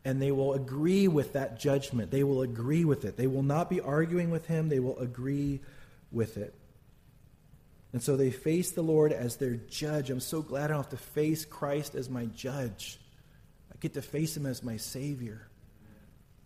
And 0.04 0.20
they 0.20 0.32
will 0.32 0.54
agree 0.54 1.08
with 1.08 1.34
that 1.34 1.60
judgment. 1.60 2.10
They 2.10 2.24
will 2.24 2.42
agree 2.42 2.84
with 2.84 3.04
it. 3.04 3.16
They 3.16 3.26
will 3.26 3.42
not 3.42 3.70
be 3.70 3.80
arguing 3.80 4.30
with 4.30 4.46
him. 4.46 4.68
They 4.68 4.80
will 4.80 4.98
agree 4.98 5.60
with 6.10 6.36
it. 6.36 6.54
And 7.92 8.02
so 8.02 8.16
they 8.16 8.30
face 8.30 8.70
the 8.70 8.82
Lord 8.82 9.12
as 9.12 9.36
their 9.36 9.54
judge. 9.54 10.10
I'm 10.10 10.20
so 10.20 10.40
glad 10.42 10.64
I 10.64 10.68
don't 10.68 10.78
have 10.78 10.88
to 10.90 10.96
face 10.96 11.44
Christ 11.44 11.94
as 11.94 12.08
my 12.08 12.24
judge. 12.26 12.98
I 13.70 13.76
get 13.80 13.94
to 13.94 14.02
face 14.02 14.36
him 14.36 14.46
as 14.46 14.62
my 14.62 14.78
Savior. 14.78 15.46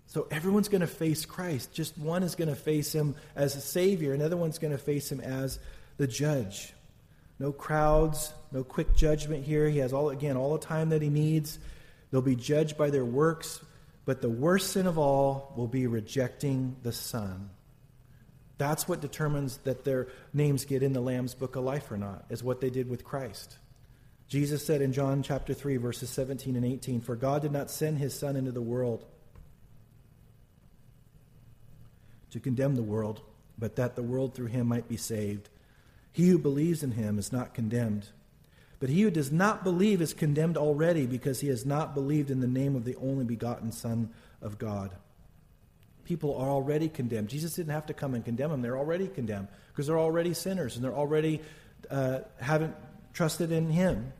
So 0.07 0.27
everyone's 0.31 0.69
going 0.69 0.83
to 0.83 0.87
face 0.87 1.25
Christ. 1.25 1.73
Just 1.73 1.99
one 1.99 2.23
is 2.23 2.35
going 2.35 2.49
to 2.49 2.57
face 2.57 2.95
him 2.95 3.17
as 3.35 3.57
a 3.57 3.61
Savior, 3.61 4.13
another 4.13 4.37
one's 4.37 4.59
going 4.59 4.73
to 4.73 4.79
face 4.79 5.11
him 5.11 5.21
as 5.21 5.59
the 5.97 6.07
judge. 6.07 6.73
No 7.39 7.53
crowds, 7.53 8.33
no 8.51 8.65
quick 8.65 8.95
judgment 8.97 9.45
here. 9.45 9.69
He 9.69 9.79
has 9.79 9.93
all 9.93 10.11
again 10.11 10.37
all 10.37 10.53
the 10.53 10.65
time 10.65 10.89
that 10.91 11.03
he 11.03 11.11
needs. 11.11 11.59
They'll 12.11 12.23
be 12.23 12.37
judged 12.37 12.79
by 12.79 12.91
their 12.91 13.05
works, 13.05 13.61
but 14.05 14.23
the 14.23 14.31
worst 14.31 14.71
sin 14.71 14.87
of 14.87 14.97
all 14.97 15.53
will 15.57 15.67
be 15.67 15.87
rejecting 15.87 16.77
the 16.83 16.93
Son. 16.93 17.51
That's 18.59 18.89
what 18.89 19.03
determines 19.03 19.59
that 19.59 19.85
their 19.85 20.09
names 20.33 20.65
get 20.65 20.83
in 20.83 20.95
the 20.95 21.01
Lamb's 21.01 21.35
book 21.35 21.57
of 21.57 21.65
life 21.65 21.91
or 21.91 21.99
not, 21.99 22.25
is 22.31 22.43
what 22.43 22.61
they 22.63 22.71
did 22.71 22.89
with 22.89 23.05
Christ. 23.05 23.59
Jesus 24.29 24.65
said 24.65 24.81
in 24.81 24.93
John 24.93 25.23
chapter 25.23 25.53
3, 25.53 25.77
verses 25.77 26.09
17 26.09 26.57
and 26.57 26.65
18, 26.65 27.03
For 27.03 27.17
God 27.17 27.43
did 27.43 27.53
not 27.53 27.71
send 27.71 27.99
his 27.99 28.19
Son 28.19 28.35
into 28.35 28.53
the 28.53 28.63
world 28.63 29.05
to 32.37 32.41
condemn 32.41 32.77
the 32.77 32.83
world, 32.83 33.23
but 33.59 33.77
that 33.77 33.97
the 33.97 34.03
world 34.03 34.35
through 34.35 34.47
him 34.47 34.67
might 34.67 34.89
be 34.89 34.97
saved. 34.99 35.49
He 36.13 36.29
who 36.29 36.39
believes 36.39 36.83
in 36.83 36.93
him 36.93 37.19
is 37.19 37.33
not 37.33 37.55
condemned. 37.55 38.09
But 38.79 38.91
he 38.91 39.01
who 39.01 39.11
does 39.11 39.33
not 39.33 39.65
believe 39.65 40.03
is 40.03 40.13
condemned 40.13 40.59
already 40.59 41.07
because 41.07 41.41
he 41.41 41.49
has 41.49 41.65
not 41.65 41.95
believed 41.95 42.31
in 42.31 42.41
the 42.41 42.47
name 42.47 42.77
of 42.77 42.85
the 42.85 42.95
only 42.97 43.25
begotten 43.25 43.73
Son 43.73 44.11
of 44.43 44.59
God. 44.59 44.91
People 46.05 46.37
are 46.37 46.51
already 46.51 46.91
condemned. 46.91 47.29
Jesus 47.29 47.55
didn't 47.55 47.73
have 47.73 47.87
to 47.87 47.95
come 47.95 48.15
and 48.15 48.23
condemn 48.23 48.51
them. 48.51 48.61
They're 48.61 48.77
already 48.77 49.09
condemned 49.09 49.49
because 49.73 49.87
they're 49.87 49.99
already 49.99 50.35
sinners 50.35 50.77
and 50.77 50.85
they're 50.85 50.95
already 50.95 51.41
uh, 51.91 52.19
haven't 52.39 52.77
trusted 53.15 53.51
in 53.51 53.71
him. 53.71 54.13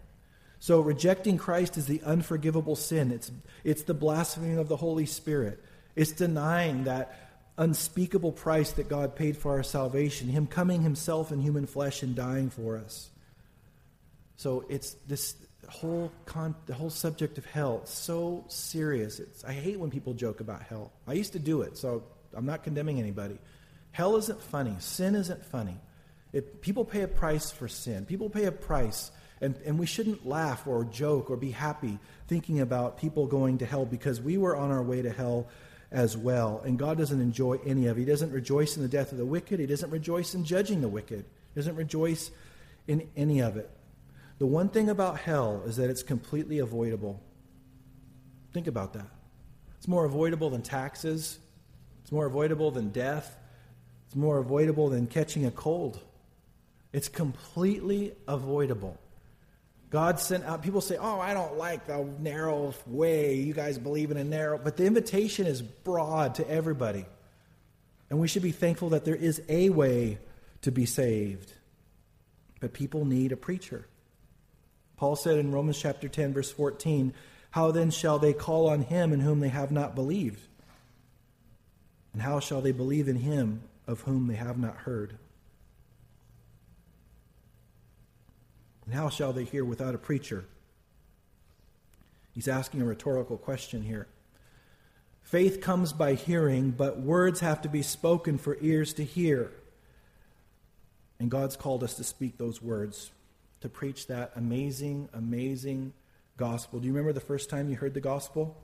So 0.59 0.81
rejecting 0.81 1.37
Christ 1.37 1.77
is 1.77 1.85
the 1.85 2.01
unforgivable 2.03 2.77
sin. 2.77 3.13
It's, 3.13 3.31
it's 3.63 3.83
the 3.83 3.95
blaspheming 3.95 4.57
of 4.57 4.69
the 4.69 4.77
Holy 4.77 5.05
Spirit. 5.05 5.63
It's 5.95 6.13
denying 6.13 6.85
that 6.85 7.26
unspeakable 7.59 8.33
price 8.33 8.73
that 8.73 8.89
God 8.89 9.17
paid 9.17 9.37
for 9.37 9.53
our 9.53 9.63
salvation, 9.63 10.29
Him 10.29 10.47
coming 10.47 10.83
Himself 10.83 11.33
in 11.33 11.41
human 11.41 11.67
flesh 11.67 12.03
and 12.03 12.15
dying 12.15 12.51
for 12.51 12.77
us. 12.77 13.11
So 14.37 14.65
it's 14.69 14.93
this 15.09 15.35
whole 15.69 16.13
con- 16.27 16.55
the 16.67 16.75
whole 16.75 16.91
subject 16.91 17.39
of 17.39 17.47
hell. 17.47 17.83
So 17.87 18.45
serious. 18.49 19.19
It's, 19.19 19.45
I 19.45 19.53
hate 19.53 19.79
when 19.79 19.91
people 19.91 20.15
joke 20.15 20.41
about 20.41 20.63
hell. 20.63 20.93
I 21.07 21.15
used 21.15 21.33
to 21.33 21.39
do 21.39 21.63
it, 21.63 21.77
so 21.77 22.05
I'm 22.35 22.47
not 22.47 22.63
condemning 22.63 23.01
anybody. 23.01 23.39
Hell 23.93 24.17
isn't 24.17 24.43
funny. 24.43 24.77
Sin 24.79 25.15
isn't 25.15 25.45
funny. 25.47 25.79
It, 26.33 26.61
people 26.61 26.85
pay 26.85 27.03
a 27.03 27.09
price 27.09 27.51
for 27.51 27.67
sin. 27.67 28.05
People 28.05 28.29
pay 28.29 28.45
a 28.45 28.53
price. 28.53 29.11
And, 29.41 29.57
and 29.65 29.79
we 29.79 29.87
shouldn't 29.87 30.27
laugh 30.27 30.67
or 30.67 30.85
joke 30.85 31.31
or 31.31 31.37
be 31.37 31.51
happy 31.51 31.99
thinking 32.27 32.61
about 32.61 32.99
people 32.99 33.27
going 33.27 33.59
to 33.59 33.67
hell 33.67 33.85
because 33.85 34.21
we 34.21 34.39
were 34.39 34.57
on 34.57 34.71
our 34.71 34.83
way 34.83 35.03
to 35.03 35.11
hell 35.11 35.47
as 35.91 36.17
well. 36.17 36.61
And 36.65 36.79
God 36.79 36.99
doesn't 36.99 37.21
enjoy 37.21 37.59
any 37.65 37.87
of 37.87 37.97
it. 37.97 38.01
He 38.01 38.07
doesn't 38.07 38.33
rejoice 38.33 38.77
in 38.77 38.83
the 38.83 38.89
death 38.89 39.13
of 39.13 39.19
the 39.19 39.27
wicked. 39.27 39.61
He 39.61 39.67
doesn't 39.67 39.91
rejoice 39.91 40.35
in 40.35 40.45
judging 40.45 40.81
the 40.81 40.89
wicked. 40.89 41.25
He 41.55 41.61
doesn't 41.61 41.77
rejoice 41.77 42.31
in 42.87 43.09
any 43.17 43.41
of 43.41 43.57
it. 43.57 43.71
The 44.39 44.47
one 44.47 44.69
thing 44.69 44.91
about 44.91 45.21
hell 45.21 45.63
is 45.67 45.77
that 45.77 45.89
it's 45.89 46.03
completely 46.03 46.59
avoidable. 46.59 47.23
Think 48.53 48.67
about 48.67 48.93
that. 48.93 49.09
It's 49.79 49.89
more 49.89 50.05
avoidable 50.05 50.51
than 50.51 50.63
taxes. 50.63 51.39
It's 52.03 52.13
more 52.13 52.27
avoidable 52.27 52.71
than 52.71 52.91
death. 52.91 53.37
It's 54.07 54.17
more 54.17 54.39
avoidable 54.39 54.89
than 54.89 55.07
catching 55.07 55.47
a 55.47 55.51
cold. 55.51 56.01
It's 56.93 57.09
completely 57.09 58.15
avoidable. 58.29 58.99
God 59.91 60.19
sent 60.19 60.45
out, 60.45 60.63
people 60.63 60.81
say, 60.81 60.97
Oh, 60.97 61.21
I 61.21 61.33
don't 61.33 61.57
like 61.57 61.87
the 61.87 62.05
narrow 62.19 62.75
way. 62.87 63.35
You 63.35 63.55
guys 63.55 63.79
believe 63.79 64.11
in 64.11 64.17
a 64.17 64.25
narrow. 64.25 64.59
But 64.59 64.77
the 64.77 64.85
invitation 64.85 65.47
is 65.47 65.63
broad 65.63 66.37
to 66.37 66.51
everybody. 66.51 67.07
And 68.11 68.19
we 68.19 68.29
should 68.29 68.43
be 68.43 68.53
thankful 68.53 68.91
that 68.91 69.05
there 69.05 69.17
is 69.17 69.43
a 69.49 69.71
way 69.71 70.19
to 70.63 70.73
be 70.73 70.87
saved. 70.87 71.53
But 72.61 72.73
people 72.73 73.05
need 73.05 73.33
a 73.33 73.37
preacher. 73.37 73.87
Paul 74.97 75.15
said 75.15 75.39
in 75.39 75.53
Romans 75.53 75.79
chapter 75.79 76.09
10, 76.09 76.33
verse 76.33 76.51
14, 76.51 77.13
How 77.51 77.71
then 77.71 77.91
shall 77.91 78.19
they 78.19 78.33
call 78.33 78.69
on 78.69 78.83
him 78.83 79.13
in 79.13 79.21
whom 79.21 79.41
they 79.41 79.49
have 79.49 79.71
not 79.71 79.95
believed? 79.95 80.41
And 82.13 82.23
how 82.23 82.41
shall 82.41 82.63
they 82.63 82.73
believe 82.73 83.09
in 83.09 83.17
him 83.17 83.63
of 83.87 84.01
whom 84.01 84.27
they 84.27 84.37
have 84.37 84.59
not 84.59 84.77
heard? 84.79 85.19
And 88.87 88.95
how 88.95 89.11
shall 89.11 89.33
they 89.33 89.45
hear 89.45 89.65
without 89.65 89.95
a 89.95 89.99
preacher? 89.99 90.47
He's 92.33 92.49
asking 92.49 92.81
a 92.81 92.85
rhetorical 92.85 93.37
question 93.37 93.83
here. 93.83 94.07
Faith 95.23 95.61
comes 95.61 95.93
by 95.93 96.15
hearing, 96.15 96.71
but 96.71 97.01
words 97.01 97.41
have 97.41 97.61
to 97.63 97.69
be 97.69 97.83
spoken 97.83 98.39
for 98.39 98.57
ears 98.61 98.93
to 98.95 99.05
hear. 99.05 99.51
And 101.19 101.31
God's 101.31 101.57
called 101.57 101.83
us 101.83 101.95
to 101.95 102.05
speak 102.05 102.39
those 102.39 102.63
words. 102.63 103.11
to 103.61 103.69
preach 103.69 104.07
that 104.07 104.33
amazing, 104.37 105.09
amazing 105.13 105.93
gospel. 106.37 106.79
Do 106.79 106.87
you 106.87 106.93
remember 106.93 107.13
the 107.13 107.21
first 107.21 107.51
time 107.51 107.69
you 107.71 107.77
heard 107.77 107.95
the 107.95 108.01
gospel? 108.01 108.57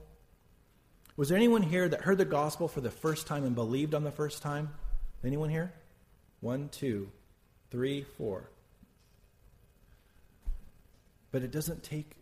Was 1.17 1.29
there 1.29 1.37
anyone 1.37 1.63
here 1.63 1.87
that 1.89 2.01
heard 2.01 2.17
the 2.17 2.25
gospel 2.25 2.67
for 2.67 2.81
the 2.81 2.91
first 2.91 3.27
time 3.27 3.43
and 3.43 3.55
believed 3.55 3.93
on 3.93 4.03
the 4.03 4.11
first 4.11 4.41
time? 4.41 4.69
Anyone 5.23 5.49
here? 5.49 5.73
One, 6.41 6.69
two, 6.69 7.09
three, 7.69 8.05
four. 8.17 8.49
But 11.33 11.41
it 11.41 11.51
doesn't 11.51 11.83
take, 11.83 12.15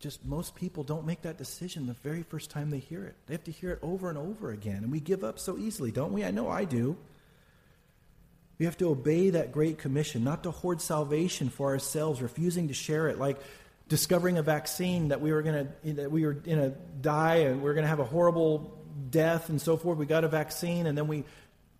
just 0.00 0.24
most 0.24 0.56
people 0.56 0.82
don't 0.82 1.06
make 1.06 1.22
that 1.22 1.36
decision 1.36 1.86
the 1.86 1.92
very 1.92 2.22
first 2.22 2.50
time 2.50 2.70
they 2.70 2.78
hear 2.78 3.04
it. 3.04 3.14
They 3.26 3.34
have 3.34 3.44
to 3.44 3.52
hear 3.52 3.70
it 3.70 3.78
over 3.82 4.08
and 4.08 4.18
over 4.18 4.50
again. 4.50 4.78
And 4.78 4.90
we 4.90 4.98
give 4.98 5.22
up 5.22 5.38
so 5.38 5.58
easily, 5.58 5.92
don't 5.92 6.12
we? 6.12 6.24
I 6.24 6.32
know 6.32 6.48
I 6.48 6.64
do. 6.64 6.96
We 8.58 8.64
have 8.64 8.78
to 8.78 8.88
obey 8.88 9.30
that 9.30 9.52
great 9.52 9.78
commission, 9.78 10.24
not 10.24 10.42
to 10.42 10.50
hoard 10.50 10.80
salvation 10.80 11.50
for 11.50 11.68
ourselves, 11.68 12.20
refusing 12.20 12.68
to 12.68 12.74
share 12.74 13.08
it. 13.08 13.18
Like 13.18 13.38
discovering 13.88 14.38
a 14.38 14.42
vaccine 14.42 15.08
that 15.08 15.20
we 15.20 15.32
were 15.32 15.42
going 15.42 15.68
to 15.84 15.92
that 15.94 16.10
we 16.10 16.24
were 16.24 16.32
going 16.32 16.58
to 16.58 16.70
die 17.00 17.36
and 17.36 17.62
we 17.62 17.68
are 17.68 17.74
going 17.74 17.84
to 17.84 17.88
have 17.88 18.00
a 18.00 18.04
horrible 18.04 18.78
death 19.10 19.50
and 19.50 19.60
so 19.60 19.76
forth. 19.76 19.98
We 19.98 20.06
got 20.06 20.24
a 20.24 20.28
vaccine 20.28 20.86
and 20.86 20.96
then 20.96 21.08
we 21.08 21.24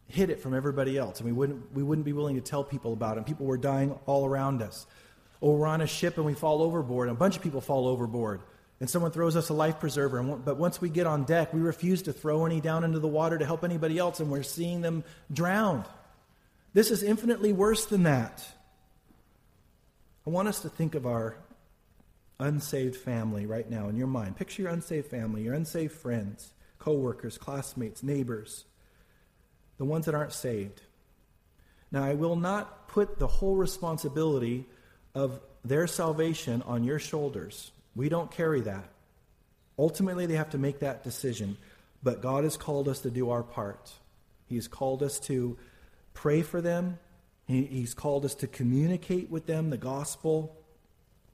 hid 0.09 0.29
it 0.29 0.41
from 0.41 0.55
everybody 0.55 0.99
else, 0.99 1.21
and 1.21 1.27
we 1.27 1.33
wouldn't 1.33 1.73
we 1.73 1.83
wouldn't 1.83 2.05
be 2.05 2.13
willing 2.13 2.35
to 2.35 2.43
tell 2.43 2.65
people 2.65 2.93
about 2.93 3.17
it. 3.17 3.19
And 3.19 3.27
people 3.27 3.47
were 3.47 3.57
dying 3.57 3.99
all 4.07 4.27
around 4.27 4.61
us. 4.61 4.87
Or 5.41 5.57
we're 5.57 5.67
on 5.67 5.81
a 5.81 5.87
ship 5.87 6.17
and 6.17 6.27
we 6.27 6.35
fall 6.35 6.63
overboard, 6.63 7.09
and 7.09 7.17
a 7.17 7.19
bunch 7.19 7.37
of 7.37 7.43
people 7.43 7.61
fall 7.61 7.89
overboard, 7.89 8.43
and 8.79 8.89
someone 8.89 9.11
throws 9.11 9.37
us 9.37 9.49
a 9.49 9.55
life 9.55 9.81
preserver. 9.81 10.19
And, 10.19 10.45
but 10.45 10.59
once 10.59 10.81
we 10.81 10.91
get 10.91 11.07
on 11.07 11.25
deck, 11.25 11.55
we 11.55 11.61
refuse 11.61 12.03
to 12.03 12.13
throw 12.13 12.45
any 12.45 12.61
down 12.61 12.85
into 12.85 12.99
the 12.99 13.09
water 13.09 13.39
to 13.39 13.47
help 13.47 13.65
anybody 13.65 13.99
else, 13.99 14.21
and 14.21 14.31
we're 14.31 14.43
seeing 14.43 14.83
them 14.83 15.05
drowned. 15.33 15.85
This 16.73 16.91
is 16.91 17.03
infinitely 17.03 17.53
worse 17.53 17.87
than 17.87 18.05
that. 18.05 18.47
I 20.27 20.31
want 20.31 20.49
us 20.49 20.61
to 20.61 20.69
think 20.69 20.95
of 20.95 21.07
our 21.07 21.37
unsaved 22.39 22.97
family 22.97 23.47
right 23.47 23.69
now 23.69 23.89
in 23.89 23.97
your 23.97 24.07
mind. 24.07 24.37
Picture 24.37 24.63
your 24.63 24.71
unsaved 24.71 25.09
family, 25.09 25.43
your 25.43 25.55
unsaved 25.55 25.93
friends, 25.93 26.53
coworkers, 26.79 27.39
classmates, 27.39 28.03
neighbors, 28.03 28.65
the 29.79 29.85
ones 29.85 30.07
that 30.07 30.15
aren't 30.15 30.33
saved. 30.33 30.83
Now, 31.91 32.05
I 32.05 32.15
will 32.15 32.37
not 32.37 32.89
put 32.89 33.19
the 33.19 33.27
whole 33.27 33.57
responsibility 33.57 34.67
of 35.15 35.41
their 35.65 35.87
salvation 35.87 36.63
on 36.63 36.85
your 36.85 36.99
shoulders. 36.99 37.71
We 37.95 38.09
don't 38.09 38.31
carry 38.31 38.61
that. 38.63 38.89
Ultimately, 39.79 40.27
they 40.27 40.35
have 40.35 40.51
to 40.51 40.59
make 40.59 40.81
that 40.81 41.03
decision. 41.05 41.57
But 42.03 42.23
God 42.23 42.45
has 42.45 42.57
called 42.57 42.89
us 42.89 43.01
to 43.01 43.11
do 43.11 43.31
our 43.31 43.43
part. 43.43 43.93
He 44.47 44.55
has 44.57 44.69
called 44.69 45.03
us 45.03 45.19
to 45.21 45.59
pray 46.15 46.43
for 46.43 46.61
them. 46.61 46.99
He, 47.47 47.65
he's 47.65 47.95
called 47.95 48.25
us 48.25 48.35
to 48.37 48.47
communicate 48.47 49.31
with 49.31 49.47
them 49.47 49.71
the 49.71 49.77
gospel. 49.77 50.57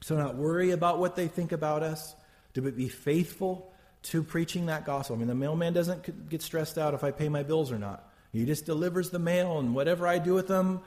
So, 0.01 0.17
not 0.17 0.37
worry 0.37 0.73
about 0.73 0.99
what 0.99 1.17
they 1.17 1.29
think 1.29 1.53
about 1.53 1.83
us, 1.83 2.15
to 2.55 2.63
be 2.63 2.89
faithful 2.89 3.73
to 4.05 4.23
preaching 4.23 4.67
that 4.67 4.85
gospel. 4.85 5.17
I 5.17 5.19
mean, 5.19 5.29
the 5.29 5.35
mailman 5.35 5.73
doesn't 5.73 6.29
get 6.29 6.43
stressed 6.43 6.79
out 6.79 6.95
if 6.95 7.03
I 7.03 7.11
pay 7.11 7.29
my 7.29 7.43
bills 7.43 7.73
or 7.73 7.79
not. 7.79 8.09
He 8.33 8.45
just 8.45 8.67
delivers 8.67 9.11
the 9.11 9.19
mail, 9.19 9.59
and 9.59 9.75
whatever 9.75 10.07
I 10.07 10.19
do 10.19 10.35
with 10.35 10.47
them, 10.47 10.81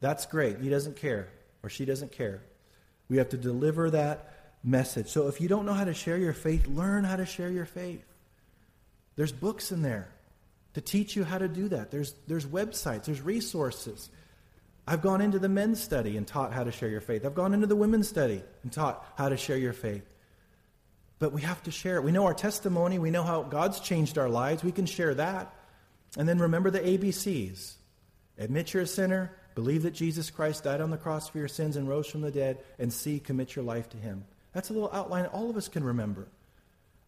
that's 0.00 0.26
great. 0.26 0.60
He 0.60 0.68
doesn't 0.68 0.96
care, 0.96 1.28
or 1.62 1.68
she 1.68 1.84
doesn't 1.84 2.12
care. 2.12 2.42
We 3.08 3.18
have 3.18 3.30
to 3.30 3.36
deliver 3.36 3.90
that 3.90 4.32
message. 4.62 5.08
So, 5.08 5.28
if 5.28 5.40
you 5.40 5.48
don't 5.48 5.66
know 5.66 5.72
how 5.72 5.84
to 5.84 5.94
share 5.94 6.18
your 6.18 6.32
faith, 6.32 6.66
learn 6.66 7.04
how 7.04 7.16
to 7.16 7.26
share 7.26 7.50
your 7.50 7.66
faith. 7.66 8.04
There's 9.16 9.32
books 9.32 9.72
in 9.72 9.82
there 9.82 10.08
to 10.74 10.80
teach 10.80 11.16
you 11.16 11.24
how 11.24 11.38
to 11.38 11.48
do 11.48 11.68
that. 11.68 11.90
There's, 11.90 12.14
there's 12.26 12.46
websites, 12.46 13.04
there's 13.04 13.20
resources. 13.20 14.08
I've 14.86 15.02
gone 15.02 15.20
into 15.20 15.38
the 15.38 15.48
men's 15.48 15.82
study 15.82 16.16
and 16.16 16.26
taught 16.26 16.52
how 16.52 16.64
to 16.64 16.72
share 16.72 16.88
your 16.88 17.00
faith. 17.00 17.24
I've 17.24 17.34
gone 17.34 17.54
into 17.54 17.66
the 17.66 17.76
women's 17.76 18.08
study 18.08 18.42
and 18.62 18.72
taught 18.72 19.04
how 19.16 19.28
to 19.28 19.36
share 19.36 19.56
your 19.56 19.72
faith. 19.72 20.04
But 21.18 21.32
we 21.32 21.42
have 21.42 21.62
to 21.64 21.70
share 21.70 21.96
it. 21.96 22.04
We 22.04 22.12
know 22.12 22.24
our 22.24 22.34
testimony, 22.34 22.98
we 22.98 23.10
know 23.10 23.22
how 23.22 23.42
God's 23.42 23.80
changed 23.80 24.16
our 24.16 24.28
lives. 24.28 24.64
We 24.64 24.72
can 24.72 24.86
share 24.86 25.14
that. 25.14 25.54
And 26.16 26.28
then 26.28 26.38
remember 26.38 26.70
the 26.70 26.80
ABCs 26.80 27.74
admit 28.38 28.72
you're 28.72 28.84
a 28.84 28.86
sinner, 28.86 29.36
believe 29.60 29.82
that 29.82 29.92
Jesus 29.92 30.30
Christ 30.30 30.64
died 30.64 30.80
on 30.80 30.90
the 30.90 30.96
cross 30.96 31.28
for 31.28 31.36
your 31.36 31.46
sins 31.46 31.76
and 31.76 31.86
rose 31.86 32.06
from 32.06 32.22
the 32.22 32.30
dead, 32.30 32.58
and 32.78 32.90
see, 32.90 33.20
commit 33.20 33.54
your 33.54 33.64
life 33.64 33.90
to 33.90 33.98
Him. 33.98 34.24
That's 34.54 34.70
a 34.70 34.72
little 34.72 34.90
outline 34.90 35.26
all 35.26 35.50
of 35.50 35.56
us 35.58 35.68
can 35.68 35.84
remember. 35.84 36.26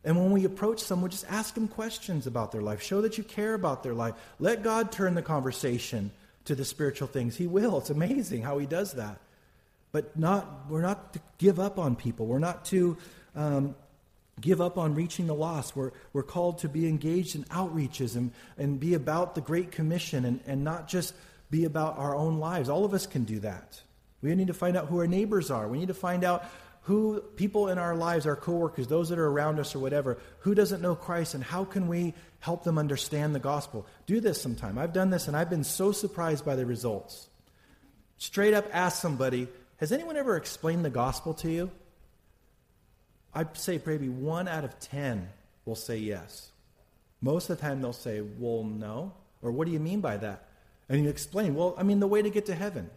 And 0.05 0.17
when 0.17 0.33
we 0.33 0.45
approach 0.45 0.81
someone, 0.81 1.11
just 1.11 1.25
ask 1.31 1.55
them 1.55 1.67
questions 1.67 2.27
about 2.27 2.53
their 2.53 2.61
life. 2.61 2.83
Show 2.83 3.01
that 3.03 3.17
you 3.17 3.25
care 3.25 3.55
about 3.55 3.83
their 3.83 3.95
life. 3.95 4.15
Let 4.39 4.63
God 4.63 4.93
turn 4.93 5.15
the 5.15 5.23
conversation 5.23 6.11
to 6.45 6.55
the 6.55 6.65
spiritual 6.65 7.09
things. 7.09 7.37
He 7.37 7.47
will. 7.47 7.79
It's 7.79 7.89
amazing 7.89 8.43
how 8.43 8.59
he 8.59 8.67
does 8.67 8.93
that. 8.95 9.19
But 9.91 10.19
not, 10.19 10.69
we're 10.69 10.83
not 10.83 11.15
to 11.15 11.21
give 11.39 11.59
up 11.59 11.79
on 11.79 11.97
people. 11.97 12.27
We're 12.27 12.39
not 12.39 12.67
to 12.67 12.99
um, 13.35 13.77
give 14.41 14.61
up 14.61 14.77
on 14.77 14.95
reaching 14.95 15.27
the 15.27 15.35
lost. 15.35 15.75
We're, 15.75 15.93
we're 16.13 16.23
called 16.23 16.59
to 16.59 16.69
be 16.69 16.87
engaged 16.87 17.35
in 17.35 17.45
outreaches 17.45 18.15
and, 18.15 18.33
and 18.59 18.79
be 18.79 18.93
about 18.93 19.35
the 19.35 19.41
Great 19.41 19.71
Commission 19.71 20.27
and, 20.27 20.41
and 20.47 20.65
not 20.65 20.89
just 20.89 21.15
be 21.53 21.67
about 21.67 21.99
our 21.99 22.17
own 22.17 22.39
lives. 22.39 22.71
All 22.71 22.85
of 22.85 22.95
us 22.95 23.07
can 23.07 23.25
do 23.25 23.39
that. 23.41 23.81
We 24.23 24.35
need 24.35 24.47
to 24.47 24.55
find 24.55 24.77
out 24.77 24.87
who 24.87 24.99
our 24.99 25.07
neighbors 25.07 25.51
are. 25.51 25.69
We 25.69 25.79
need 25.79 25.89
to 25.89 25.95
find 25.95 26.25
out 26.25 26.45
who 26.85 27.21
people 27.37 27.69
in 27.69 27.79
our 27.79 27.95
lives, 27.95 28.27
our 28.27 28.35
coworkers, 28.35 28.89
those 28.89 29.11
that 29.11 29.19
are 29.19 29.29
around 29.29 29.61
us 29.61 29.75
or 29.75 29.79
whatever, 29.79 30.19
who 30.41 30.55
doesn't 30.55 30.81
know 30.81 30.97
Christ 30.97 31.35
and 31.35 31.45
how 31.45 31.65
can 31.65 31.89
we 31.89 32.15
help 32.41 32.65
them 32.65 32.79
understand 32.79 33.35
the 33.35 33.39
gospel? 33.39 33.87
Do 34.07 34.19
this 34.19 34.41
sometime. 34.41 34.79
I've 34.79 34.95
done 34.95 35.11
this 35.11 35.29
and 35.29 35.37
I've 35.37 35.51
been 35.51 35.63
so 35.63 35.93
surprised 35.93 36.45
by 36.45 36.57
the 36.57 36.67
results. 36.67 37.29
Straight 38.17 38.55
up 38.55 38.65
ask 38.73 39.01
somebody, 39.01 39.47
has 39.77 39.93
anyone 39.93 40.17
ever 40.17 40.37
explained 40.37 40.85
the 40.85 40.91
gospel 40.91 41.35
to 41.35 41.51
you? 41.51 41.71
I'd 43.35 43.57
say 43.59 43.81
maybe 43.85 44.09
one 44.09 44.49
out 44.49 44.65
of 44.65 44.79
ten 44.81 45.29
will 45.67 45.75
say 45.75 45.99
yes. 45.99 46.51
Most 47.21 47.51
of 47.51 47.59
the 47.59 47.63
time 47.63 47.83
they'll 47.83 47.93
say, 47.93 48.23
well, 48.23 48.65
no. 48.65 49.13
Or 49.43 49.53
what 49.53 49.67
do 49.67 49.73
you 49.73 49.81
mean 49.81 50.01
by 50.01 50.17
that? 50.17 50.49
And 50.93 51.03
you 51.03 51.09
explain, 51.09 51.55
well, 51.55 51.75
I 51.79 51.85
mean, 51.85 52.01
the 52.01 52.07
way 52.07 52.21
to 52.21 52.29
get 52.29 52.47
to 52.47 52.55
heaven. 52.55 52.91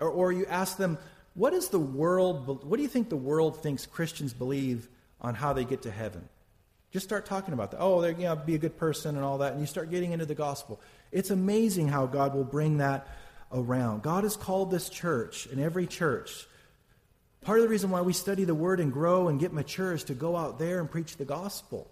Or, 0.00 0.08
or 0.08 0.32
you 0.32 0.44
ask 0.46 0.76
them, 0.76 0.98
what 1.34 1.54
is 1.54 1.68
the 1.68 1.78
world, 1.78 2.64
what 2.68 2.76
do 2.76 2.82
you 2.82 2.88
think 2.88 3.10
the 3.10 3.16
world 3.16 3.62
thinks 3.62 3.86
Christians 3.86 4.32
believe 4.34 4.88
on 5.20 5.36
how 5.36 5.52
they 5.52 5.64
get 5.64 5.82
to 5.82 5.90
heaven? 5.92 6.28
Just 6.90 7.06
start 7.06 7.24
talking 7.24 7.54
about 7.54 7.70
that. 7.70 7.78
Oh, 7.78 8.00
they're, 8.00 8.10
you 8.10 8.24
know, 8.24 8.34
be 8.34 8.56
a 8.56 8.58
good 8.58 8.76
person 8.76 9.14
and 9.14 9.24
all 9.24 9.38
that. 9.38 9.52
And 9.52 9.60
you 9.60 9.68
start 9.68 9.88
getting 9.88 10.10
into 10.10 10.26
the 10.26 10.34
gospel. 10.34 10.80
It's 11.12 11.30
amazing 11.30 11.86
how 11.86 12.06
God 12.06 12.34
will 12.34 12.42
bring 12.42 12.78
that 12.78 13.06
around. 13.52 14.02
God 14.02 14.24
has 14.24 14.36
called 14.36 14.72
this 14.72 14.88
church 14.88 15.46
and 15.46 15.60
every 15.60 15.86
church. 15.86 16.48
Part 17.42 17.60
of 17.60 17.62
the 17.62 17.70
reason 17.70 17.90
why 17.90 18.00
we 18.00 18.14
study 18.14 18.42
the 18.42 18.54
word 18.54 18.80
and 18.80 18.92
grow 18.92 19.28
and 19.28 19.38
get 19.38 19.52
mature 19.52 19.92
is 19.92 20.02
to 20.04 20.14
go 20.14 20.36
out 20.36 20.58
there 20.58 20.80
and 20.80 20.90
preach 20.90 21.16
the 21.16 21.24
gospel. 21.24 21.88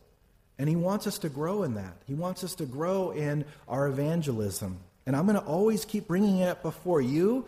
And 0.59 0.69
He 0.69 0.75
wants 0.75 1.07
us 1.07 1.19
to 1.19 1.29
grow 1.29 1.63
in 1.63 1.75
that. 1.75 1.97
He 2.09 2.15
wants 2.15 2.43
us 2.43 2.57
to 2.57 2.67
grow 2.67 3.13
in 3.13 3.45
our 3.69 3.87
evangelism. 3.87 4.81
And 5.07 5.17
I'm 5.17 5.27
going 5.27 5.39
to 5.39 5.45
always 5.45 5.85
keep 5.85 6.07
bringing 6.07 6.39
it 6.39 6.49
up 6.49 6.63
before 6.63 7.01
you 7.01 7.47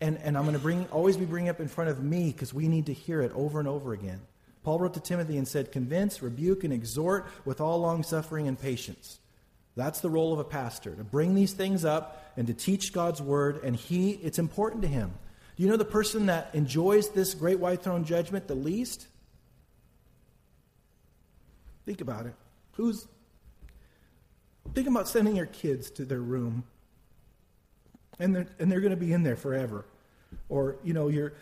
and, 0.00 0.18
and 0.18 0.36
I'm 0.36 0.44
going 0.44 0.54
to 0.54 0.60
bring, 0.60 0.86
always 0.90 1.16
be 1.16 1.24
bringing 1.24 1.46
it 1.46 1.50
up 1.50 1.60
in 1.60 1.68
front 1.68 1.88
of 1.88 2.02
me 2.02 2.30
because 2.30 2.52
we 2.52 2.68
need 2.68 2.86
to 2.86 2.92
hear 2.92 3.22
it 3.22 3.32
over 3.34 3.58
and 3.58 3.68
over 3.68 3.92
again. 3.92 4.20
Paul 4.62 4.78
wrote 4.78 4.94
to 4.94 5.00
Timothy 5.00 5.38
and 5.38 5.46
said, 5.46 5.72
Convince, 5.72 6.22
rebuke, 6.22 6.64
and 6.64 6.72
exhort 6.72 7.26
with 7.44 7.60
all 7.60 7.80
long 7.80 8.02
suffering 8.02 8.48
and 8.48 8.60
patience. 8.60 9.18
That's 9.76 10.00
the 10.00 10.10
role 10.10 10.32
of 10.32 10.38
a 10.38 10.44
pastor, 10.44 10.94
to 10.94 11.04
bring 11.04 11.34
these 11.34 11.52
things 11.52 11.84
up 11.84 12.32
and 12.36 12.46
to 12.46 12.54
teach 12.54 12.92
God's 12.92 13.20
word, 13.20 13.60
and 13.64 13.74
he, 13.74 14.12
it's 14.12 14.38
important 14.38 14.82
to 14.82 14.88
him. 14.88 15.12
Do 15.56 15.62
you 15.62 15.68
know 15.68 15.76
the 15.76 15.84
person 15.84 16.26
that 16.26 16.50
enjoys 16.54 17.10
this 17.10 17.34
great 17.34 17.58
white 17.58 17.82
throne 17.82 18.04
judgment 18.04 18.46
the 18.46 18.54
least? 18.54 19.06
Think 21.86 22.00
about 22.00 22.26
it. 22.26 22.34
Who's 22.72 23.06
think 24.74 24.88
about 24.88 25.08
sending 25.08 25.36
your 25.36 25.46
kids 25.46 25.90
to 25.92 26.04
their 26.04 26.20
room 26.20 26.64
and 28.18 28.34
they're, 28.34 28.46
and 28.58 28.70
they're 28.70 28.80
going 28.80 28.90
to 28.90 28.96
be 28.96 29.12
in 29.12 29.22
there 29.22 29.36
forever. 29.36 29.84
Or, 30.48 30.76
you 30.84 30.94
know, 30.94 31.08
you're, 31.08 31.34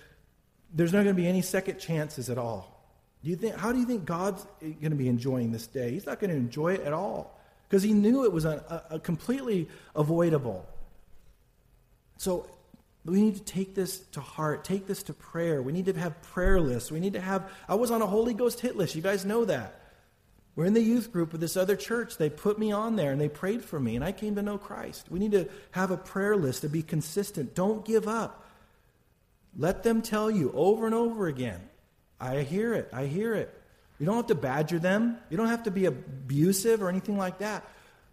there's 0.75 0.93
not 0.93 1.05
going 1.05 1.14
to 1.14 1.20
be 1.23 1.29
any 1.29 1.43
second 1.43 1.79
chances 1.79 2.31
at 2.31 2.39
all. 2.39 2.83
Do 3.23 3.31
you 3.31 3.37
think, 3.37 3.57
how 3.57 3.73
do 3.73 3.79
you 3.79 3.87
think 3.87 4.05
God's 4.05 4.45
going 4.61 4.91
to 4.91 4.97
be 4.97 5.09
enjoying 5.09 5.53
this 5.53 5.66
day? 5.66 5.93
He's 5.93 6.07
not 6.07 6.18
going 6.18 6.31
to 6.31 6.37
enjoy 6.37 6.75
it 6.75 6.81
at 6.83 6.93
all 6.93 7.39
because 7.68 7.83
he 7.83 7.93
knew 7.93 8.25
it 8.25 8.33
was 8.33 8.45
a, 8.45 8.85
a, 8.91 8.97
a 8.97 8.99
completely 9.01 9.68
avoidable. 9.95 10.66
So 12.16 12.49
we 13.05 13.20
need 13.20 13.37
to 13.37 13.43
take 13.43 13.75
this 13.75 14.01
to 14.12 14.20
heart, 14.20 14.64
take 14.64 14.87
this 14.87 15.03
to 15.05 15.12
prayer. 15.12 15.62
We 15.62 15.73
need 15.73 15.87
to 15.87 15.93
have 15.95 16.20
prayer 16.23 16.61
lists. 16.61 16.91
We 16.91 17.01
need 17.01 17.12
to 17.14 17.20
have, 17.20 17.51
I 17.68 17.75
was 17.75 17.91
on 17.91 18.03
a 18.03 18.07
Holy 18.07 18.35
Ghost 18.35 18.61
hit 18.61 18.77
list. 18.77 18.95
You 18.95 19.03
guys 19.03 19.25
know 19.25 19.45
that. 19.45 19.82
We're 20.55 20.67
in 20.67 20.75
the 20.75 20.83
youth 20.83 21.13
group 21.13 21.33
with 21.33 21.41
this 21.41 21.57
other 21.57 21.77
church. 21.77 22.19
They 22.19 22.29
put 22.29 22.59
me 22.59 22.73
on 22.73 22.97
there 22.97 23.11
and 23.11 23.21
they 23.21 23.29
prayed 23.29 23.65
for 23.65 23.81
me, 23.81 23.97
and 23.97 24.05
I 24.05 24.13
came 24.13 24.35
to 24.35 24.43
know 24.43 24.59
Christ. 24.59 25.07
We 25.11 25.19
need 25.19 25.33
to 25.33 25.49
have 25.71 25.91
a 25.91 25.97
prayer 25.97 26.37
list 26.37 26.61
to 26.61 26.69
be 26.69 26.83
consistent. 26.83 27.55
Don't 27.55 27.85
give 27.85 28.07
up. 28.07 28.47
Let 29.57 29.83
them 29.83 30.03
tell 30.03 30.31
you 30.31 30.53
over 30.55 30.87
and 30.87 30.95
over 30.95 31.27
again. 31.27 31.61
I 32.21 32.43
hear 32.43 32.75
it. 32.75 32.89
I 32.93 33.07
hear 33.07 33.35
it. 33.35 33.53
You 33.99 34.07
don't 34.07 34.17
have 34.17 34.27
to 34.27 34.35
badger 34.35 34.79
them, 34.79 35.19
you 35.31 35.37
don't 35.37 35.49
have 35.49 35.63
to 35.63 35.71
be 35.71 35.85
abusive 35.85 36.83
or 36.83 36.89
anything 36.89 37.17
like 37.17 37.39
that. 37.39 37.65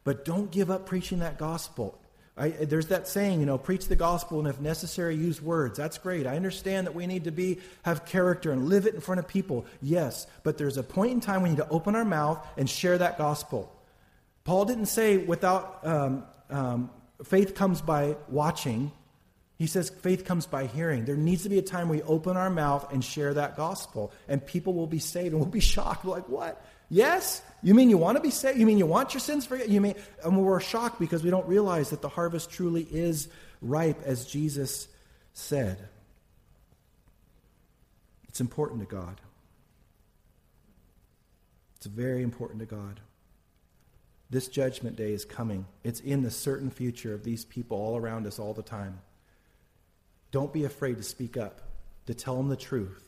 But 0.03 0.23
don't 0.23 0.51
give 0.51 0.69
up 0.69 0.85
preaching 0.85 1.19
that 1.19 1.37
gospel. 1.37 1.98
I, 2.39 2.49
there's 2.49 2.87
that 2.87 3.07
saying, 3.07 3.41
you 3.41 3.45
know, 3.45 3.57
preach 3.57 3.87
the 3.87 3.97
gospel 3.97 4.39
and 4.39 4.47
if 4.47 4.61
necessary, 4.61 5.15
use 5.15 5.41
words. 5.41 5.77
That's 5.77 5.97
great. 5.97 6.25
I 6.25 6.37
understand 6.37 6.87
that 6.87 6.95
we 6.95 7.05
need 7.05 7.25
to 7.25 7.31
be 7.31 7.57
have 7.83 8.05
character 8.05 8.51
and 8.51 8.69
live 8.69 8.87
it 8.87 8.95
in 8.95 9.01
front 9.01 9.19
of 9.19 9.27
people. 9.27 9.65
Yes, 9.81 10.25
but 10.43 10.57
there's 10.57 10.77
a 10.77 10.83
point 10.83 11.11
in 11.11 11.19
time 11.19 11.41
we 11.41 11.49
need 11.49 11.57
to 11.57 11.69
open 11.69 11.95
our 11.95 12.05
mouth 12.05 12.45
and 12.55 12.69
share 12.69 12.97
that 12.97 13.17
gospel. 13.17 13.75
Paul 14.45 14.65
didn't 14.65 14.85
say 14.85 15.17
without 15.17 15.85
um, 15.85 16.23
um, 16.49 16.89
faith 17.23 17.55
comes 17.55 17.81
by 17.81 18.15
watching. 18.29 18.91
He 19.59 19.67
says 19.67 19.89
faith 19.89 20.23
comes 20.23 20.45
by 20.45 20.67
hearing. 20.67 21.03
There 21.03 21.17
needs 21.17 21.43
to 21.43 21.49
be 21.49 21.59
a 21.59 21.61
time 21.61 21.89
we 21.89 22.01
open 22.03 22.37
our 22.37 22.49
mouth 22.49 22.93
and 22.93 23.03
share 23.03 23.33
that 23.33 23.57
gospel, 23.57 24.13
and 24.29 24.43
people 24.43 24.73
will 24.73 24.87
be 24.87 24.99
saved 24.99 25.33
and 25.33 25.39
we'll 25.41 25.49
be 25.49 25.59
shocked. 25.75 26.05
We're 26.05 26.13
like, 26.13 26.29
what? 26.29 26.65
Yes? 26.89 27.41
You 27.61 27.75
mean 27.75 27.89
you 27.89 27.97
want 27.97 28.15
to 28.15 28.23
be 28.23 28.31
saved? 28.31 28.57
You 28.57 28.65
mean 28.65 28.77
you 28.77 28.85
want 28.85 29.13
your 29.13 29.19
sins 29.19 29.45
forgiven? 29.45 29.71
You 29.71 29.81
mean, 29.81 29.95
and 30.23 30.37
we're 30.37 30.61
shocked 30.61 30.97
because 30.97 31.23
we 31.23 31.29
don't 31.29 31.45
realize 31.45 31.89
that 31.89 32.01
the 32.01 32.07
harvest 32.07 32.49
truly 32.49 32.83
is 32.83 33.27
ripe, 33.61 34.01
as 34.05 34.25
Jesus 34.25 34.87
said. 35.33 35.77
It's 38.29 38.39
important 38.39 38.79
to 38.79 38.85
God. 38.85 39.19
It's 41.75 41.85
very 41.85 42.23
important 42.23 42.61
to 42.61 42.65
God. 42.65 43.01
This 44.29 44.47
judgment 44.47 44.95
day 44.95 45.11
is 45.11 45.25
coming. 45.25 45.65
It's 45.83 45.99
in 45.99 46.23
the 46.23 46.31
certain 46.31 46.69
future 46.69 47.13
of 47.13 47.25
these 47.25 47.43
people 47.43 47.77
all 47.77 47.97
around 47.97 48.25
us 48.25 48.39
all 48.39 48.53
the 48.53 48.63
time. 48.63 49.01
Don't 50.31 50.53
be 50.53 50.63
afraid 50.65 50.97
to 50.97 51.03
speak 51.03 51.37
up, 51.37 51.61
to 52.05 52.13
tell 52.13 52.35
them 52.35 52.49
the 52.49 52.55
truth. 52.55 53.03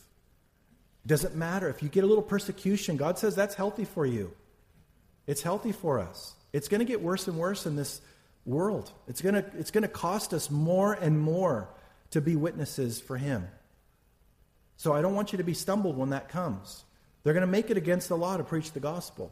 It 1.06 1.08
doesn't 1.08 1.36
matter. 1.36 1.70
If 1.70 1.82
you 1.82 1.90
get 1.90 2.04
a 2.04 2.08
little 2.08 2.24
persecution, 2.24 2.98
God 2.98 3.18
says 3.18 3.36
that's 3.36 3.56
healthy 3.56 3.86
for 3.86 4.06
you. 4.06 4.34
It's 5.28 5.42
healthy 5.42 5.72
for 5.72 6.00
us. 6.00 6.34
It's 6.54 6.68
going 6.68 6.80
to 6.80 6.86
get 6.86 7.02
worse 7.02 7.28
and 7.28 7.38
worse 7.38 7.66
in 7.66 7.76
this 7.76 8.02
world. 8.46 8.92
It's 9.08 9.22
going 9.22 9.36
to, 9.36 9.46
it's 9.58 9.72
going 9.72 9.84
to 9.84 9.88
cost 9.88 10.34
us 10.34 10.50
more 10.50 10.94
and 10.94 11.20
more 11.20 11.70
to 12.12 12.22
be 12.22 12.36
witnesses 12.36 13.00
for 13.00 13.18
Him. 13.18 13.48
So 14.78 14.94
I 14.94 15.02
don't 15.02 15.16
want 15.16 15.32
you 15.32 15.38
to 15.38 15.44
be 15.44 15.54
stumbled 15.54 15.98
when 15.98 16.10
that 16.10 16.30
comes. 16.30 16.84
They're 17.24 17.34
going 17.34 17.42
to 17.42 17.48
make 17.48 17.70
it 17.70 17.78
against 17.78 18.10
the 18.10 18.18
law 18.18 18.38
to 18.38 18.44
preach 18.44 18.72
the 18.72 18.80
gospel. 18.80 19.32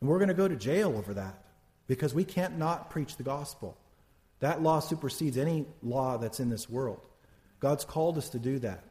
And 0.00 0.08
we're 0.08 0.18
going 0.18 0.28
to 0.28 0.34
go 0.34 0.48
to 0.48 0.56
jail 0.56 0.96
over 0.96 1.14
that 1.14 1.44
because 1.86 2.14
we 2.14 2.24
can't 2.24 2.58
not 2.58 2.90
preach 2.90 3.16
the 3.16 3.22
gospel. 3.22 3.76
That 4.40 4.62
law 4.62 4.80
supersedes 4.80 5.38
any 5.38 5.66
law 5.82 6.18
that's 6.18 6.40
in 6.40 6.50
this 6.50 6.68
world. 6.68 7.00
God's 7.60 7.84
called 7.84 8.18
us 8.18 8.30
to 8.30 8.38
do 8.38 8.58
that. 8.60 8.84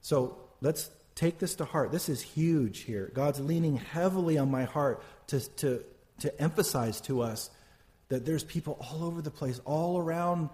So 0.00 0.38
let's 0.60 0.90
take 1.14 1.38
this 1.38 1.56
to 1.56 1.64
heart. 1.64 1.92
This 1.92 2.08
is 2.08 2.22
huge 2.22 2.80
here. 2.80 3.10
God's 3.14 3.40
leaning 3.40 3.76
heavily 3.76 4.38
on 4.38 4.50
my 4.50 4.64
heart 4.64 5.02
to, 5.28 5.40
to, 5.56 5.84
to 6.20 6.40
emphasize 6.40 7.00
to 7.02 7.22
us 7.22 7.50
that 8.08 8.24
there's 8.24 8.44
people 8.44 8.78
all 8.80 9.04
over 9.04 9.20
the 9.20 9.30
place, 9.30 9.60
all 9.64 9.98
around 9.98 10.48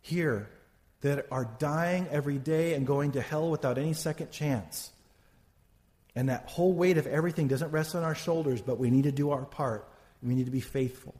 here, 0.00 0.48
that 1.00 1.26
are 1.30 1.48
dying 1.58 2.06
every 2.10 2.38
day 2.38 2.74
and 2.74 2.86
going 2.86 3.12
to 3.12 3.20
hell 3.20 3.50
without 3.50 3.78
any 3.78 3.94
second 3.94 4.30
chance. 4.30 4.90
And 6.14 6.28
that 6.28 6.44
whole 6.46 6.72
weight 6.72 6.98
of 6.98 7.06
everything 7.06 7.48
doesn't 7.48 7.70
rest 7.70 7.94
on 7.94 8.02
our 8.02 8.14
shoulders, 8.14 8.60
but 8.60 8.78
we 8.78 8.90
need 8.90 9.04
to 9.04 9.12
do 9.12 9.30
our 9.30 9.44
part. 9.44 9.88
We 10.22 10.34
need 10.34 10.46
to 10.46 10.52
be 10.52 10.60
faithful. 10.60 11.14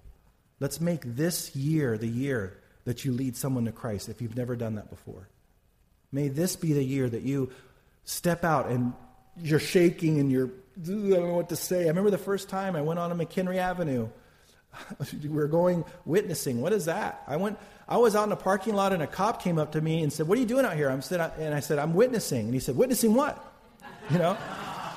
Let's 0.61 0.81
make 0.81 1.03
this 1.05 1.57
year 1.57 1.99
the 1.99 2.07
year 2.07 2.59
that 2.85 3.05
you 3.05 3.13
lead 3.13 3.37
someone 3.37 3.65
to 3.65 3.73
Christ 3.73 4.09
if 4.09 4.21
you've 4.21 4.37
never 4.37 4.57
done 4.57 4.77
that 4.77 4.91
before. 4.91 5.29
May 6.13 6.29
this 6.29 6.57
be 6.57 6.73
the 6.73 6.83
year 6.83 7.09
that 7.09 7.23
you 7.23 7.51
step 8.05 8.45
out 8.45 8.69
and 8.69 8.93
you're 9.37 9.59
shaking 9.59 10.19
and 10.19 10.31
you're, 10.31 10.51
I 10.77 10.87
don't 10.87 11.11
know 11.11 11.35
what 11.35 11.49
to 11.51 11.57
say. 11.57 11.85
I 11.85 11.89
remember 11.89 12.11
the 12.11 12.19
first 12.19 12.49
time 12.49 12.77
I 12.77 12.83
went 12.83 12.99
on 12.99 13.11
a 13.13 13.15
McHenry 13.15 13.57
Avenue. 13.57 14.09
we 15.23 15.29
were 15.29 15.49
going 15.49 15.85
witnessing. 16.05 16.61
What 16.61 16.73
is 16.73 16.87
that? 16.87 17.23
I 17.27 17.37
went. 17.37 17.59
I 17.89 17.97
was 17.97 18.15
out 18.15 18.27
in 18.27 18.33
a 18.33 18.37
parking 18.37 18.75
lot 18.75 18.93
and 18.93 19.03
a 19.03 19.07
cop 19.07 19.43
came 19.43 19.59
up 19.59 19.73
to 19.73 19.81
me 19.81 20.03
and 20.03 20.13
said, 20.13 20.29
"What 20.29 20.39
are 20.39 20.41
you 20.41 20.47
doing 20.47 20.65
out 20.65 20.77
here?" 20.77 20.89
I'm 20.89 21.03
said, 21.03 21.33
and 21.39 21.55
I 21.55 21.61
said, 21.61 21.79
"I'm 21.79 21.93
witnessing." 21.95 22.47
And 22.47 22.55
he 22.55 22.61
said, 22.61 22.77
"Witnessing 22.77 23.15
what?" 23.15 23.45
You 24.11 24.19
know, 24.19 24.37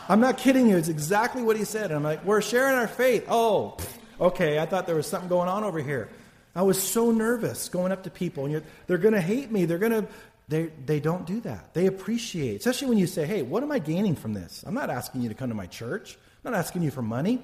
I'm 0.07 0.19
not 0.19 0.37
kidding 0.37 0.69
you. 0.69 0.77
It's 0.77 0.89
exactly 0.89 1.41
what 1.41 1.57
he 1.57 1.65
said. 1.65 1.85
And 1.85 1.95
I'm 1.95 2.03
like, 2.03 2.23
"We're 2.23 2.41
sharing 2.41 2.75
our 2.75 2.87
faith." 2.87 3.25
Oh, 3.27 3.77
okay. 4.23 4.59
I 4.59 4.65
thought 4.65 4.85
there 4.85 4.95
was 4.95 5.07
something 5.07 5.29
going 5.29 5.49
on 5.49 5.63
over 5.63 5.79
here. 5.79 6.09
I 6.55 6.61
was 6.61 6.81
so 6.81 7.11
nervous 7.11 7.69
going 7.69 7.91
up 7.91 8.03
to 8.03 8.09
people, 8.09 8.45
and 8.45 8.63
they're 8.87 8.97
going 8.97 9.13
to 9.13 9.21
hate 9.21 9.51
me. 9.51 9.65
They're 9.65 9.79
going 9.79 9.91
to 9.91 10.07
they, 10.47 10.69
they 10.85 10.99
don't 10.99 11.25
do 11.25 11.39
that. 11.41 11.73
They 11.73 11.85
appreciate, 11.87 12.57
especially 12.57 12.89
when 12.89 12.97
you 12.97 13.07
say, 13.07 13.25
hey, 13.25 13.41
what 13.41 13.63
am 13.63 13.71
I 13.71 13.79
gaining 13.79 14.15
from 14.15 14.33
this? 14.33 14.63
I'm 14.67 14.73
not 14.73 14.89
asking 14.89 15.21
you 15.21 15.29
to 15.29 15.35
come 15.35 15.49
to 15.49 15.55
my 15.55 15.67
church. 15.67 16.17
I'm 16.43 16.51
not 16.51 16.59
asking 16.59 16.83
you 16.83 16.91
for 16.91 17.01
money. 17.01 17.41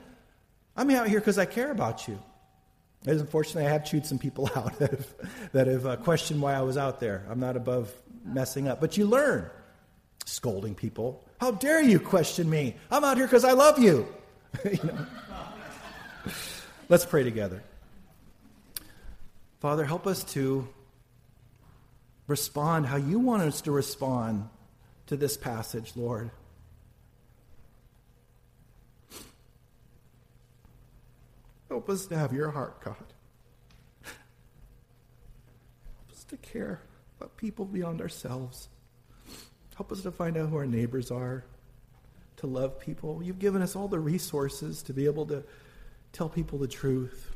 I'm 0.75 0.89
out 0.91 1.07
here 1.07 1.19
because 1.19 1.37
I 1.37 1.45
care 1.45 1.71
about 1.71 2.07
you. 2.07 2.19
As 3.05 3.21
unfortunately, 3.21 3.65
I 3.65 3.71
have 3.71 3.85
chewed 3.85 4.05
some 4.05 4.19
people 4.19 4.49
out 4.55 4.77
that 4.79 4.91
have, 4.91 5.15
that 5.53 5.67
have 5.67 5.85
uh, 5.85 5.95
questioned 5.97 6.41
why 6.41 6.53
I 6.53 6.61
was 6.61 6.77
out 6.77 6.99
there. 6.99 7.25
I'm 7.29 7.39
not 7.39 7.55
above 7.55 7.91
messing 8.25 8.67
up. 8.67 8.81
But 8.81 8.97
you 8.97 9.05
learn 9.05 9.49
scolding 10.25 10.75
people. 10.75 11.23
How 11.39 11.51
dare 11.51 11.81
you 11.81 11.99
question 11.99 12.49
me? 12.49 12.75
I'm 12.91 13.03
out 13.03 13.17
here 13.17 13.25
because 13.25 13.45
I 13.45 13.53
love 13.53 13.79
you. 13.79 14.07
you 14.65 14.79
know? 14.83 15.05
Let's 16.89 17.05
pray 17.05 17.23
together. 17.23 17.61
Father, 19.59 19.85
help 19.85 20.07
us 20.07 20.23
to 20.33 20.67
respond 22.25 22.87
how 22.87 22.95
you 22.95 23.19
want 23.19 23.43
us 23.43 23.61
to 23.61 23.71
respond 23.71 24.49
to 25.05 25.15
this 25.15 25.37
passage, 25.37 25.91
Lord. 25.95 26.31
Help 31.69 31.91
us 31.91 32.07
to 32.07 32.17
have 32.17 32.33
your 32.33 32.49
heart, 32.49 32.83
God. 32.83 32.95
Help 34.01 34.15
us 36.11 36.23
to 36.23 36.37
care 36.37 36.81
about 37.19 37.37
people 37.37 37.65
beyond 37.65 38.01
ourselves. 38.01 38.67
Help 39.75 39.91
us 39.91 40.01
to 40.01 40.11
find 40.11 40.37
out 40.37 40.49
who 40.49 40.57
our 40.57 40.65
neighbors 40.65 41.11
are, 41.11 41.45
to 42.37 42.47
love 42.47 42.79
people. 42.79 43.21
You've 43.21 43.37
given 43.37 43.61
us 43.61 43.75
all 43.75 43.87
the 43.87 43.99
resources 43.99 44.81
to 44.83 44.93
be 44.93 45.05
able 45.05 45.27
to 45.27 45.43
tell 46.13 46.29
people 46.29 46.59
the 46.59 46.67
truth. 46.67 47.31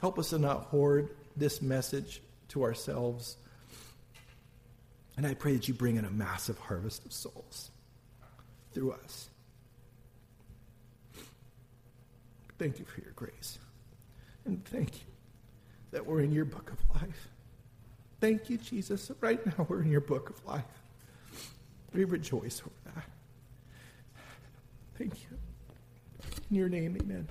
Help 0.00 0.18
us 0.18 0.30
to 0.30 0.38
not 0.38 0.64
hoard 0.64 1.10
this 1.36 1.60
message 1.60 2.22
to 2.48 2.62
ourselves. 2.64 3.36
And 5.16 5.26
I 5.26 5.34
pray 5.34 5.54
that 5.54 5.68
you 5.68 5.74
bring 5.74 5.96
in 5.96 6.04
a 6.04 6.10
massive 6.10 6.58
harvest 6.58 7.04
of 7.04 7.12
souls 7.12 7.70
through 8.72 8.92
us. 8.92 9.28
Thank 12.58 12.78
you 12.78 12.84
for 12.84 13.00
your 13.00 13.12
grace. 13.12 13.58
And 14.44 14.64
thank 14.66 14.94
you 14.94 15.06
that 15.92 16.06
we're 16.06 16.20
in 16.20 16.32
your 16.32 16.44
book 16.44 16.70
of 16.70 17.02
life. 17.02 17.28
Thank 18.20 18.50
you, 18.50 18.58
Jesus. 18.58 19.10
Right 19.20 19.44
now, 19.46 19.66
we're 19.68 19.82
in 19.82 19.90
your 19.90 20.02
book 20.02 20.28
of 20.30 20.44
life. 20.44 20.64
We 21.94 22.04
rejoice 22.04 22.60
over 22.60 22.94
that. 22.94 23.04
Thank 24.96 25.14
you. 25.22 25.38
In 26.50 26.56
your 26.56 26.68
name, 26.68 26.98
amen. 27.00 27.28